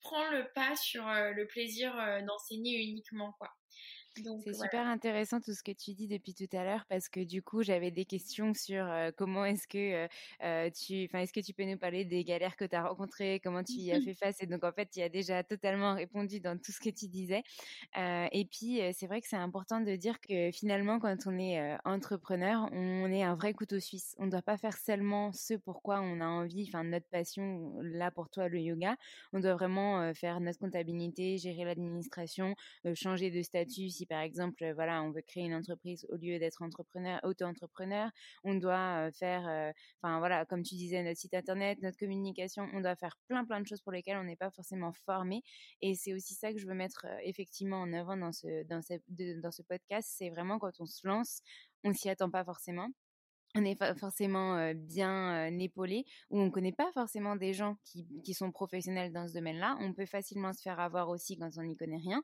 prend 0.00 0.30
le 0.30 0.50
pas 0.54 0.76
sur 0.76 1.04
le 1.04 1.46
plaisir 1.46 1.92
d'enseigner 2.26 2.78
uniquement 2.78 3.32
quoi. 3.32 3.50
C'est 4.42 4.54
super 4.54 4.86
intéressant 4.86 5.40
tout 5.40 5.52
ce 5.52 5.62
que 5.62 5.70
tu 5.70 5.92
dis 5.92 6.08
depuis 6.08 6.34
tout 6.34 6.48
à 6.56 6.64
l'heure 6.64 6.84
parce 6.88 7.08
que 7.08 7.20
du 7.20 7.42
coup 7.42 7.62
j'avais 7.62 7.90
des 7.90 8.04
questions 8.04 8.54
sur 8.54 8.84
comment 9.16 9.44
est-ce 9.44 9.68
que 9.68 10.06
tu, 10.70 11.04
enfin 11.04 11.20
est-ce 11.20 11.32
que 11.32 11.40
tu 11.40 11.52
peux 11.52 11.64
nous 11.64 11.76
parler 11.78 12.04
des 12.04 12.24
galères 12.24 12.56
que 12.56 12.64
tu 12.64 12.74
as 12.74 12.82
rencontrées, 12.88 13.40
comment 13.44 13.62
tu 13.62 13.80
y 13.80 13.92
as 13.92 14.00
fait 14.00 14.14
face? 14.14 14.42
Et 14.42 14.46
donc 14.46 14.64
en 14.64 14.72
fait 14.72 14.88
tu 14.90 15.00
as 15.02 15.08
déjà 15.08 15.44
totalement 15.44 15.94
répondu 15.94 16.40
dans 16.40 16.58
tout 16.58 16.72
ce 16.72 16.80
que 16.80 16.88
tu 16.90 17.06
disais. 17.06 17.42
Et 17.96 18.46
puis 18.50 18.80
c'est 18.94 19.06
vrai 19.06 19.20
que 19.20 19.28
c'est 19.28 19.36
important 19.36 19.80
de 19.80 19.94
dire 19.94 20.20
que 20.20 20.50
finalement 20.52 20.98
quand 20.98 21.26
on 21.26 21.38
est 21.38 21.76
entrepreneur 21.84 22.68
on 22.72 23.12
est 23.12 23.22
un 23.22 23.34
vrai 23.36 23.52
couteau 23.52 23.78
suisse, 23.78 24.16
on 24.18 24.26
ne 24.26 24.30
doit 24.30 24.42
pas 24.42 24.56
faire 24.56 24.76
seulement 24.76 25.32
ce 25.32 25.54
pourquoi 25.54 26.00
on 26.00 26.20
a 26.20 26.26
envie, 26.26 26.64
enfin 26.68 26.82
notre 26.82 27.08
passion 27.08 27.74
là 27.82 28.10
pour 28.10 28.30
toi 28.30 28.48
le 28.48 28.58
yoga, 28.58 28.96
on 29.32 29.40
doit 29.40 29.54
vraiment 29.54 30.12
faire 30.14 30.40
notre 30.40 30.58
comptabilité, 30.58 31.38
gérer 31.38 31.64
l'administration, 31.64 32.54
changer 32.94 33.30
de 33.30 33.42
statut 33.42 33.90
par 34.06 34.20
exemple, 34.20 34.72
voilà, 34.74 35.02
on 35.02 35.10
veut 35.10 35.22
créer 35.22 35.44
une 35.44 35.54
entreprise 35.54 36.06
au 36.10 36.16
lieu 36.16 36.38
d'être 36.38 36.62
entrepreneur, 36.62 37.20
auto-entrepreneur, 37.24 38.10
on 38.44 38.54
doit 38.54 39.10
faire, 39.12 39.72
enfin 40.02 40.18
voilà, 40.18 40.44
comme 40.46 40.62
tu 40.62 40.74
disais, 40.74 41.02
notre 41.02 41.18
site 41.18 41.34
internet, 41.34 41.78
notre 41.82 41.98
communication, 41.98 42.68
on 42.74 42.80
doit 42.80 42.96
faire 42.96 43.16
plein 43.28 43.44
plein 43.44 43.60
de 43.60 43.66
choses 43.66 43.80
pour 43.80 43.92
lesquelles 43.92 44.18
on 44.18 44.24
n'est 44.24 44.36
pas 44.36 44.50
forcément 44.50 44.92
formé. 44.92 45.42
Et 45.82 45.94
c'est 45.94 46.12
aussi 46.14 46.34
ça 46.34 46.52
que 46.52 46.58
je 46.58 46.66
veux 46.66 46.74
mettre 46.74 47.06
effectivement 47.24 47.80
en 47.80 47.92
avant 47.92 48.16
dans 48.16 48.32
ce 48.32 48.64
dans 48.64 48.82
ce 48.82 48.94
dans 49.40 49.52
ce 49.52 49.62
podcast, 49.62 50.08
c'est 50.16 50.30
vraiment 50.30 50.58
quand 50.58 50.80
on 50.80 50.86
se 50.86 51.06
lance, 51.06 51.42
on 51.84 51.92
s'y 51.92 52.08
attend 52.08 52.30
pas 52.30 52.44
forcément 52.44 52.88
on 53.56 53.62
n'est 53.62 53.76
pas 53.76 53.94
forcément 53.94 54.72
bien 54.74 55.46
épaulé 55.58 56.04
ou 56.30 56.40
on 56.40 56.50
connaît 56.50 56.72
pas 56.72 56.90
forcément 56.92 57.36
des 57.36 57.52
gens 57.52 57.76
qui, 57.84 58.06
qui 58.24 58.32
sont 58.34 58.52
professionnels 58.52 59.12
dans 59.12 59.26
ce 59.26 59.34
domaine-là. 59.34 59.76
On 59.80 59.92
peut 59.92 60.06
facilement 60.06 60.52
se 60.52 60.62
faire 60.62 60.78
avoir 60.78 61.08
aussi 61.08 61.36
quand 61.36 61.50
on 61.56 61.62
n'y 61.62 61.76
connaît 61.76 61.98
rien. 61.98 62.22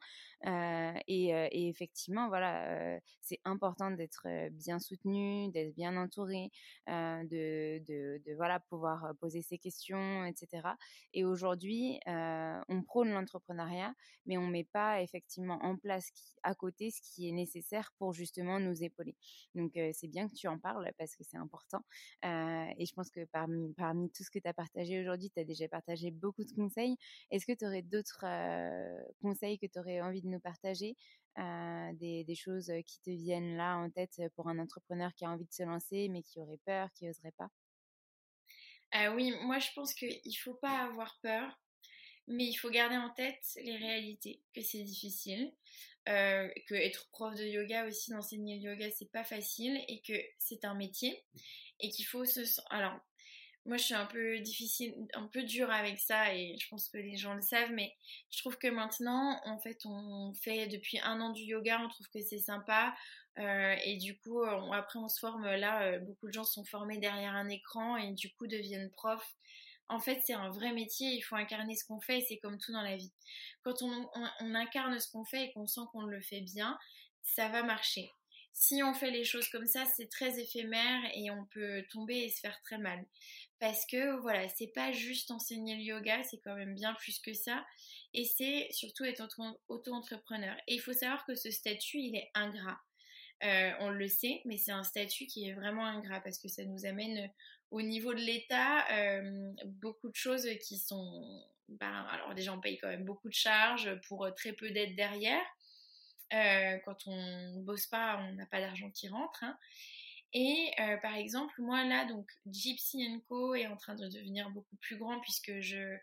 et, 1.08 1.68
effectivement, 1.68 2.28
voilà, 2.28 3.00
c'est 3.20 3.40
important 3.44 3.90
d'être 3.90 4.26
bien 4.50 4.78
soutenu, 4.78 5.50
d'être 5.50 5.74
bien 5.74 5.96
entouré, 5.96 6.50
de, 6.86 7.78
de, 7.86 8.34
voilà 8.36 8.60
pouvoir 8.60 9.12
poser 9.20 9.42
ses 9.42 9.58
questions, 9.58 10.24
etc. 10.26 10.68
Et 11.12 11.24
aujourd'hui, 11.24 11.98
on 12.06 12.82
prône 12.84 13.10
l'entrepreneuriat, 13.10 13.94
mais 14.26 14.38
on 14.38 14.46
met 14.46 14.64
pas 14.64 15.02
effectivement 15.02 15.58
en 15.62 15.76
place 15.76 16.12
à 16.42 16.54
côté 16.54 16.90
ce 16.90 17.00
qui 17.02 17.28
est 17.28 17.32
nécessaire 17.32 17.92
pour 17.98 18.12
justement 18.12 18.60
nous 18.60 18.84
épauler. 18.84 19.16
Donc 19.54 19.72
c'est 19.92 20.08
bien 20.08 20.28
que 20.28 20.34
tu 20.34 20.46
en 20.46 20.58
parles 20.58 20.92
parce 20.98 21.15
que 21.16 21.24
c'est 21.24 21.36
important. 21.36 21.80
et 22.22 22.86
je 22.86 22.94
pense 22.94 23.10
que 23.10 23.24
parmi, 23.26 24.10
tout 24.10 24.24
ce 24.24 24.30
que 24.30 24.38
tu 24.38 24.48
as 24.48 24.54
partagé 24.54 25.00
aujourd'hui, 25.00 25.30
tu 25.30 25.40
as 25.40 25.44
déjà 25.44 25.68
partagé 25.68 26.10
beaucoup 26.10 26.44
de 26.44 26.52
conseils. 26.52 26.96
Est-ce 27.30 27.46
que 27.46 27.52
tu 27.52 27.66
aurais 27.66 27.82
d'autres 27.82 28.24
conseils 29.22 29.58
que 29.58 29.66
tu 29.66 29.78
aurais 29.78 30.00
envie 30.00 30.22
de 30.22 30.28
nous 30.28 30.40
partager 30.40 30.96
des, 31.36 32.24
des, 32.24 32.34
choses 32.34 32.72
qui 32.86 33.00
te 33.00 33.10
viennent 33.10 33.56
là 33.56 33.76
en 33.76 33.90
tête 33.90 34.20
pour 34.34 34.48
un 34.48 34.58
entrepreneur 34.58 35.12
qui 35.14 35.24
a 35.24 35.30
envie 35.30 35.44
de 35.44 35.52
se 35.52 35.62
lancer 35.64 36.08
mais 36.08 36.22
qui 36.22 36.40
aurait 36.40 36.60
peur, 36.64 36.88
qui 36.94 37.06
n'oserait 37.06 37.32
pas? 37.32 37.50
Ah 38.92 39.14
oui, 39.14 39.32
moi 39.42 39.58
je 39.58 39.68
pense 39.74 39.94
qu'il 39.94 40.08
ne 40.08 40.32
faut 40.42 40.54
pas 40.54 40.84
avoir 40.84 41.18
peur, 41.22 41.60
mais 42.28 42.44
il 42.44 42.54
faut 42.54 42.70
garder 42.70 42.96
en 42.96 43.10
tête 43.10 43.44
les 43.56 43.76
réalités, 43.76 44.42
que 44.54 44.62
c'est 44.62 44.82
difficile, 44.82 45.52
euh, 46.08 46.48
que 46.68 46.74
être 46.74 47.08
prof 47.10 47.34
de 47.34 47.44
yoga 47.44 47.86
aussi, 47.86 48.10
d'enseigner 48.10 48.58
le 48.58 48.72
yoga, 48.72 48.90
c'est 48.90 49.10
pas 49.10 49.24
facile 49.24 49.80
et 49.88 50.00
que 50.02 50.14
c'est 50.38 50.64
un 50.64 50.74
métier 50.74 51.24
et 51.80 51.90
qu'il 51.90 52.06
faut 52.06 52.24
se. 52.24 52.40
Alors, 52.70 52.98
moi 53.64 53.76
je 53.76 53.84
suis 53.84 53.94
un 53.94 54.06
peu 54.06 54.38
difficile, 54.40 54.94
un 55.14 55.26
peu 55.26 55.42
dure 55.42 55.70
avec 55.70 55.98
ça 55.98 56.34
et 56.34 56.56
je 56.58 56.68
pense 56.68 56.88
que 56.88 56.98
les 56.98 57.16
gens 57.16 57.34
le 57.34 57.42
savent, 57.42 57.72
mais 57.72 57.92
je 58.30 58.38
trouve 58.38 58.56
que 58.58 58.68
maintenant, 58.68 59.40
en 59.44 59.58
fait, 59.58 59.84
on 59.84 60.32
fait 60.34 60.68
depuis 60.68 61.00
un 61.00 61.20
an 61.20 61.30
du 61.30 61.42
yoga, 61.42 61.80
on 61.84 61.88
trouve 61.88 62.08
que 62.08 62.20
c'est 62.22 62.38
sympa 62.38 62.94
euh, 63.38 63.76
et 63.84 63.96
du 63.96 64.18
coup, 64.18 64.42
après 64.72 64.98
on 64.98 65.08
se 65.08 65.18
forme 65.18 65.44
là, 65.44 65.82
euh, 65.82 65.98
beaucoup 65.98 66.26
de 66.28 66.32
gens 66.32 66.44
sont 66.44 66.64
formés 66.64 66.98
derrière 66.98 67.34
un 67.34 67.48
écran 67.48 67.96
et 67.96 68.12
du 68.12 68.32
coup 68.32 68.46
deviennent 68.46 68.90
profs. 68.90 69.36
En 69.88 70.00
fait, 70.00 70.20
c'est 70.24 70.34
un 70.34 70.50
vrai 70.50 70.72
métier, 70.72 71.08
il 71.10 71.22
faut 71.22 71.36
incarner 71.36 71.76
ce 71.76 71.84
qu'on 71.84 72.00
fait 72.00 72.18
et 72.18 72.26
c'est 72.28 72.38
comme 72.38 72.58
tout 72.58 72.72
dans 72.72 72.82
la 72.82 72.96
vie. 72.96 73.12
Quand 73.62 73.82
on, 73.82 74.10
incarne 74.54 74.98
ce 74.98 75.10
qu'on 75.10 75.24
fait 75.24 75.44
et 75.44 75.52
qu'on 75.52 75.66
sent 75.66 75.82
qu'on 75.92 76.02
le 76.02 76.20
fait 76.20 76.40
bien, 76.40 76.78
ça 77.22 77.48
va 77.48 77.62
marcher 77.62 78.10
si 78.58 78.82
on 78.82 78.94
fait 78.94 79.10
les 79.10 79.24
choses 79.24 79.48
comme 79.50 79.66
ça, 79.66 79.84
c'est 79.84 80.08
très 80.08 80.40
éphémère 80.40 81.02
et 81.14 81.30
on 81.30 81.44
peut 81.44 81.84
tomber 81.90 82.16
et 82.16 82.30
se 82.30 82.40
faire 82.40 82.58
très 82.62 82.78
mal. 82.78 83.04
Parce 83.60 83.84
que 83.84 84.18
voilà, 84.20 84.48
c'est 84.48 84.72
pas 84.74 84.92
juste 84.92 85.30
enseigner 85.30 85.76
le 85.76 85.82
yoga, 85.82 86.22
c'est 86.24 86.38
quand 86.38 86.54
même 86.54 86.74
bien 86.74 86.94
plus 86.94 87.18
que 87.18 87.34
ça. 87.34 87.66
Et 88.14 88.24
c'est 88.24 88.68
surtout 88.70 89.04
être 89.04 89.28
auto-entrepreneur. 89.68 90.56
Et 90.66 90.74
il 90.74 90.80
faut 90.80 90.94
savoir 90.94 91.26
que 91.26 91.34
ce 91.34 91.50
statut, 91.50 91.98
il 91.98 92.16
est 92.16 92.30
ingrat. 92.34 92.78
Euh, 93.44 93.72
on 93.80 93.90
le 93.90 94.08
sait, 94.08 94.40
mais 94.46 94.56
c'est 94.56 94.72
un 94.72 94.84
statut 94.84 95.26
qui 95.26 95.46
est 95.46 95.52
vraiment 95.52 95.84
ingrat 95.84 96.20
parce 96.20 96.38
que 96.38 96.48
ça 96.48 96.64
nous 96.64 96.86
amène 96.86 97.30
au 97.70 97.82
niveau 97.82 98.14
de 98.14 98.20
l'État 98.20 98.86
euh, 98.92 99.52
beaucoup 99.64 100.08
de 100.08 100.16
choses 100.16 100.48
qui 100.62 100.78
sont. 100.78 101.44
Ben, 101.68 102.06
alors 102.12 102.34
déjà, 102.34 102.52
on 102.52 102.60
paye 102.60 102.78
quand 102.78 102.88
même 102.88 103.04
beaucoup 103.04 103.28
de 103.28 103.34
charges 103.34 104.00
pour 104.08 104.32
très 104.34 104.52
peu 104.52 104.70
d'aide 104.70 104.94
derrière. 104.94 105.42
Euh, 106.32 106.78
quand 106.84 107.06
on 107.06 107.60
bosse 107.60 107.86
pas, 107.86 108.18
on 108.18 108.32
n'a 108.32 108.46
pas 108.46 108.60
d'argent 108.60 108.90
qui 108.90 109.08
rentre. 109.08 109.44
Hein. 109.44 109.56
Et 110.32 110.70
euh, 110.80 110.96
par 110.98 111.14
exemple, 111.14 111.54
moi 111.58 111.84
là, 111.84 112.04
donc 112.04 112.30
Gypsy 112.46 113.22
Co 113.28 113.54
est 113.54 113.66
en 113.66 113.76
train 113.76 113.94
de 113.94 114.08
devenir 114.08 114.50
beaucoup 114.50 114.76
plus 114.76 114.96
grand 114.96 115.20
puisque 115.20 115.60
je, 115.60 115.96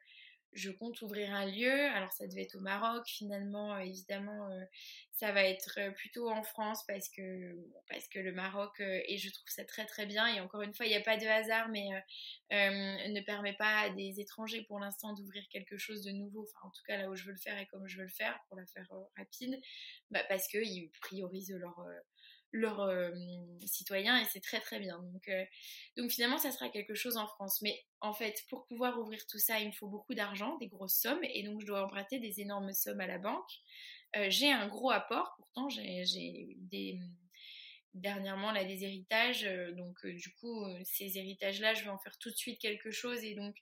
je 0.54 0.72
compte 0.72 1.02
ouvrir 1.02 1.34
un 1.34 1.46
lieu. 1.46 1.72
Alors 1.96 2.12
ça 2.12 2.28
devait 2.28 2.44
être 2.44 2.56
au 2.56 2.62
Maroc, 2.62 3.04
finalement, 3.08 3.76
euh, 3.76 3.80
évidemment, 3.80 4.50
ça 5.12 5.32
va 5.32 5.44
être 5.44 5.92
plutôt 5.96 6.30
en 6.30 6.44
France 6.44 6.84
parce 6.88 7.10
que, 7.10 7.22
le 8.16 8.32
Maroc, 8.34 8.80
et 8.80 9.18
je 9.18 9.30
trouve 9.32 9.50
ça 9.50 9.66
très 9.66 9.86
très 9.86 10.06
bien, 10.06 10.28
et 10.28 10.40
encore 10.40 10.62
une 10.62 10.74
fois, 10.74 10.86
il 10.86 10.90
n'y 10.90 10.96
a 10.96 11.02
pas 11.02 11.18
de 11.18 11.26
hasard, 11.26 11.70
mais 11.70 11.90
ne 12.52 13.22
permet 13.22 13.54
pas 13.54 13.82
à 13.82 13.90
des 13.90 14.20
étrangers 14.20 14.64
pour 14.64 14.80
l'instant 14.80 15.14
d'ouvrir 15.14 15.44
quelque 15.50 15.78
chose 15.78 16.04
de 16.04 16.12
nouveau, 16.12 16.44
enfin 16.44 16.68
en 16.68 16.72
tout 16.72 16.84
cas 16.88 16.98
là 16.98 17.10
où 17.10 17.16
je 17.16 17.26
veux 17.26 17.32
le 17.32 17.38
faire 17.38 17.58
et 17.58 17.68
comme 17.68 17.88
je 17.88 17.98
veux 17.98 18.04
le 18.04 18.10
faire, 18.10 18.40
pour 18.48 18.58
la 18.58 18.66
faire 18.66 18.90
rapide, 19.18 19.60
bah, 20.12 20.24
parce 20.30 20.48
qu'ils 20.48 20.90
priorisent 21.02 21.54
leurs 22.54 22.86
leurs 22.86 23.14
citoyens 23.66 24.18
et 24.20 24.26
c'est 24.32 24.40
très 24.40 24.62
très 24.62 24.80
bien. 24.80 25.00
Donc, 25.12 25.30
donc 25.98 26.12
finalement, 26.12 26.38
ça 26.38 26.52
sera 26.52 26.70
quelque 26.70 26.96
chose 26.96 27.18
en 27.18 27.28
France. 27.28 27.62
Mais 27.62 27.84
en 28.00 28.14
fait, 28.14 28.44
pour 28.50 28.66
pouvoir 28.68 29.00
ouvrir 29.00 29.26
tout 29.28 29.40
ça, 29.40 29.60
il 29.60 29.68
me 29.68 29.74
faut 29.74 29.88
beaucoup 29.88 30.14
d'argent, 30.14 30.58
des 30.58 30.68
grosses 30.68 30.96
sommes, 30.96 31.24
et 31.24 31.44
donc 31.44 31.62
je 31.62 31.66
dois 31.66 31.84
emprunter 31.84 32.20
des 32.20 32.42
énormes 32.42 32.72
sommes 32.74 33.02
à 33.02 33.08
la 33.08 33.18
banque. 33.18 33.50
Euh, 34.16 34.28
j'ai 34.30 34.52
un 34.52 34.68
gros 34.68 34.92
apport, 34.92 35.34
pourtant 35.38 35.70
j'ai 35.70 36.56
des 36.58 37.00
dernièrement 37.94 38.52
là 38.52 38.64
des 38.64 38.84
héritages, 38.84 39.44
euh, 39.46 39.72
donc 39.74 39.96
euh, 40.06 40.14
du 40.14 40.34
coup 40.36 40.66
ces 40.84 41.18
héritages-là, 41.18 41.74
je 41.74 41.84
vais 41.84 41.90
en 41.90 42.00
faire 42.00 42.18
tout 42.20 42.30
de 42.30 42.36
suite 42.36 42.60
quelque 42.60 42.92
chose 42.92 43.24
et 43.24 43.36
donc 43.36 43.56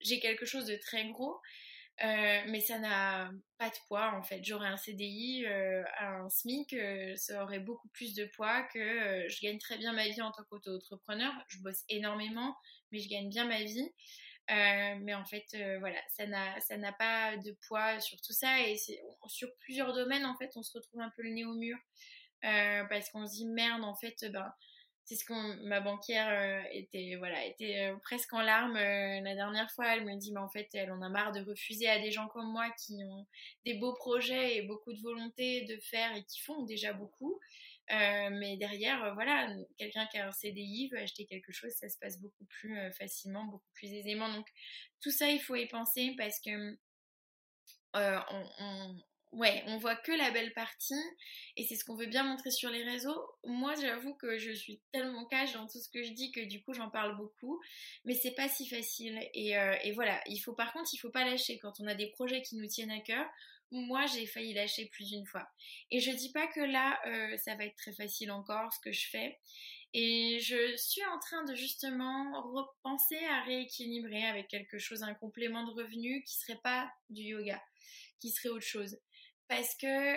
j'ai 0.00 0.20
quelque 0.20 0.46
chose 0.46 0.66
de 0.66 0.76
très 0.76 1.08
gros. 1.08 1.38
Mais 2.02 2.60
ça 2.60 2.78
n'a 2.78 3.30
pas 3.58 3.68
de 3.68 3.74
poids 3.88 4.12
en 4.14 4.22
fait. 4.22 4.42
J'aurais 4.44 4.68
un 4.68 4.76
CDI 4.76 5.46
un 6.00 6.28
SMIC, 6.28 6.74
ça 7.16 7.42
aurait 7.42 7.58
beaucoup 7.58 7.88
plus 7.88 8.14
de 8.14 8.24
poids 8.36 8.62
que 8.72 9.28
je 9.28 9.40
gagne 9.42 9.58
très 9.58 9.78
bien 9.78 9.92
ma 9.92 10.08
vie 10.08 10.22
en 10.22 10.30
tant 10.30 10.44
qu'auto-entrepreneur. 10.44 11.32
Je 11.48 11.58
bosse 11.58 11.84
énormément, 11.88 12.56
mais 12.92 12.98
je 12.98 13.08
gagne 13.08 13.28
bien 13.28 13.46
ma 13.46 13.62
vie. 13.62 13.92
Euh, 14.50 14.94
mais 15.02 15.14
en 15.14 15.24
fait, 15.26 15.44
euh, 15.54 15.78
voilà, 15.78 15.98
ça 16.08 16.26
n'a, 16.26 16.92
pas 16.92 17.36
de 17.36 17.54
poids 17.66 18.00
sur 18.00 18.18
tout 18.20 18.32
ça. 18.32 18.66
Et 18.66 18.76
c'est, 18.76 19.00
sur 19.26 19.48
plusieurs 19.58 19.92
domaines, 19.94 20.24
en 20.24 20.36
fait, 20.36 20.50
on 20.56 20.62
se 20.62 20.72
retrouve 20.76 21.00
un 21.00 21.10
peu 21.16 21.22
le 21.22 21.30
nez 21.30 21.44
au 21.44 21.54
mur. 21.54 21.76
Euh, 22.44 22.84
parce 22.88 23.10
qu'on 23.10 23.26
se 23.26 23.32
dit, 23.34 23.46
merde, 23.46 23.84
en 23.84 23.94
fait, 23.94 24.24
ben, 24.32 24.50
c'est 25.08 25.16
ce 25.16 25.24
qu'on, 25.24 25.56
ma 25.64 25.80
banquière 25.80 26.66
était, 26.70 27.16
voilà, 27.16 27.42
était 27.46 27.90
presque 28.02 28.30
en 28.34 28.42
larmes 28.42 28.74
la 28.74 29.34
dernière 29.34 29.70
fois. 29.70 29.94
Elle 29.94 30.04
me 30.04 30.14
dit, 30.16 30.32
mais 30.32 30.40
en 30.40 30.50
fait, 30.50 30.68
elle 30.74 30.92
en 30.92 31.00
a 31.00 31.08
marre 31.08 31.32
de 31.32 31.40
refuser 31.40 31.88
à 31.88 31.98
des 31.98 32.10
gens 32.10 32.28
comme 32.28 32.52
moi 32.52 32.68
qui 32.78 33.02
ont 33.04 33.26
des 33.64 33.74
beaux 33.74 33.94
projets 33.94 34.56
et 34.56 34.62
beaucoup 34.62 34.92
de 34.92 35.00
volonté 35.00 35.62
de 35.62 35.78
faire 35.78 36.14
et 36.14 36.24
qui 36.24 36.40
font 36.40 36.62
déjà 36.64 36.92
beaucoup. 36.92 37.40
Euh, 37.90 38.28
mais 38.32 38.58
derrière, 38.58 39.02
euh, 39.02 39.14
voilà, 39.14 39.48
quelqu'un 39.78 40.06
qui 40.06 40.18
a 40.18 40.28
un 40.28 40.32
CDI 40.32 40.90
veut 40.92 40.98
acheter 40.98 41.24
quelque 41.24 41.52
chose, 41.52 41.72
ça 41.72 41.88
se 41.88 41.96
passe 41.96 42.20
beaucoup 42.20 42.44
plus 42.44 42.78
euh, 42.78 42.92
facilement, 42.92 43.44
beaucoup 43.46 43.70
plus 43.72 43.90
aisément. 43.94 44.30
Donc 44.30 44.46
tout 45.00 45.10
ça, 45.10 45.30
il 45.30 45.40
faut 45.40 45.54
y 45.54 45.66
penser 45.66 46.14
parce 46.18 46.38
que 46.40 46.76
on, 47.94 48.96
ouais, 49.38 49.62
on 49.66 49.78
voit 49.78 49.96
que 49.96 50.12
la 50.12 50.30
belle 50.30 50.52
partie 50.52 51.00
et 51.56 51.64
c'est 51.64 51.76
ce 51.76 51.84
qu'on 51.84 51.96
veut 51.96 52.06
bien 52.06 52.24
montrer 52.24 52.50
sur 52.50 52.70
les 52.70 52.82
réseaux. 52.82 53.20
Moi, 53.44 53.74
j'avoue 53.80 54.14
que 54.14 54.38
je 54.38 54.52
suis 54.52 54.80
tellement 54.92 55.24
cash 55.26 55.52
dans 55.54 55.66
tout 55.66 55.80
ce 55.80 55.88
que 55.88 56.02
je 56.02 56.12
dis 56.12 56.30
que 56.32 56.44
du 56.44 56.62
coup, 56.62 56.74
j'en 56.74 56.90
parle 56.90 57.16
beaucoup, 57.16 57.60
mais 58.04 58.14
c'est 58.14 58.34
pas 58.34 58.48
si 58.48 58.68
facile. 58.68 59.18
Et, 59.34 59.52
et, 59.82 59.92
voilà, 59.92 60.20
il 60.26 60.38
faut 60.38 60.52
par 60.52 60.72
contre, 60.72 60.92
il 60.92 60.98
faut 60.98 61.10
pas 61.10 61.24
lâcher 61.24 61.58
quand 61.58 61.80
on 61.80 61.86
a 61.86 61.94
des 61.94 62.08
projets 62.08 62.42
qui 62.42 62.56
nous 62.56 62.66
tiennent 62.66 62.90
à 62.90 63.00
cœur 63.00 63.26
moi 63.70 64.06
j'ai 64.06 64.26
failli 64.26 64.54
lâcher 64.54 64.86
plus 64.86 65.08
d'une 65.08 65.26
fois. 65.26 65.48
Et 65.90 66.00
je 66.00 66.10
dis 66.10 66.32
pas 66.32 66.46
que 66.46 66.60
là 66.60 66.98
euh, 67.06 67.36
ça 67.38 67.54
va 67.54 67.64
être 67.64 67.76
très 67.76 67.92
facile 67.92 68.30
encore 68.30 68.72
ce 68.72 68.80
que 68.80 68.92
je 68.92 69.08
fais. 69.08 69.38
Et 69.94 70.38
je 70.40 70.76
suis 70.76 71.04
en 71.06 71.18
train 71.18 71.44
de 71.44 71.54
justement 71.54 72.42
repenser 72.42 73.18
à 73.30 73.42
rééquilibrer 73.42 74.24
avec 74.26 74.48
quelque 74.48 74.78
chose, 74.78 75.02
un 75.02 75.14
complément 75.14 75.64
de 75.64 75.72
revenu 75.72 76.22
qui 76.24 76.34
serait 76.36 76.60
pas 76.62 76.90
du 77.08 77.22
yoga, 77.22 77.62
qui 78.20 78.30
serait 78.30 78.50
autre 78.50 78.66
chose. 78.66 78.98
Parce 79.48 79.74
que 79.76 80.16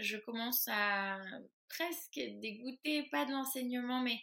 je 0.00 0.16
commence 0.18 0.68
à 0.68 1.18
presque 1.68 2.20
dégoûter, 2.40 3.04
pas 3.10 3.24
de 3.24 3.32
l'enseignement, 3.32 4.00
mais 4.00 4.20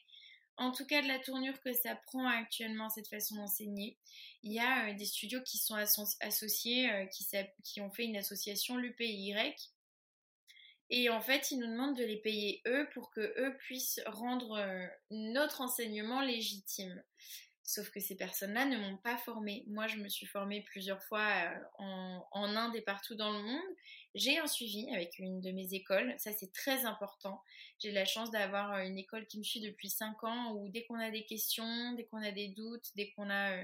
en 0.58 0.72
tout 0.72 0.86
cas 0.86 1.02
de 1.02 1.08
la 1.08 1.20
tournure 1.20 1.60
que 1.62 1.74
ça 1.74 1.96
prend 1.96 2.28
actuellement 2.28 2.90
cette 2.90 3.08
façon 3.08 3.36
d'enseigner. 3.36 3.98
Il 4.44 4.54
y 4.54 4.60
a 4.60 4.94
des 4.94 5.06
studios 5.06 5.42
qui 5.42 5.58
sont 5.58 5.76
associés, 6.22 7.10
qui, 7.64 7.82
ont 7.82 7.92
fait 7.92 8.06
une 8.06 8.18
association 8.18 8.78
l'UPY. 8.78 9.34
Et 10.90 11.10
en 11.10 11.22
fait, 11.22 11.50
ils 11.50 11.60
nous 11.60 11.68
demandent 11.68 11.98
de 11.98 12.04
les 12.04 12.18
payer 12.18 12.62
eux 12.68 12.88
pour 12.94 13.10
que 13.10 13.22
eux 13.22 13.58
puissent 13.58 14.02
rendre 14.06 14.60
notre 15.10 15.62
enseignement 15.62 16.22
légitime. 16.22 17.02
Sauf 17.64 17.90
que 17.90 18.02
ces 18.02 18.18
personnes-là 18.18 18.66
ne 18.66 18.78
m'ont 18.78 18.98
pas 18.98 19.18
formée. 19.18 19.64
Moi, 19.68 19.88
je 19.88 19.96
me 19.96 20.10
suis 20.10 20.26
formée 20.26 20.62
plusieurs 20.62 21.02
fois 21.02 21.26
en, 21.80 22.28
en 22.32 22.56
Inde 22.56 22.76
et 22.76 22.82
partout 22.82 23.16
dans 23.16 23.32
le 23.32 23.42
monde. 23.42 23.76
J'ai 24.16 24.38
un 24.38 24.46
suivi 24.46 24.88
avec 24.94 25.18
une 25.18 25.42
de 25.42 25.52
mes 25.52 25.74
écoles, 25.74 26.14
ça 26.20 26.32
c'est 26.34 26.52
très 26.52 26.86
important. 26.86 27.42
J'ai 27.80 27.92
la 27.92 28.06
chance 28.06 28.30
d'avoir 28.30 28.74
euh, 28.74 28.84
une 28.84 28.98
école 29.00 29.26
qui 29.26 29.40
me 29.40 29.44
suit 29.44 29.60
depuis 29.60 29.90
5 29.90 30.24
ans 30.24 30.54
où 30.54 30.70
dès 30.70 30.86
qu'on 30.86 31.00
a 31.00 31.10
des 31.10 31.26
questions, 31.26 31.94
dès 31.94 32.06
qu'on 32.06 32.22
a 32.22 32.32
des 32.32 32.50
doutes, 32.50 32.92
dès 32.96 33.10
qu'on 33.12 33.30
a 33.30 33.58
euh, 33.58 33.64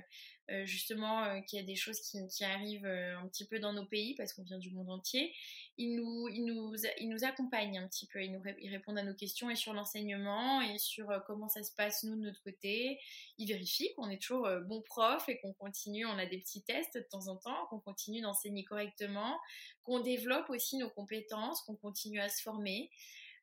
euh, 0.50 0.66
justement 0.66 1.40
qu'il 1.44 1.60
y 1.60 1.62
a 1.62 1.66
des 1.66 1.76
choses 1.76 2.00
qui, 2.02 2.44
arrivent 2.44 2.88
un 2.88 3.28
petit 3.28 3.46
peu 3.46 3.60
dans 3.60 3.72
nos 3.72 3.86
pays 3.86 4.16
parce 4.16 4.34
qu'on 4.34 4.42
vient 4.42 4.58
du 4.58 4.72
monde 4.72 4.90
entier, 4.90 5.32
ils 5.78 5.96
nous, 5.96 6.28
ils 6.30 6.44
nous, 6.44 6.74
ils 7.00 7.08
nous 7.08 7.24
accompagnent 7.24 7.78
un 7.78 7.88
petit 7.88 8.08
peu, 8.08 8.24
ils, 8.24 8.32
nous, 8.32 8.42
ils 8.60 8.72
répondent 8.72 8.98
à 8.98 9.04
nos 9.04 9.14
questions 9.14 9.52
et 9.52 9.56
sur 9.56 9.74
l'enseignement 9.74 10.62
et 10.62 10.80
sur 10.80 11.08
comment 11.28 11.50
ça 11.50 11.62
se 11.62 11.72
passe 11.76 12.04
nous 12.04 12.16
de 12.16 12.22
notre 12.22 12.42
côté. 12.42 13.00
Ils 13.38 13.48
vérifient 13.48 13.94
qu'on 13.96 14.10
est 14.10 14.20
toujours 14.20 14.50
bon 14.66 14.82
prof 14.82 15.30
et 15.30 15.38
qu'on 15.40 15.54
continue, 15.54 16.08
on 16.08 16.18
a 16.18 16.26
des 16.26 16.40
petits 16.40 16.64
tests 16.64 16.98
de 16.98 17.04
temps 17.04 17.28
en 17.28 17.38
temps, 17.38 17.68
qu'on 17.70 17.80
continue 17.80 18.22
d'enseigner 18.22 18.64
correctement, 18.64 19.38
qu'on 19.84 20.00
développe 20.00 20.39
aussi 20.50 20.78
nos 20.78 20.90
compétences, 20.90 21.62
qu'on 21.64 21.76
continue 21.76 22.20
à 22.20 22.30
se 22.30 22.42
former. 22.42 22.90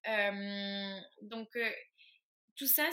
Euh, 0.08 1.00
donc, 1.22 1.54
euh, 1.56 1.70
tout 2.56 2.66
ça, 2.66 2.88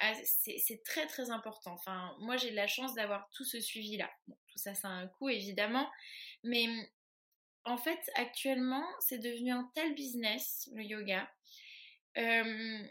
ah, 0.00 0.12
c'est 0.24 0.82
très 0.84 1.06
très 1.06 1.30
important. 1.30 1.72
Enfin, 1.72 2.16
moi, 2.20 2.36
j'ai 2.36 2.50
de 2.50 2.56
la 2.56 2.66
chance 2.66 2.94
d'avoir 2.94 3.28
tout 3.30 3.44
ce 3.44 3.60
suivi-là. 3.60 4.10
tout 4.26 4.58
ça, 4.58 4.74
ça 4.74 4.88
a 4.88 4.92
un 4.92 5.06
coût, 5.06 5.28
évidemment. 5.28 5.88
Mais 6.42 6.66
en 7.64 7.78
fait, 7.78 8.00
actuellement, 8.14 8.84
c'est 9.00 9.18
devenu 9.18 9.52
un 9.52 9.70
tel 9.74 9.94
business, 9.94 10.68
le 10.74 10.82
yoga, 10.82 11.30
euh, 12.16 12.82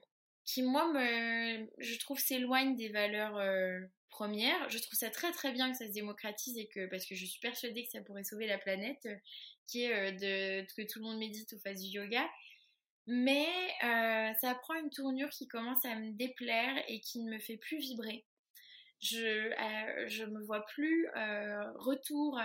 qui, 0.45 0.63
moi, 0.63 0.91
me, 0.93 1.67
je 1.79 1.99
trouve, 1.99 2.19
s'éloigne 2.19 2.75
des 2.77 2.89
valeurs 2.89 3.37
premières. 4.09 4.69
Je 4.69 4.79
trouve 4.79 4.97
ça 4.97 5.09
très 5.09 5.31
très 5.31 5.51
bien 5.51 5.71
que 5.71 5.77
ça 5.77 5.87
se 5.87 5.93
démocratise 5.93 6.57
et 6.57 6.67
que, 6.67 6.87
parce 6.87 7.05
que 7.05 7.15
je 7.15 7.25
suis 7.25 7.39
persuadée 7.39 7.83
que 7.83 7.91
ça 7.91 8.01
pourrait 8.01 8.23
sauver 8.23 8.47
la 8.47 8.57
planète, 8.57 9.07
de, 9.75 10.61
que 10.75 10.81
tout 10.91 10.99
le 10.99 11.05
monde 11.05 11.19
médite 11.19 11.51
ou 11.53 11.59
fasse 11.59 11.81
du 11.81 11.89
yoga. 11.89 12.27
Mais 13.07 13.47
euh, 13.83 14.33
ça 14.41 14.55
prend 14.55 14.75
une 14.75 14.89
tournure 14.89 15.29
qui 15.29 15.47
commence 15.47 15.83
à 15.85 15.95
me 15.95 16.11
déplaire 16.11 16.83
et 16.89 16.99
qui 16.99 17.19
ne 17.23 17.31
me 17.31 17.39
fait 17.39 17.57
plus 17.57 17.77
vibrer. 17.77 18.25
je 18.99 19.17
euh, 19.19 20.09
je 20.09 20.25
me 20.25 20.43
vois 20.43 20.65
plus 20.65 21.07
euh, 21.15 21.71
retour 21.75 22.39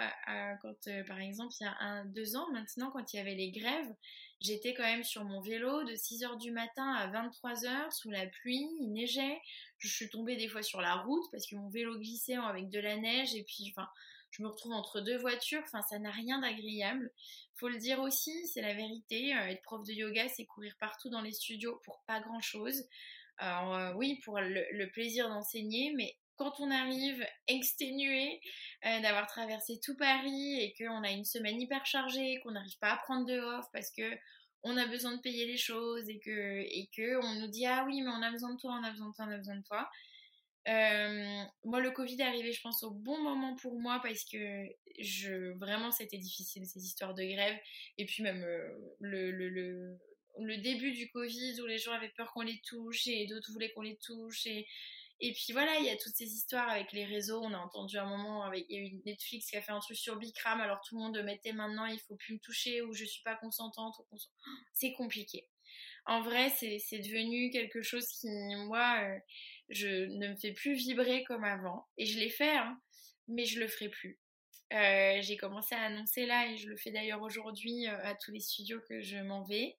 quand 0.61 0.87
euh, 0.89 1.05
par 1.05 1.19
exemple 1.19 1.53
il 1.61 1.65
y 1.65 1.67
a 1.67 1.77
un 1.81 2.05
deux 2.05 2.37
ans 2.37 2.47
maintenant 2.53 2.91
quand 2.93 3.13
il 3.13 3.17
y 3.17 3.21
avait 3.21 3.35
les 3.35 3.51
grèves 3.51 3.93
j'étais 4.41 4.75
quand 4.75 4.85
même 4.85 5.03
sur 5.03 5.25
mon 5.25 5.41
vélo 5.41 5.83
de 5.85 5.95
6 5.97 6.25
heures 6.25 6.37
du 6.37 6.51
matin 6.53 6.93
à 6.93 7.07
23 7.09 7.65
heures 7.67 7.93
sous 7.93 8.11
la 8.11 8.27
pluie 8.27 8.69
il 8.81 8.93
neigeait 8.93 9.41
je 9.79 9.89
suis 9.89 10.11
tombée 10.11 10.37
des 10.37 10.49
fois 10.49 10.63
sur 10.63 10.81
la 10.81 10.97
route 10.97 11.25
parce 11.33 11.47
que 11.47 11.57
mon 11.57 11.71
vélo 11.71 11.99
glissait 11.99 12.37
avec 12.37 12.69
de 12.69 12.79
la 12.81 12.97
neige 12.97 13.35
et 13.35 13.45
puis 13.45 13.73
enfin 13.75 13.89
je 14.33 14.43
me 14.43 14.49
retrouve 14.49 14.73
entre 14.73 15.01
deux 15.01 15.17
voitures 15.19 15.63
enfin 15.65 15.83
ça 15.83 16.01
n'a 16.01 16.11
rien 16.11 16.41
d'agréable 16.41 17.13
faut 17.55 17.69
le 17.69 17.79
dire 17.79 18.01
aussi 18.01 18.47
c'est 18.49 18.63
la 18.63 18.75
vérité 18.75 19.31
être 19.31 19.63
prof 19.63 19.87
de 19.87 19.93
yoga 19.93 20.29
c'est 20.29 20.47
courir 20.47 20.75
partout 20.81 21.09
dans 21.09 21.21
les 21.21 21.33
studios 21.33 21.81
pour 21.85 22.03
pas 22.07 22.21
grand 22.21 22.41
chose 22.41 22.85
alors 23.39 23.97
oui, 23.97 24.21
pour 24.25 24.39
le 24.39 24.87
plaisir 24.91 25.29
d'enseigner, 25.29 25.93
mais 25.97 26.17
quand 26.37 26.61
on 26.61 26.71
arrive 26.71 27.25
exténué 27.47 28.41
euh, 28.85 29.01
d'avoir 29.01 29.27
traversé 29.27 29.79
tout 29.81 29.97
Paris 29.97 30.61
et 30.61 30.75
qu'on 30.77 31.03
a 31.03 31.11
une 31.11 31.25
semaine 31.25 31.61
hyper 31.61 31.85
chargée, 31.87 32.41
qu'on 32.43 32.53
n'arrive 32.53 32.79
pas 32.79 32.93
à 32.93 32.97
prendre 32.97 33.27
de 33.27 33.39
off 33.39 33.67
parce 33.73 33.91
que 33.91 34.03
on 34.65 34.77
a 34.77 34.87
besoin 34.87 35.17
de 35.17 35.21
payer 35.21 35.47
les 35.47 35.57
choses 35.57 36.09
et 36.09 36.21
que 36.21 36.61
et 36.61 36.89
que 36.97 37.17
on 37.25 37.41
nous 37.41 37.49
dit 37.49 37.67
ah 37.67 37.85
oui 37.87 38.01
mais 38.03 38.11
on 38.11 38.23
a 38.23 38.31
besoin 38.31 38.55
de 38.55 38.59
toi, 38.59 38.79
on 38.81 38.85
a 38.85 38.91
besoin 38.91 39.09
de 39.09 39.15
toi, 39.15 39.25
on 39.29 39.33
a 39.33 39.37
besoin 39.37 39.57
de 39.57 39.63
toi. 39.63 39.91
Euh, 40.69 41.45
moi, 41.65 41.81
le 41.81 41.91
Covid 41.91 42.21
est 42.21 42.25
arrivé, 42.25 42.53
je 42.53 42.61
pense, 42.61 42.83
au 42.85 42.91
bon 42.91 43.21
moment 43.21 43.57
pour 43.57 43.81
moi 43.81 44.01
parce 44.03 44.25
que 44.25 44.67
je 45.01 45.53
vraiment 45.59 45.91
c'était 45.91 46.19
difficile 46.19 46.67
ces 46.67 46.85
histoires 46.85 47.15
de 47.15 47.25
grève 47.25 47.59
et 47.99 48.05
puis 48.05 48.23
même 48.23 48.45
euh, 48.45 48.69
le, 49.01 49.31
le, 49.33 49.49
le, 50.39 50.57
début 50.59 50.93
du 50.93 51.11
Covid 51.11 51.61
où 51.61 51.67
les 51.67 51.79
gens 51.79 51.93
avaient 51.93 52.13
peur 52.17 52.33
qu'on 52.33 52.43
les 52.43 52.61
touche 52.65 53.07
et 53.09 53.27
d'autres 53.27 53.51
voulaient 53.53 53.73
qu'on 53.73 53.83
les 53.83 53.97
touche 53.97 54.47
et 54.47 54.67
et 55.25 55.33
puis 55.33 55.53
voilà, 55.53 55.79
il 55.79 55.85
y 55.87 55.89
a 55.89 55.97
toutes 55.97 56.17
ces 56.17 56.35
histoires 56.35 56.69
avec 56.69 56.91
les 56.91 57.05
réseaux. 57.05 57.41
On 57.41 57.55
a 57.55 57.59
entendu 57.59 57.97
un 57.97 58.07
moment, 58.07 58.43
avec, 58.43 58.67
il 58.69 58.77
y 58.77 58.85
a 58.85 58.89
eu 58.89 59.01
Netflix 59.07 59.51
qui 59.51 59.57
a 59.57 59.63
fait 59.63 59.71
un 59.71 59.79
truc 59.79 59.97
sur 59.97 60.17
Bikram, 60.17 60.61
alors 60.61 60.81
tout 60.81 60.97
le 60.97 61.01
monde 61.01 61.23
mettait 61.23 61.53
maintenant 61.53 61.87
il 61.87 62.01
faut 62.01 62.17
plus 62.17 62.35
me 62.35 62.39
toucher 62.41 62.83
ou 62.83 62.93
je 62.93 63.05
suis 63.05 63.23
pas 63.23 63.37
consentante. 63.37 63.95
C'est 64.73 64.93
compliqué. 64.95 65.47
En 66.07 66.23
vrai, 66.23 66.51
c'est 66.51 66.99
devenu 66.99 67.51
quelque 67.51 67.83
chose 67.83 68.09
qui, 68.09 68.29
moi, 68.67 68.99
euh, 69.01 69.19
je 69.69 69.89
ne 69.89 70.29
me 70.29 70.37
fais 70.37 70.53
plus 70.53 70.75
vibrer 70.75 71.25
comme 71.25 71.45
avant. 71.45 71.87
Et 71.99 72.07
je 72.07 72.19
l'ai 72.19 72.31
fait, 72.31 72.57
hein, 72.57 72.81
mais 73.29 73.45
je 73.45 73.61
le 73.61 73.69
ferai 73.69 73.89
plus. 73.89 74.19
Euh, 74.73 75.19
j'ai 75.21 75.37
commencé 75.37 75.75
à 75.75 75.83
annoncer 75.83 76.25
là, 76.25 76.47
et 76.51 76.57
je 76.57 76.69
le 76.69 76.77
fais 76.77 76.91
d'ailleurs 76.91 77.21
aujourd'hui 77.23 77.87
euh, 77.89 78.05
à 78.05 78.15
tous 78.15 78.33
les 78.33 78.41
studios 78.41 78.81
que 78.89 79.01
je 79.03 79.19
m'en 79.19 79.43
vais. 79.45 79.77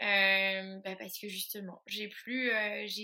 Euh, 0.00 0.78
bah 0.78 0.96
parce 0.96 1.18
que 1.18 1.28
justement, 1.28 1.82
j'ai 1.86 2.08
plus, 2.08 2.50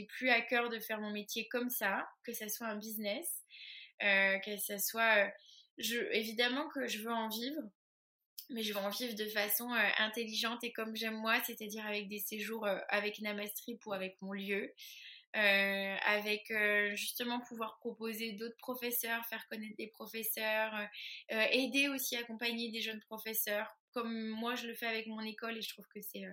plus 0.09 0.31
à 0.31 0.41
cœur 0.41 0.69
de 0.69 0.81
faire 0.81 1.01
mon 1.01 1.13
métier 1.13 1.47
comme 1.49 1.71
ça, 1.71 2.09
que 2.25 2.33
ça 2.33 2.49
soit 2.49 2.67
un 2.67 2.77
business, 2.77 3.45
que 4.01 4.57
ça 4.57 4.79
soit, 4.79 5.31
évidemment 5.77 6.69
que 6.71 6.89
je 6.89 6.99
veux 6.99 7.13
en 7.13 7.29
vivre, 7.29 7.63
mais 8.51 8.63
je 8.63 8.73
veux 8.73 8.81
en 8.81 8.89
vivre 8.89 9.15
de 9.15 9.27
façon 9.27 9.71
intelligente 9.99 10.65
et 10.65 10.73
comme 10.73 10.97
j'aime 10.97 11.19
moi, 11.19 11.41
c'est-à-dire 11.45 11.87
avec 11.87 12.09
des 12.09 12.19
séjours 12.19 12.67
avec 12.89 13.21
Namastrip 13.21 13.87
ou 13.87 13.93
avec 13.93 14.21
mon 14.21 14.33
lieu. 14.33 14.75
Avec 15.35 16.53
justement 16.95 17.41
pouvoir 17.41 17.79
proposer 17.79 18.33
d'autres 18.33 18.57
professeurs, 18.57 19.25
faire 19.27 19.47
connaître 19.49 19.77
des 19.77 19.89
professeurs, 19.89 20.73
aider 21.29 21.89
aussi, 21.89 22.17
accompagner 22.17 22.71
des 22.71 22.81
jeunes 22.81 23.01
professeurs, 23.01 23.69
comme 23.93 24.29
moi 24.29 24.55
je 24.55 24.67
le 24.67 24.75
fais 24.75 24.87
avec 24.87 25.07
mon 25.07 25.21
école 25.21 25.57
et 25.57 25.63
je 25.63 25.69
trouve 25.71 25.87
que 25.89 26.01
c'est 26.01 26.25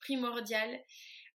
primordial. 0.00 0.82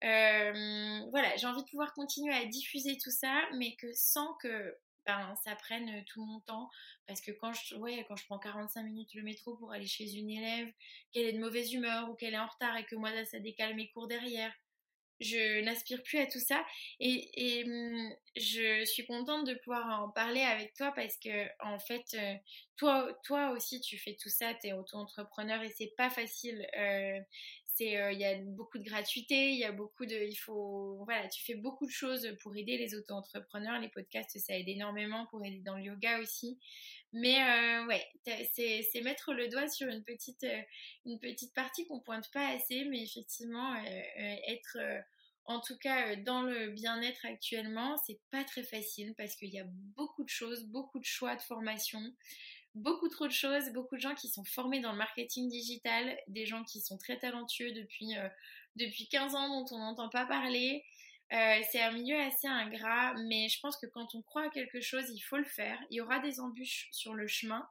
Euh, 0.04 1.00
voilà, 1.10 1.36
j'ai 1.38 1.48
envie 1.48 1.64
de 1.64 1.70
pouvoir 1.70 1.94
continuer 1.94 2.34
à 2.34 2.46
diffuser 2.46 2.98
tout 2.98 3.12
ça, 3.12 3.44
mais 3.58 3.76
que 3.76 3.92
sans 3.94 4.34
que 4.36 4.78
ben, 5.06 5.36
ça 5.44 5.56
prenne 5.56 6.04
tout 6.06 6.24
mon 6.24 6.40
temps. 6.42 6.70
Parce 7.08 7.22
que 7.22 7.32
quand 7.32 7.54
je, 7.54 7.76
ouais, 7.76 8.06
quand 8.08 8.16
je 8.16 8.26
prends 8.26 8.40
45 8.40 8.84
minutes 8.84 9.14
le 9.14 9.24
métro 9.24 9.56
pour 9.56 9.72
aller 9.72 9.88
chez 9.88 10.14
une 10.16 10.30
élève, 10.30 10.72
qu'elle 11.12 11.26
est 11.26 11.34
de 11.34 11.40
mauvaise 11.40 11.74
humeur 11.74 12.10
ou 12.10 12.16
qu'elle 12.16 12.34
est 12.34 12.40
en 12.40 12.48
retard 12.48 12.76
et 12.78 12.86
que 12.86 12.96
moi, 12.96 13.12
ça 13.26 13.40
décale 13.40 13.76
mes 13.76 13.90
cours 13.92 14.08
derrière, 14.08 14.54
je 15.20 15.62
n'aspire 15.62 16.02
plus 16.04 16.20
à 16.20 16.26
tout 16.26 16.40
ça. 16.40 16.64
Et, 17.00 17.64
hum, 17.66 18.10
je 18.36 18.84
suis 18.86 19.06
contente 19.06 19.48
de 19.48 19.54
pouvoir 19.56 20.02
en 20.02 20.10
parler 20.10 20.42
avec 20.42 20.74
toi 20.74 20.92
parce 20.96 21.18
que, 21.18 21.48
en 21.64 21.80
fait, 21.80 22.06
euh, 22.16 22.34
toi, 22.78 23.18
toi 23.24 23.52
aussi, 23.52 23.80
tu 23.82 23.98
fais 23.98 24.18
tout 24.22 24.30
ça, 24.30 24.54
tu 24.56 24.68
es 24.68 24.74
auto-entrepreneur 24.74 25.62
et 25.64 25.70
c'est 25.70 25.94
pas 25.98 26.10
facile. 26.10 26.68
Euh, 26.78 27.20
euh, 27.82 28.12
il 28.14 28.20
y 28.20 28.26
a 28.26 28.38
beaucoup 28.42 28.78
de 28.78 28.84
gratuité, 28.84 29.50
il 29.52 29.60
y 29.60 29.66
a 29.66 29.72
beaucoup 29.72 30.06
de, 30.06 30.16
il 30.16 30.36
faut, 30.36 31.04
voilà, 31.04 31.28
tu 31.28 31.44
fais 31.44 31.56
beaucoup 31.56 31.86
de 31.86 31.92
choses 31.92 32.36
pour 32.42 32.56
aider 32.56 32.78
les 32.78 32.96
auto-entrepreneurs. 32.96 33.80
Les 33.80 33.90
podcasts, 33.90 34.38
ça 34.40 34.58
aide 34.58 34.70
énormément 34.70 35.26
pour 35.28 35.44
aider 35.44 35.62
dans 35.66 35.76
le 35.76 35.84
yoga 35.84 36.20
aussi. 36.20 36.58
Mais 37.14 37.38
euh, 37.42 37.86
ouais, 37.88 38.06
c'est 38.54 39.02
mettre 39.04 39.34
le 39.34 39.48
doigt 39.48 39.70
sur 39.70 39.88
une 39.88 40.04
petite, 40.04 40.44
euh, 40.44 40.62
une 41.06 41.20
petite 41.20 41.54
partie 41.54 41.88
qu'on 41.88 42.00
pointe 42.02 42.30
pas 42.32 42.48
assez, 42.50 42.86
mais 42.86 43.04
effectivement, 43.04 43.76
être 44.48 44.78
en 45.46 45.62
tout 45.62 45.78
cas 45.78 46.16
dans 46.18 46.42
le 46.42 46.72
bien-être 46.72 47.26
actuellement, 47.26 47.98
c'est 48.06 48.20
pas 48.32 48.44
très 48.44 48.64
facile 48.64 49.14
parce 49.16 49.36
qu'il 49.36 49.54
y 49.54 49.60
a 49.60 49.66
beaucoup 49.96 50.24
de 50.24 50.30
choses, 50.30 50.66
beaucoup 50.66 51.00
de 51.00 51.06
choix 51.06 51.36
de 51.36 51.42
formation 51.42 52.02
beaucoup 52.76 53.08
trop 53.08 53.26
de 53.26 53.32
choses, 53.32 53.72
beaucoup 53.74 53.96
de 53.96 54.02
gens 54.02 54.16
qui 54.16 54.28
sont 54.28 54.44
formés 54.44 54.82
dans 54.82 54.92
le 54.92 54.98
marketing 54.98 55.50
digital, 55.50 56.18
des 56.28 56.46
gens 56.46 56.64
qui 56.64 56.82
sont 56.82 56.98
très 56.98 57.18
talentueux 57.18 57.72
depuis, 57.72 58.18
euh, 58.18 58.28
depuis 58.76 59.08
15 59.08 59.34
ans 59.34 59.48
dont 59.48 59.76
on 59.76 59.80
n'entend 59.80 60.10
pas 60.10 60.26
parler. 60.26 60.84
Euh, 61.34 61.62
c'est 61.72 61.82
un 61.82 61.92
milieu 61.92 62.20
assez 62.20 62.48
ingrat, 62.48 63.16
mais 63.28 63.50
je 63.50 63.60
pense 63.60 63.78
que 63.78 63.88
quand 63.88 64.14
on 64.14 64.22
croit 64.22 64.44
à 64.44 64.50
quelque 64.50 64.80
chose, 64.80 65.10
il 65.10 65.20
faut 65.20 65.38
le 65.38 65.44
faire. 65.44 65.80
Il 65.90 65.98
y 65.98 66.02
aura 66.02 66.20
des 66.20 66.40
embûches 66.40 66.88
sur 66.92 67.14
le 67.14 67.28
chemin, 67.28 67.68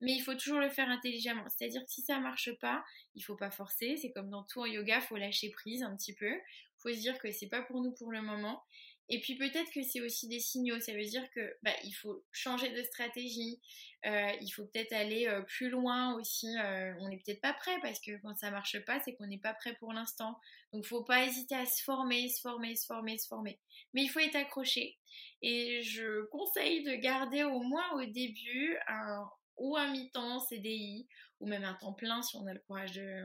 mais 0.00 0.12
il 0.12 0.20
faut 0.20 0.34
toujours 0.34 0.58
le 0.58 0.68
faire 0.68 0.88
intelligemment. 0.88 1.44
C'est-à-dire 1.48 1.84
que 1.84 1.90
si 1.90 2.02
ça 2.02 2.18
marche 2.18 2.52
pas, 2.58 2.84
il 3.14 3.22
faut 3.22 3.36
pas 3.36 3.50
forcer. 3.50 3.96
C'est 3.96 4.10
comme 4.10 4.30
dans 4.30 4.42
tout 4.44 4.60
en 4.60 4.66
yoga, 4.66 4.96
il 4.96 5.02
faut 5.02 5.16
lâcher 5.16 5.50
prise 5.50 5.82
un 5.82 5.94
petit 5.96 6.14
peu. 6.14 6.30
Il 6.30 6.80
faut 6.82 6.90
se 6.90 7.00
dire 7.00 7.18
que 7.18 7.30
c'est 7.30 7.48
pas 7.48 7.62
pour 7.62 7.82
nous 7.82 7.92
pour 7.92 8.10
le 8.10 8.22
moment. 8.22 8.62
Et 9.10 9.20
puis 9.20 9.36
peut-être 9.36 9.70
que 9.72 9.82
c'est 9.82 10.00
aussi 10.00 10.28
des 10.28 10.40
signaux. 10.40 10.78
Ça 10.80 10.92
veut 10.92 11.04
dire 11.04 11.28
que 11.30 11.56
bah, 11.62 11.72
il 11.84 11.92
faut 11.92 12.24
changer 12.30 12.68
de 12.70 12.82
stratégie. 12.82 13.60
Euh, 14.06 14.30
il 14.40 14.50
faut 14.50 14.64
peut-être 14.66 14.92
aller 14.92 15.26
euh, 15.26 15.42
plus 15.42 15.70
loin 15.70 16.14
aussi. 16.14 16.46
Euh, 16.58 16.92
on 17.00 17.08
n'est 17.08 17.16
peut-être 17.16 17.40
pas 17.40 17.54
prêt 17.54 17.78
parce 17.80 18.00
que 18.00 18.20
quand 18.22 18.36
ça 18.36 18.50
marche 18.50 18.78
pas, 18.84 19.00
c'est 19.00 19.14
qu'on 19.14 19.26
n'est 19.26 19.38
pas 19.38 19.54
prêt 19.54 19.74
pour 19.80 19.92
l'instant. 19.92 20.38
Donc 20.72 20.84
faut 20.84 21.04
pas 21.04 21.24
hésiter 21.24 21.54
à 21.54 21.64
se 21.64 21.82
former, 21.82 22.28
se 22.28 22.40
former, 22.40 22.76
se 22.76 22.86
former, 22.86 23.18
se 23.18 23.26
former. 23.26 23.58
Mais 23.94 24.02
il 24.02 24.08
faut 24.08 24.20
être 24.20 24.36
accroché. 24.36 24.98
Et 25.42 25.82
je 25.82 26.26
conseille 26.26 26.82
de 26.82 26.94
garder 26.94 27.44
au 27.44 27.60
moins 27.60 27.90
au 27.94 28.04
début 28.04 28.76
un 28.88 29.24
ou 29.56 29.76
un 29.76 29.90
mi-temps 29.90 30.40
CDI 30.40 31.08
ou 31.40 31.48
même 31.48 31.64
un 31.64 31.74
temps 31.74 31.92
plein 31.92 32.22
si 32.22 32.36
on 32.36 32.46
a 32.46 32.52
le 32.52 32.60
courage 32.60 32.92
de, 32.92 33.24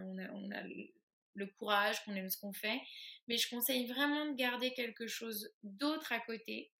le 1.34 1.47
courage, 1.47 2.03
qu'on 2.03 2.15
aime 2.15 2.29
ce 2.29 2.38
qu'on 2.38 2.53
fait. 2.53 2.79
Mais 3.27 3.38
je 3.38 3.49
conseille 3.49 3.88
vraiment 3.88 4.25
de 4.25 4.36
garder 4.36 4.73
quelque 4.73 5.07
chose 5.07 5.49
d'autre 5.63 6.11
à 6.11 6.19
côté 6.19 6.71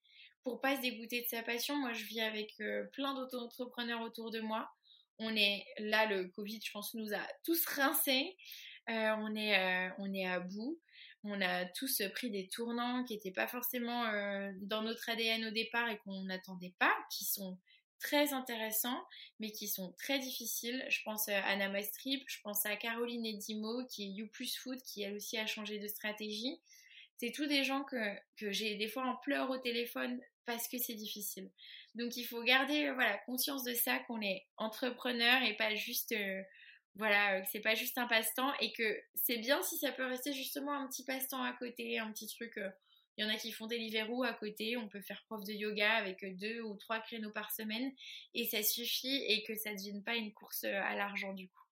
pour 0.44 0.60
pas 0.62 0.76
se 0.76 0.82
dégoûter 0.82 1.22
de 1.22 1.28
sa 1.28 1.42
passion. 1.42 1.76
Moi, 1.78 1.94
je 1.94 2.04
vis 2.06 2.22
avec 2.22 2.54
euh, 2.60 2.84
plein 2.94 3.14
d'auto-entrepreneurs 3.16 4.02
autour 4.02 4.32
de 4.32 4.42
moi. 4.42 4.70
On 5.20 5.36
est 5.36 5.66
là, 5.78 6.06
le 6.06 6.28
Covid, 6.30 6.60
je 6.64 6.72
pense, 6.72 6.94
nous 6.94 7.14
a 7.14 7.26
tous 7.44 7.66
rincés. 7.68 8.36
Euh, 8.90 9.16
on, 9.20 9.36
est, 9.36 9.58
euh, 9.58 9.90
on 10.00 10.14
est 10.14 10.26
à 10.26 10.40
bout. 10.40 10.80
On 11.24 11.40
a 11.40 11.66
tous 11.66 12.02
pris 12.14 12.30
des 12.30 12.50
tournants 12.50 13.06
qui 13.06 13.14
n'étaient 13.14 13.32
pas 13.32 13.48
forcément 13.48 14.04
dans 14.64 14.82
notre 14.82 15.10
ADN 15.10 15.46
au 15.46 15.52
départ 15.52 15.88
et 15.88 15.98
qu'on 16.00 16.24
n'attendait 16.24 16.74
pas, 16.80 16.94
qui 17.10 17.24
sont 17.24 17.58
très 18.04 18.34
intéressants, 18.34 19.02
mais 19.40 19.52
qui 19.52 19.68
sont 19.68 19.94
très 19.98 20.20
difficiles. 20.20 20.86
Je 20.90 21.02
pense 21.04 21.30
à 21.30 21.56
Namastrip, 21.56 22.24
je 22.28 22.42
pense 22.42 22.66
à 22.66 22.76
Caroline 22.76 23.26
Edimo, 23.26 23.86
qui 23.86 24.04
est 24.04 24.10
You 24.10 24.28
Plus 24.28 24.56
Food, 24.58 24.82
qui 24.84 25.02
elle 25.02 25.16
aussi 25.16 25.38
a 25.38 25.48
changé 25.48 25.80
de 25.80 25.88
stratégie. 25.88 26.60
C'est 27.18 27.32
tous 27.32 27.48
des 27.48 27.64
gens 27.64 27.84
que, 27.84 28.14
que 28.38 28.52
j'ai 28.52 28.76
des 28.76 28.90
fois 28.90 29.06
en 29.06 29.16
pleurs 29.16 29.50
au 29.50 29.58
téléphone 29.58 30.20
parce 30.46 30.68
que 30.68 30.78
c'est 30.78 30.96
difficile. 30.96 31.50
Donc 31.96 32.18
il 32.18 32.26
faut 32.26 32.44
garder 32.44 32.92
voilà 32.92 33.18
conscience 33.20 33.64
de 33.64 33.74
ça 33.74 34.00
qu'on 34.00 34.22
est 34.22 34.46
entrepreneur 34.58 35.42
et 35.44 35.56
pas 35.56 35.74
juste 35.74 36.12
euh, 36.12 36.42
voilà 36.96 37.42
que 37.42 37.48
c'est 37.52 37.62
pas 37.62 37.76
juste 37.76 37.98
un 37.98 38.08
passe-temps 38.08 38.54
et 38.60 38.74
que 38.74 39.02
c'est 39.16 39.38
bien 39.38 39.62
si 39.64 39.78
ça 39.78 39.94
peut 39.94 40.06
rester 40.06 40.34
justement 40.34 40.74
un 40.74 40.88
petit 40.88 41.06
passe-temps 41.06 41.42
à 41.42 41.54
côté, 41.54 42.00
un 42.00 42.12
petit 42.12 42.28
truc 42.28 42.58
euh, 42.58 42.70
il 43.18 43.24
y 43.24 43.28
en 43.28 43.30
a 43.30 43.36
qui 43.38 43.52
font 43.52 43.68
des 43.68 43.78
Deliveroo 43.78 44.24
à 44.24 44.34
côté, 44.34 44.78
on 44.78 44.88
peut 44.88 45.02
faire 45.02 45.24
prof 45.26 45.44
de 45.44 45.54
yoga 45.54 45.94
avec 45.94 46.26
deux 46.38 46.62
ou 46.62 46.76
trois 46.76 47.00
créneaux 47.00 47.32
par 47.32 47.52
semaine 47.52 47.92
et 48.34 48.46
ça 48.46 48.64
suffit 48.64 49.24
et 49.28 49.44
que 49.44 49.56
ça 49.56 49.72
ne 49.72 49.78
devienne 49.78 50.04
pas 50.04 50.16
une 50.16 50.34
course 50.34 50.64
à 50.64 50.96
l'argent 50.96 51.34
du 51.34 51.48
coup. 51.48 51.63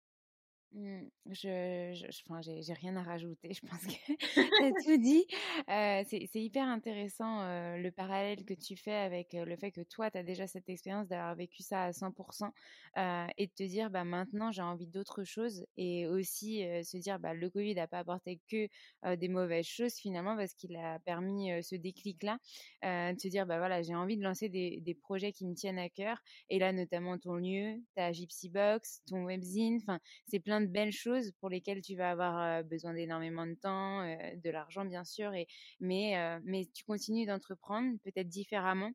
Mmh, 0.74 1.02
je, 1.26 1.92
je, 1.94 2.22
enfin, 2.30 2.40
j'ai 2.42 2.74
rien 2.74 2.96
à 2.96 3.04
rajouter. 3.04 3.54
Je 3.54 3.60
pense 3.68 3.86
que 3.86 3.92
tu 4.84 4.86
tout 4.86 4.98
dit. 5.02 5.26
Euh, 5.70 6.02
c'est 6.08 6.42
hyper 6.42 6.66
intéressant 6.66 7.42
euh, 7.42 7.76
le 7.76 7.92
parallèle 7.92 8.46
que 8.46 8.54
tu 8.54 8.78
fais 8.78 8.94
avec 8.94 9.34
euh, 9.34 9.44
le 9.44 9.58
fait 9.58 9.72
que 9.72 9.82
toi, 9.82 10.10
tu 10.10 10.18
as 10.18 10.24
déjà 10.24 10.48
cette 10.48 10.70
expérience 10.70 11.10
d'avoir 11.10 11.36
vécu 11.36 11.62
ça 11.62 11.84
à 11.84 11.92
100% 11.92 12.52
euh, 12.98 13.28
et 13.38 13.48
de 13.48 13.52
te 13.52 13.64
dire, 13.64 13.90
bah, 13.90 14.06
maintenant, 14.06 14.52
j'ai 14.52 14.62
envie 14.62 14.88
d'autre 14.88 15.26
chose. 15.26 15.66
Et 15.76 16.08
aussi 16.08 16.64
se 16.84 16.98
dire, 16.98 17.20
bah, 17.20 17.34
le 17.34 17.50
Covid 17.50 17.76
n'a 17.76 17.88
pas 17.88 18.00
apporté 18.00 18.40
que 18.50 18.68
des 19.16 19.28
mauvaises 19.28 19.66
choses 19.66 19.96
finalement 19.96 20.38
parce 20.38 20.54
qu'il 20.54 20.76
a 20.78 21.00
permis 21.00 21.52
ce 21.64 21.76
déclic-là. 21.76 22.38
de 22.84 23.20
se 23.20 23.28
dire, 23.28 23.46
bah, 23.46 23.58
voilà, 23.58 23.82
j'ai 23.82 23.96
envie 23.96 24.18
de 24.18 24.24
lancer 24.24 24.48
des, 24.48 24.80
des, 24.82 24.96
projets 24.96 25.34
qui 25.34 25.46
me 25.46 25.54
tiennent 25.54 25.80
à 25.80 25.90
cœur. 25.90 26.22
Et 26.50 26.60
là, 26.60 26.72
notamment 26.72 27.18
ton 27.18 27.36
lieu, 27.36 27.82
ta 27.96 28.12
Gypsy 28.12 28.50
Box, 28.50 29.02
ton 29.08 29.26
webzine, 29.26 29.78
enfin, 29.82 30.00
c'est 30.28 30.40
plein 30.40 30.61
de 30.62 30.68
belles 30.68 30.92
choses 30.92 31.32
pour 31.40 31.50
lesquelles 31.50 31.82
tu 31.82 31.96
vas 31.96 32.12
avoir 32.12 32.64
besoin 32.64 32.94
d'énormément 32.94 33.46
de 33.46 33.56
temps, 33.56 34.04
de 34.04 34.50
l'argent 34.50 34.86
bien 34.86 35.04
sûr, 35.04 35.34
et, 35.34 35.48
mais, 35.80 36.40
tu 36.74 36.84
continues 36.86 37.26
d'entreprendre 37.26 37.98
peut-être 38.04 38.28
différemment 38.28 38.92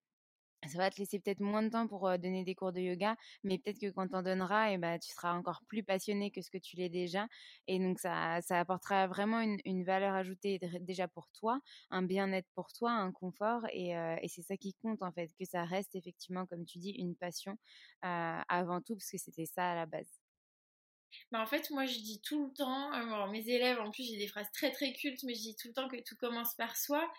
ça 0.68 0.78
va 0.78 0.90
te 0.90 0.98
laisser 0.98 1.18
peut-être 1.20 1.40
moins 1.40 1.62
de 1.62 1.68
temps 1.68 1.86
pour 1.86 2.08
donner 2.18 2.44
des 2.44 2.54
cours 2.54 2.72
de 2.72 2.80
yoga, 2.80 3.16
mais 3.44 3.58
peut-être 3.58 3.78
que 3.78 3.90
quand 3.90 4.08
tu 4.08 4.14
en 4.14 4.22
donneras, 4.22 4.72
eh 4.72 4.78
ben, 4.78 4.98
tu 4.98 5.12
seras 5.12 5.32
encore 5.34 5.62
plus 5.68 5.82
passionné 5.82 6.30
que 6.30 6.40
ce 6.42 6.50
que 6.50 6.58
tu 6.58 6.76
l'es 6.76 6.88
déjà. 6.88 7.28
Et 7.66 7.78
donc, 7.78 7.98
ça, 7.98 8.40
apportera 8.50 9.06
vraiment 9.06 9.40
une, 9.40 9.84
valeur 9.84 10.14
ajoutée 10.14 10.58
déjà 10.80 11.08
pour 11.08 11.28
toi, 11.30 11.60
un 11.90 12.02
bien-être 12.02 12.48
pour 12.54 12.72
toi, 12.72 12.92
un 12.92 13.12
confort. 13.12 13.66
Et 13.72 13.94
c'est 14.28 14.42
ça 14.42 14.56
qui 14.56 14.74
compte, 14.74 15.02
en 15.02 15.12
fait, 15.12 15.30
que 15.38 15.44
ça 15.44 15.64
reste 15.64 15.94
effectivement, 15.94 16.46
comme 16.46 16.64
tu 16.64 16.78
dis, 16.78 16.90
une 16.90 17.14
passion 17.14 17.56
avant 18.02 18.80
tout, 18.80 18.94
parce 18.96 19.10
que 19.10 19.18
c'était 19.18 19.46
ça 19.46 19.70
à 19.70 19.74
la 19.74 19.86
base. 19.86 20.25
Bah 21.32 21.40
en 21.40 21.46
fait, 21.46 21.70
moi, 21.70 21.86
je 21.86 21.98
dis 21.98 22.20
tout 22.22 22.46
le 22.46 22.52
temps, 22.54 22.92
euh, 22.94 23.30
mes 23.30 23.48
élèves, 23.48 23.80
en 23.80 23.90
plus, 23.90 24.04
j'ai 24.04 24.16
des 24.16 24.28
phrases 24.28 24.50
très 24.52 24.70
très 24.70 24.92
cultes, 24.92 25.22
mais 25.24 25.34
je 25.34 25.40
dis 25.40 25.56
tout 25.56 25.68
le 25.68 25.74
temps 25.74 25.88
que 25.88 25.96
tout 26.02 26.16
commence 26.16 26.54
par 26.54 26.76
soi. 26.76 27.10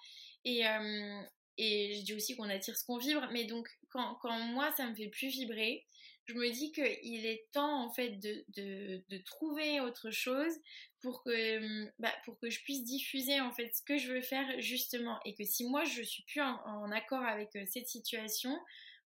Et, 0.46 0.68
euh, 0.68 1.22
et 1.58 1.96
je 1.96 2.04
dis 2.04 2.14
aussi 2.14 2.36
qu'on 2.36 2.50
attire 2.50 2.78
ce 2.78 2.86
qu'on 2.86 2.98
vibre. 2.98 3.28
Mais 3.32 3.46
donc, 3.46 3.68
quand, 3.90 4.16
quand, 4.22 4.38
moi, 4.40 4.72
ça 4.78 4.88
me 4.88 4.96
fait 4.96 5.10
plus 5.10 5.28
vibrer, 5.28 5.86
je 6.26 6.34
me 6.34 6.50
dis 6.52 6.72
qu'il 6.72 7.26
est 7.26 7.48
temps, 7.54 7.86
en 7.86 7.92
fait, 7.92 8.20
de, 8.20 8.46
de, 8.56 9.18
trouver 9.26 9.80
autre 9.80 10.12
chose 10.12 10.54
pour 11.02 11.24
que, 11.24 11.90
bah, 12.00 12.14
pour 12.26 12.38
que 12.40 12.50
je 12.50 12.62
puisse 12.64 12.84
diffuser, 12.84 13.40
en 13.40 13.52
fait, 13.52 13.74
ce 13.74 13.82
que 13.82 13.98
je 13.98 14.12
veux 14.12 14.22
faire, 14.22 14.60
justement. 14.60 15.20
Et 15.26 15.34
que 15.36 15.46
si 15.46 15.66
moi, 15.66 15.86
je 15.86 16.02
suis 16.02 16.24
plus 16.24 16.42
en, 16.42 16.60
en 16.66 16.92
accord 16.92 17.24
avec 17.24 17.56
euh, 17.56 17.64
cette 17.66 17.88
situation, 17.88 18.58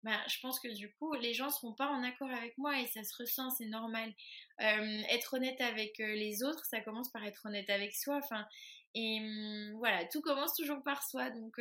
bah, 0.05 0.20
je 0.28 0.38
pense 0.40 0.61
que 0.61 0.68
du 0.68 0.92
coup, 0.92 1.12
les 1.14 1.34
gens 1.34 1.51
seront 1.51 1.72
pas 1.72 1.88
en 1.88 2.05
accord 2.05 2.30
avec 2.30 2.57
moi 2.57 2.80
et 2.80 2.86
ça 2.86 3.03
se 3.03 3.14
ressent, 3.16 3.51
c'est 3.51 3.66
normal. 3.66 4.12
Être 4.61 5.34
honnête 5.34 5.61
avec 5.61 5.99
les 5.99 6.42
autres, 6.44 6.64
ça 6.66 6.80
commence 6.80 7.11
par 7.11 7.24
être 7.24 7.46
honnête 7.46 7.68
avec 7.68 7.94
soi. 7.96 8.20
Enfin, 8.22 8.46
et 8.94 9.20
voilà, 9.74 10.05
tout 10.07 10.20
commence 10.20 10.55
toujours 10.55 10.82
par 10.84 11.03
soi. 11.03 11.30
Donc 11.30 11.61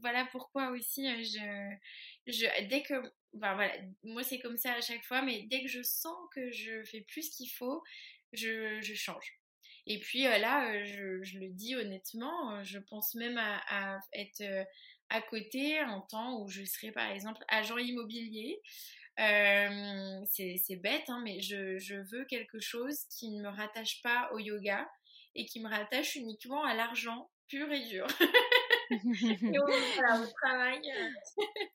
voilà 0.00 0.26
pourquoi 0.32 0.70
aussi, 0.70 1.02
dès 2.26 2.82
que, 2.82 2.94
enfin, 3.36 3.54
voilà, 3.54 3.72
moi 4.02 4.24
c'est 4.24 4.40
comme 4.40 4.56
ça 4.56 4.72
à 4.72 4.80
chaque 4.80 5.04
fois, 5.04 5.22
mais 5.22 5.42
dès 5.42 5.62
que 5.62 5.68
je 5.68 5.82
sens 5.82 6.16
que 6.34 6.50
je 6.50 6.82
fais 6.84 7.02
plus 7.02 7.30
qu'il 7.30 7.50
faut, 7.50 7.82
je, 8.32 8.80
change. 8.94 9.38
Et 9.86 10.00
puis 10.00 10.24
là, 10.24 10.84
je, 10.84 11.38
le 11.38 11.48
dis 11.50 11.76
honnêtement, 11.76 12.64
je 12.64 12.80
pense 12.80 13.14
même 13.14 13.38
à 13.38 14.00
être 14.12 14.42
à 15.10 15.20
côté 15.22 15.80
en 15.82 16.00
temps 16.00 16.40
où 16.40 16.48
je 16.48 16.64
serais 16.64 16.92
par 16.92 17.10
exemple 17.10 17.42
agent 17.48 17.78
immobilier. 17.78 18.60
Euh, 19.18 20.24
c'est 20.28 20.76
bête, 20.76 21.08
hein, 21.08 21.22
mais 21.24 21.40
je, 21.40 21.78
je, 21.78 21.94
veux 21.94 22.24
quelque 22.26 22.60
chose 22.60 22.98
qui 23.08 23.30
ne 23.30 23.42
me 23.42 23.48
rattache 23.48 24.02
pas 24.02 24.28
au 24.34 24.38
yoga 24.38 24.86
et 25.34 25.46
qui 25.46 25.60
me 25.60 25.68
rattache 25.68 26.16
uniquement 26.16 26.62
à 26.64 26.74
l'argent 26.74 27.30
pur 27.48 27.70
et 27.72 27.84
dur. 27.86 28.06
et 28.90 29.58
voilà, 29.64 30.20
au 30.20 30.26
travail. 30.42 30.80
Euh. 30.84 31.42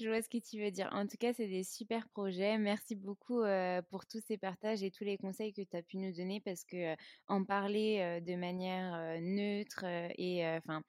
Je 0.00 0.08
vois 0.08 0.20
ce 0.20 0.28
que 0.28 0.38
tu 0.38 0.62
veux 0.62 0.70
dire. 0.70 0.90
En 0.92 1.06
tout 1.06 1.16
cas, 1.18 1.32
c'est 1.32 1.46
des 1.46 1.64
super 1.64 2.06
projets. 2.10 2.58
Merci 2.58 2.94
beaucoup 2.94 3.40
euh, 3.42 3.80
pour 3.90 4.06
tous 4.06 4.20
ces 4.26 4.36
partages 4.36 4.82
et 4.82 4.90
tous 4.90 5.04
les 5.04 5.16
conseils 5.16 5.54
que 5.54 5.62
tu 5.62 5.76
as 5.76 5.82
pu 5.82 5.96
nous 5.96 6.12
donner 6.12 6.42
parce 6.44 6.64
que 6.64 6.94
en 7.26 7.42
parler 7.44 8.20
de 8.20 8.34
manière 8.34 9.18
neutre 9.22 9.84
et 10.18 10.46
enfin 10.46 10.82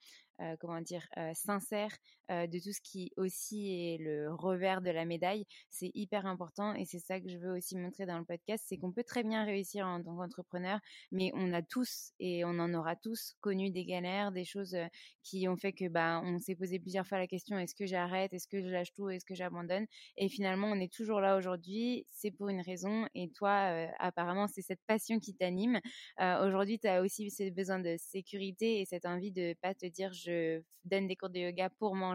comment 0.58 0.80
dire, 0.80 1.06
euh, 1.16 1.32
sincère 1.34 1.90
euh, 2.30 2.46
de 2.46 2.58
tout 2.58 2.72
ce 2.72 2.80
qui 2.80 3.12
aussi 3.16 3.70
est 3.70 3.98
le 4.00 4.32
revers 4.32 4.80
de 4.80 4.90
la 4.90 5.04
médaille. 5.04 5.44
C'est 5.70 5.90
hyper 5.94 6.26
important 6.26 6.74
et 6.74 6.84
c'est 6.84 6.98
ça 6.98 7.20
que 7.20 7.28
je 7.28 7.36
veux 7.36 7.52
aussi 7.56 7.76
montrer 7.76 8.06
dans 8.06 8.18
le 8.18 8.24
podcast, 8.24 8.64
c'est 8.66 8.78
qu'on 8.78 8.92
peut 8.92 9.04
très 9.04 9.22
bien 9.22 9.44
réussir 9.44 9.86
en 9.86 10.02
tant 10.02 10.16
qu'entrepreneur, 10.16 10.80
mais 11.12 11.30
on 11.34 11.52
a 11.52 11.62
tous 11.62 12.12
et 12.20 12.44
on 12.44 12.58
en 12.58 12.72
aura 12.74 12.96
tous 12.96 13.34
connu 13.40 13.70
des 13.70 13.84
galères, 13.84 14.32
des 14.32 14.44
choses 14.44 14.76
qui 15.22 15.48
ont 15.48 15.56
fait 15.56 15.72
que 15.72 15.88
bah 15.88 16.20
on 16.24 16.38
s'est 16.38 16.54
posé 16.54 16.78
plusieurs 16.78 17.06
fois 17.06 17.18
la 17.18 17.26
question 17.26 17.58
est-ce 17.58 17.74
que 17.74 17.86
j'arrête, 17.86 18.32
est-ce 18.32 18.48
que 18.48 18.62
je 18.62 18.68
lâche 18.68 18.92
tout, 18.94 19.10
est-ce 19.10 19.24
que 19.24 19.34
j'abandonne? 19.34 19.86
Et 20.16 20.28
finalement, 20.28 20.68
on 20.68 20.80
est 20.80 20.92
toujours 20.92 21.20
là 21.20 21.36
aujourd'hui. 21.36 22.06
C'est 22.10 22.30
pour 22.30 22.48
une 22.48 22.60
raison 22.60 23.06
et 23.14 23.30
toi, 23.30 23.86
apparemment, 23.98 24.46
c'est 24.48 24.62
cette 24.62 24.82
passion 24.86 25.18
qui 25.18 25.34
t'anime. 25.34 25.80
aujourd'hui, 26.18 26.78
tu 26.78 26.88
as 26.88 27.02
aussi 27.02 27.30
ce 27.30 27.50
besoin 27.50 27.78
de 27.78 27.96
sécurité 27.98 28.80
et 28.80 28.84
cette 28.86 29.06
envie 29.06 29.32
de 29.32 29.54
pas 29.60 29.74
te 29.74 29.86
dire 29.86 30.12
je 30.12 30.62
donne 30.84 31.06
des 31.06 31.16
cours 31.16 31.30
de 31.30 31.38
yoga 31.38 31.70
pour 31.78 31.94
manger. 31.94 32.13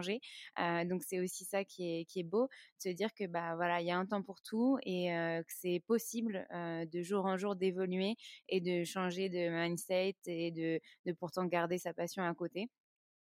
Donc 0.84 1.02
c'est 1.02 1.20
aussi 1.20 1.44
ça 1.44 1.64
qui 1.64 2.00
est, 2.00 2.04
qui 2.04 2.20
est 2.20 2.24
beau, 2.24 2.48
de 2.84 2.90
se 2.90 2.94
dire 2.94 3.12
que 3.14 3.26
bah 3.26 3.54
voilà, 3.56 3.80
il 3.80 3.86
y 3.86 3.90
a 3.90 3.96
un 3.98 4.06
temps 4.06 4.22
pour 4.22 4.40
tout 4.42 4.78
et 4.82 5.08
que 5.08 5.52
c'est 5.52 5.82
possible 5.86 6.46
de 6.52 7.02
jour 7.02 7.26
en 7.26 7.36
jour 7.36 7.56
d'évoluer 7.56 8.16
et 8.48 8.60
de 8.60 8.84
changer 8.84 9.28
de 9.28 9.48
mindset 9.48 10.16
et 10.26 10.50
de, 10.50 11.12
pourtant 11.18 11.44
garder 11.46 11.78
sa 11.78 11.92
passion 11.92 12.22
à 12.24 12.34
côté. 12.34 12.68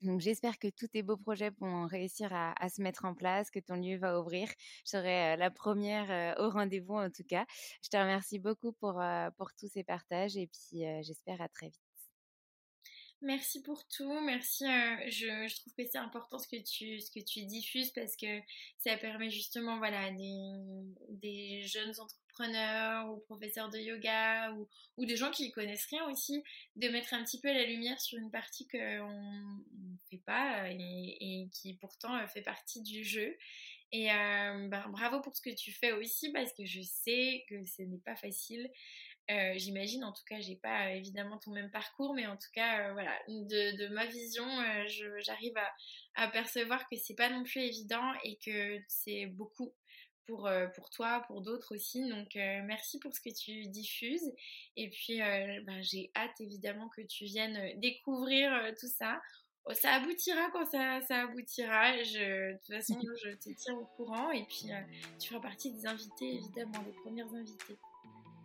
Donc 0.02 0.20
j'espère 0.22 0.60
que 0.60 0.68
tous 0.68 0.88
tes 0.90 1.04
beaux 1.04 1.18
projets 1.18 1.52
vont 1.60 1.88
réussir 1.88 2.34
à, 2.34 2.54
à, 2.62 2.70
se 2.70 2.82
mettre 2.82 3.06
en 3.06 3.16
place, 3.16 3.50
que 3.50 3.60
ton 3.60 3.76
lieu 3.76 3.98
va 3.98 4.20
ouvrir. 4.20 4.50
Je 4.86 4.92
serai 4.92 5.38
la 5.38 5.50
première 5.52 6.38
au 6.40 6.50
rendez-vous 6.50 6.96
en 6.96 7.10
tout 7.10 7.24
cas. 7.24 7.46
Je 7.82 7.90
te 7.90 7.98
remercie 7.98 8.40
beaucoup 8.40 8.74
pour, 8.74 9.02
pour 9.38 9.54
tous 9.54 9.68
ces 9.68 9.84
partages 9.84 10.38
et 10.38 10.48
puis 10.48 10.84
j'espère 11.04 11.42
à 11.42 11.50
très 11.50 11.68
vite. 11.70 11.85
Merci 13.26 13.64
pour 13.64 13.88
tout, 13.88 14.22
merci. 14.22 14.66
Euh, 14.66 14.98
je, 15.10 15.56
trouve 15.56 15.74
que 15.74 15.84
c'est 15.92 15.98
important 15.98 16.38
ce 16.38 16.48
que 16.48 16.62
tu 16.62 17.00
ce 17.00 17.10
que 17.10 17.20
tu 17.20 17.44
diffuses 17.44 17.90
parce 17.90 18.16
que 18.16 18.40
ça 18.78 18.96
permet 18.98 19.32
justement 19.32 19.80
voilà 19.80 20.12
des, 20.12 20.54
des 21.10 21.64
jeunes 21.64 22.00
entrepreneurs 22.00 23.12
ou 23.12 23.18
professeurs 23.22 23.70
de 23.72 23.80
yoga 23.80 24.52
ou, 24.52 24.68
ou 24.98 25.06
des 25.06 25.16
gens 25.16 25.32
qui 25.32 25.52
connaissent 25.52 25.88
rien 25.88 26.08
aussi 26.08 26.44
de 26.76 26.88
mettre 26.90 27.16
un 27.16 27.24
petit 27.24 27.42
peu 27.42 27.52
la 27.52 27.64
lumière 27.64 28.00
sur 28.00 28.20
une 28.20 28.30
partie 28.30 28.68
qu'on 28.68 28.78
ne 28.78 29.98
fait 30.12 30.22
pas 30.24 30.70
et, 30.70 31.18
et, 31.20 31.50
qui 31.52 31.74
pourtant 31.74 32.16
euh, 32.16 32.28
fait 32.28 32.44
partie 32.44 32.84
du 32.84 33.04
jeu. 33.04 33.36
Et 33.92 34.12
euh, 34.12 34.68
ben, 34.68 34.88
bravo 34.90 35.20
pour 35.22 35.36
ce 35.36 35.42
que 35.42 35.50
tu 35.50 35.72
fais 35.72 35.94
aussi 35.94 36.32
parce 36.32 36.54
que 36.54 36.64
je 36.64 36.82
sais 36.82 37.44
que 37.50 37.66
ce 37.66 37.82
n'est 37.82 37.98
pas 37.98 38.16
facile. 38.16 38.70
Euh, 39.32 39.54
j'imagine, 39.56 40.04
en 40.04 40.12
tout 40.12 40.24
cas, 40.30 40.40
j'ai 40.40 40.56
pas 40.56 40.88
euh, 40.88 40.96
évidemment 40.96 41.40
ton 41.40 41.52
même 41.52 41.72
parcours, 41.72 42.14
mais 42.14 42.28
en 42.28 42.38
tout 42.38 42.50
cas, 42.54 42.90
euh, 42.90 42.94
voilà, 42.94 43.12
de, 43.28 43.76
de, 43.76 43.88
ma 43.88 44.06
vision, 44.06 44.46
j'arrive 45.20 45.58
à, 45.58 45.74
à, 46.16 46.28
percevoir 46.28 46.88
que 46.88 46.96
c'est 46.96 47.16
pas 47.16 47.30
non 47.30 47.44
plus 47.44 47.62
évident 47.62 48.14
et 48.24 48.38
que 48.38 48.80
c'est 48.88 49.26
beaucoup 49.26 49.74
pour, 50.28 50.50
pour 50.76 50.90
toi, 50.90 51.24
pour 51.28 51.42
d'autres 51.42 51.76
aussi. 51.76 52.08
Donc, 52.08 52.36
merci 52.36 53.00
pour 53.00 53.14
ce 53.14 53.22
que 53.22 53.30
tu 53.30 53.68
diffuses. 53.68 54.32
Et 54.76 54.90
puis, 54.90 55.20
ben, 55.20 55.82
j'ai 55.84 56.12
hâte 56.16 56.40
évidemment 56.40 56.90
que 56.90 57.02
tu 57.02 57.26
viennes 57.26 57.80
découvrir 57.80 58.74
tout 58.80 58.88
ça. 58.88 59.22
Oh, 59.66 59.74
ça 59.74 59.94
aboutira 59.94 60.50
quand 60.52 60.66
ça, 60.66 61.02
ça 61.02 61.22
aboutira. 61.22 62.04
Je, 62.04 62.54
de 62.54 62.58
toute 62.58 62.76
façon, 62.76 63.00
je 63.24 63.36
te 63.36 63.50
tiens 63.56 63.76
au 63.76 63.86
courant. 63.86 64.32
Et 64.32 64.46
puis, 64.46 64.70
tu 65.20 65.30
feras 65.30 65.42
partie 65.42 65.72
des 65.72 65.86
invités, 65.86 66.34
évidemment, 66.36 66.82
des 66.82 66.94
premières 67.04 67.32
invités. 67.34 67.78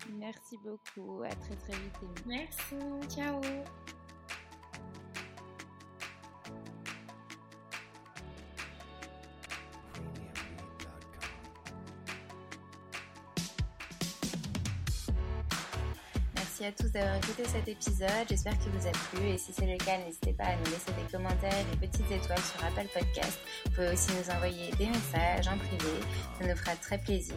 Merci 0.08 0.58
beaucoup. 0.58 1.22
À 1.22 1.28
très 1.28 1.56
très 1.56 1.72
vite. 1.72 2.26
Merci. 2.26 2.76
Ciao. 3.08 3.40
Merci 16.34 16.64
à 16.64 16.72
tous 16.72 16.92
d'avoir 16.92 17.16
écouté 17.16 17.44
cet 17.46 17.68
épisode. 17.68 18.08
J'espère 18.28 18.58
qu'il 18.58 18.70
vous 18.72 18.86
a 18.86 18.90
plu 18.90 19.28
et 19.28 19.38
si 19.38 19.52
c'est 19.52 19.66
le 19.66 19.78
cas, 19.78 19.96
n'hésitez 19.98 20.32
pas 20.34 20.44
à 20.44 20.56
nous 20.56 20.64
laisser 20.64 20.92
des 20.92 21.10
commentaires 21.10 21.54
et 21.58 21.76
des 21.76 21.86
petites 21.86 22.10
étoiles 22.10 22.38
sur 22.38 22.64
Apple 22.64 22.88
Podcast. 22.92 23.38
Vous 23.64 23.70
pouvez 23.72 23.92
aussi 23.92 24.10
nous 24.12 24.30
envoyer 24.34 24.70
des 24.72 24.86
messages 24.86 25.48
en 25.48 25.56
privé. 25.56 26.00
Ça 26.38 26.46
nous 26.46 26.56
fera 26.56 26.76
très 26.76 26.98
plaisir. 26.98 27.36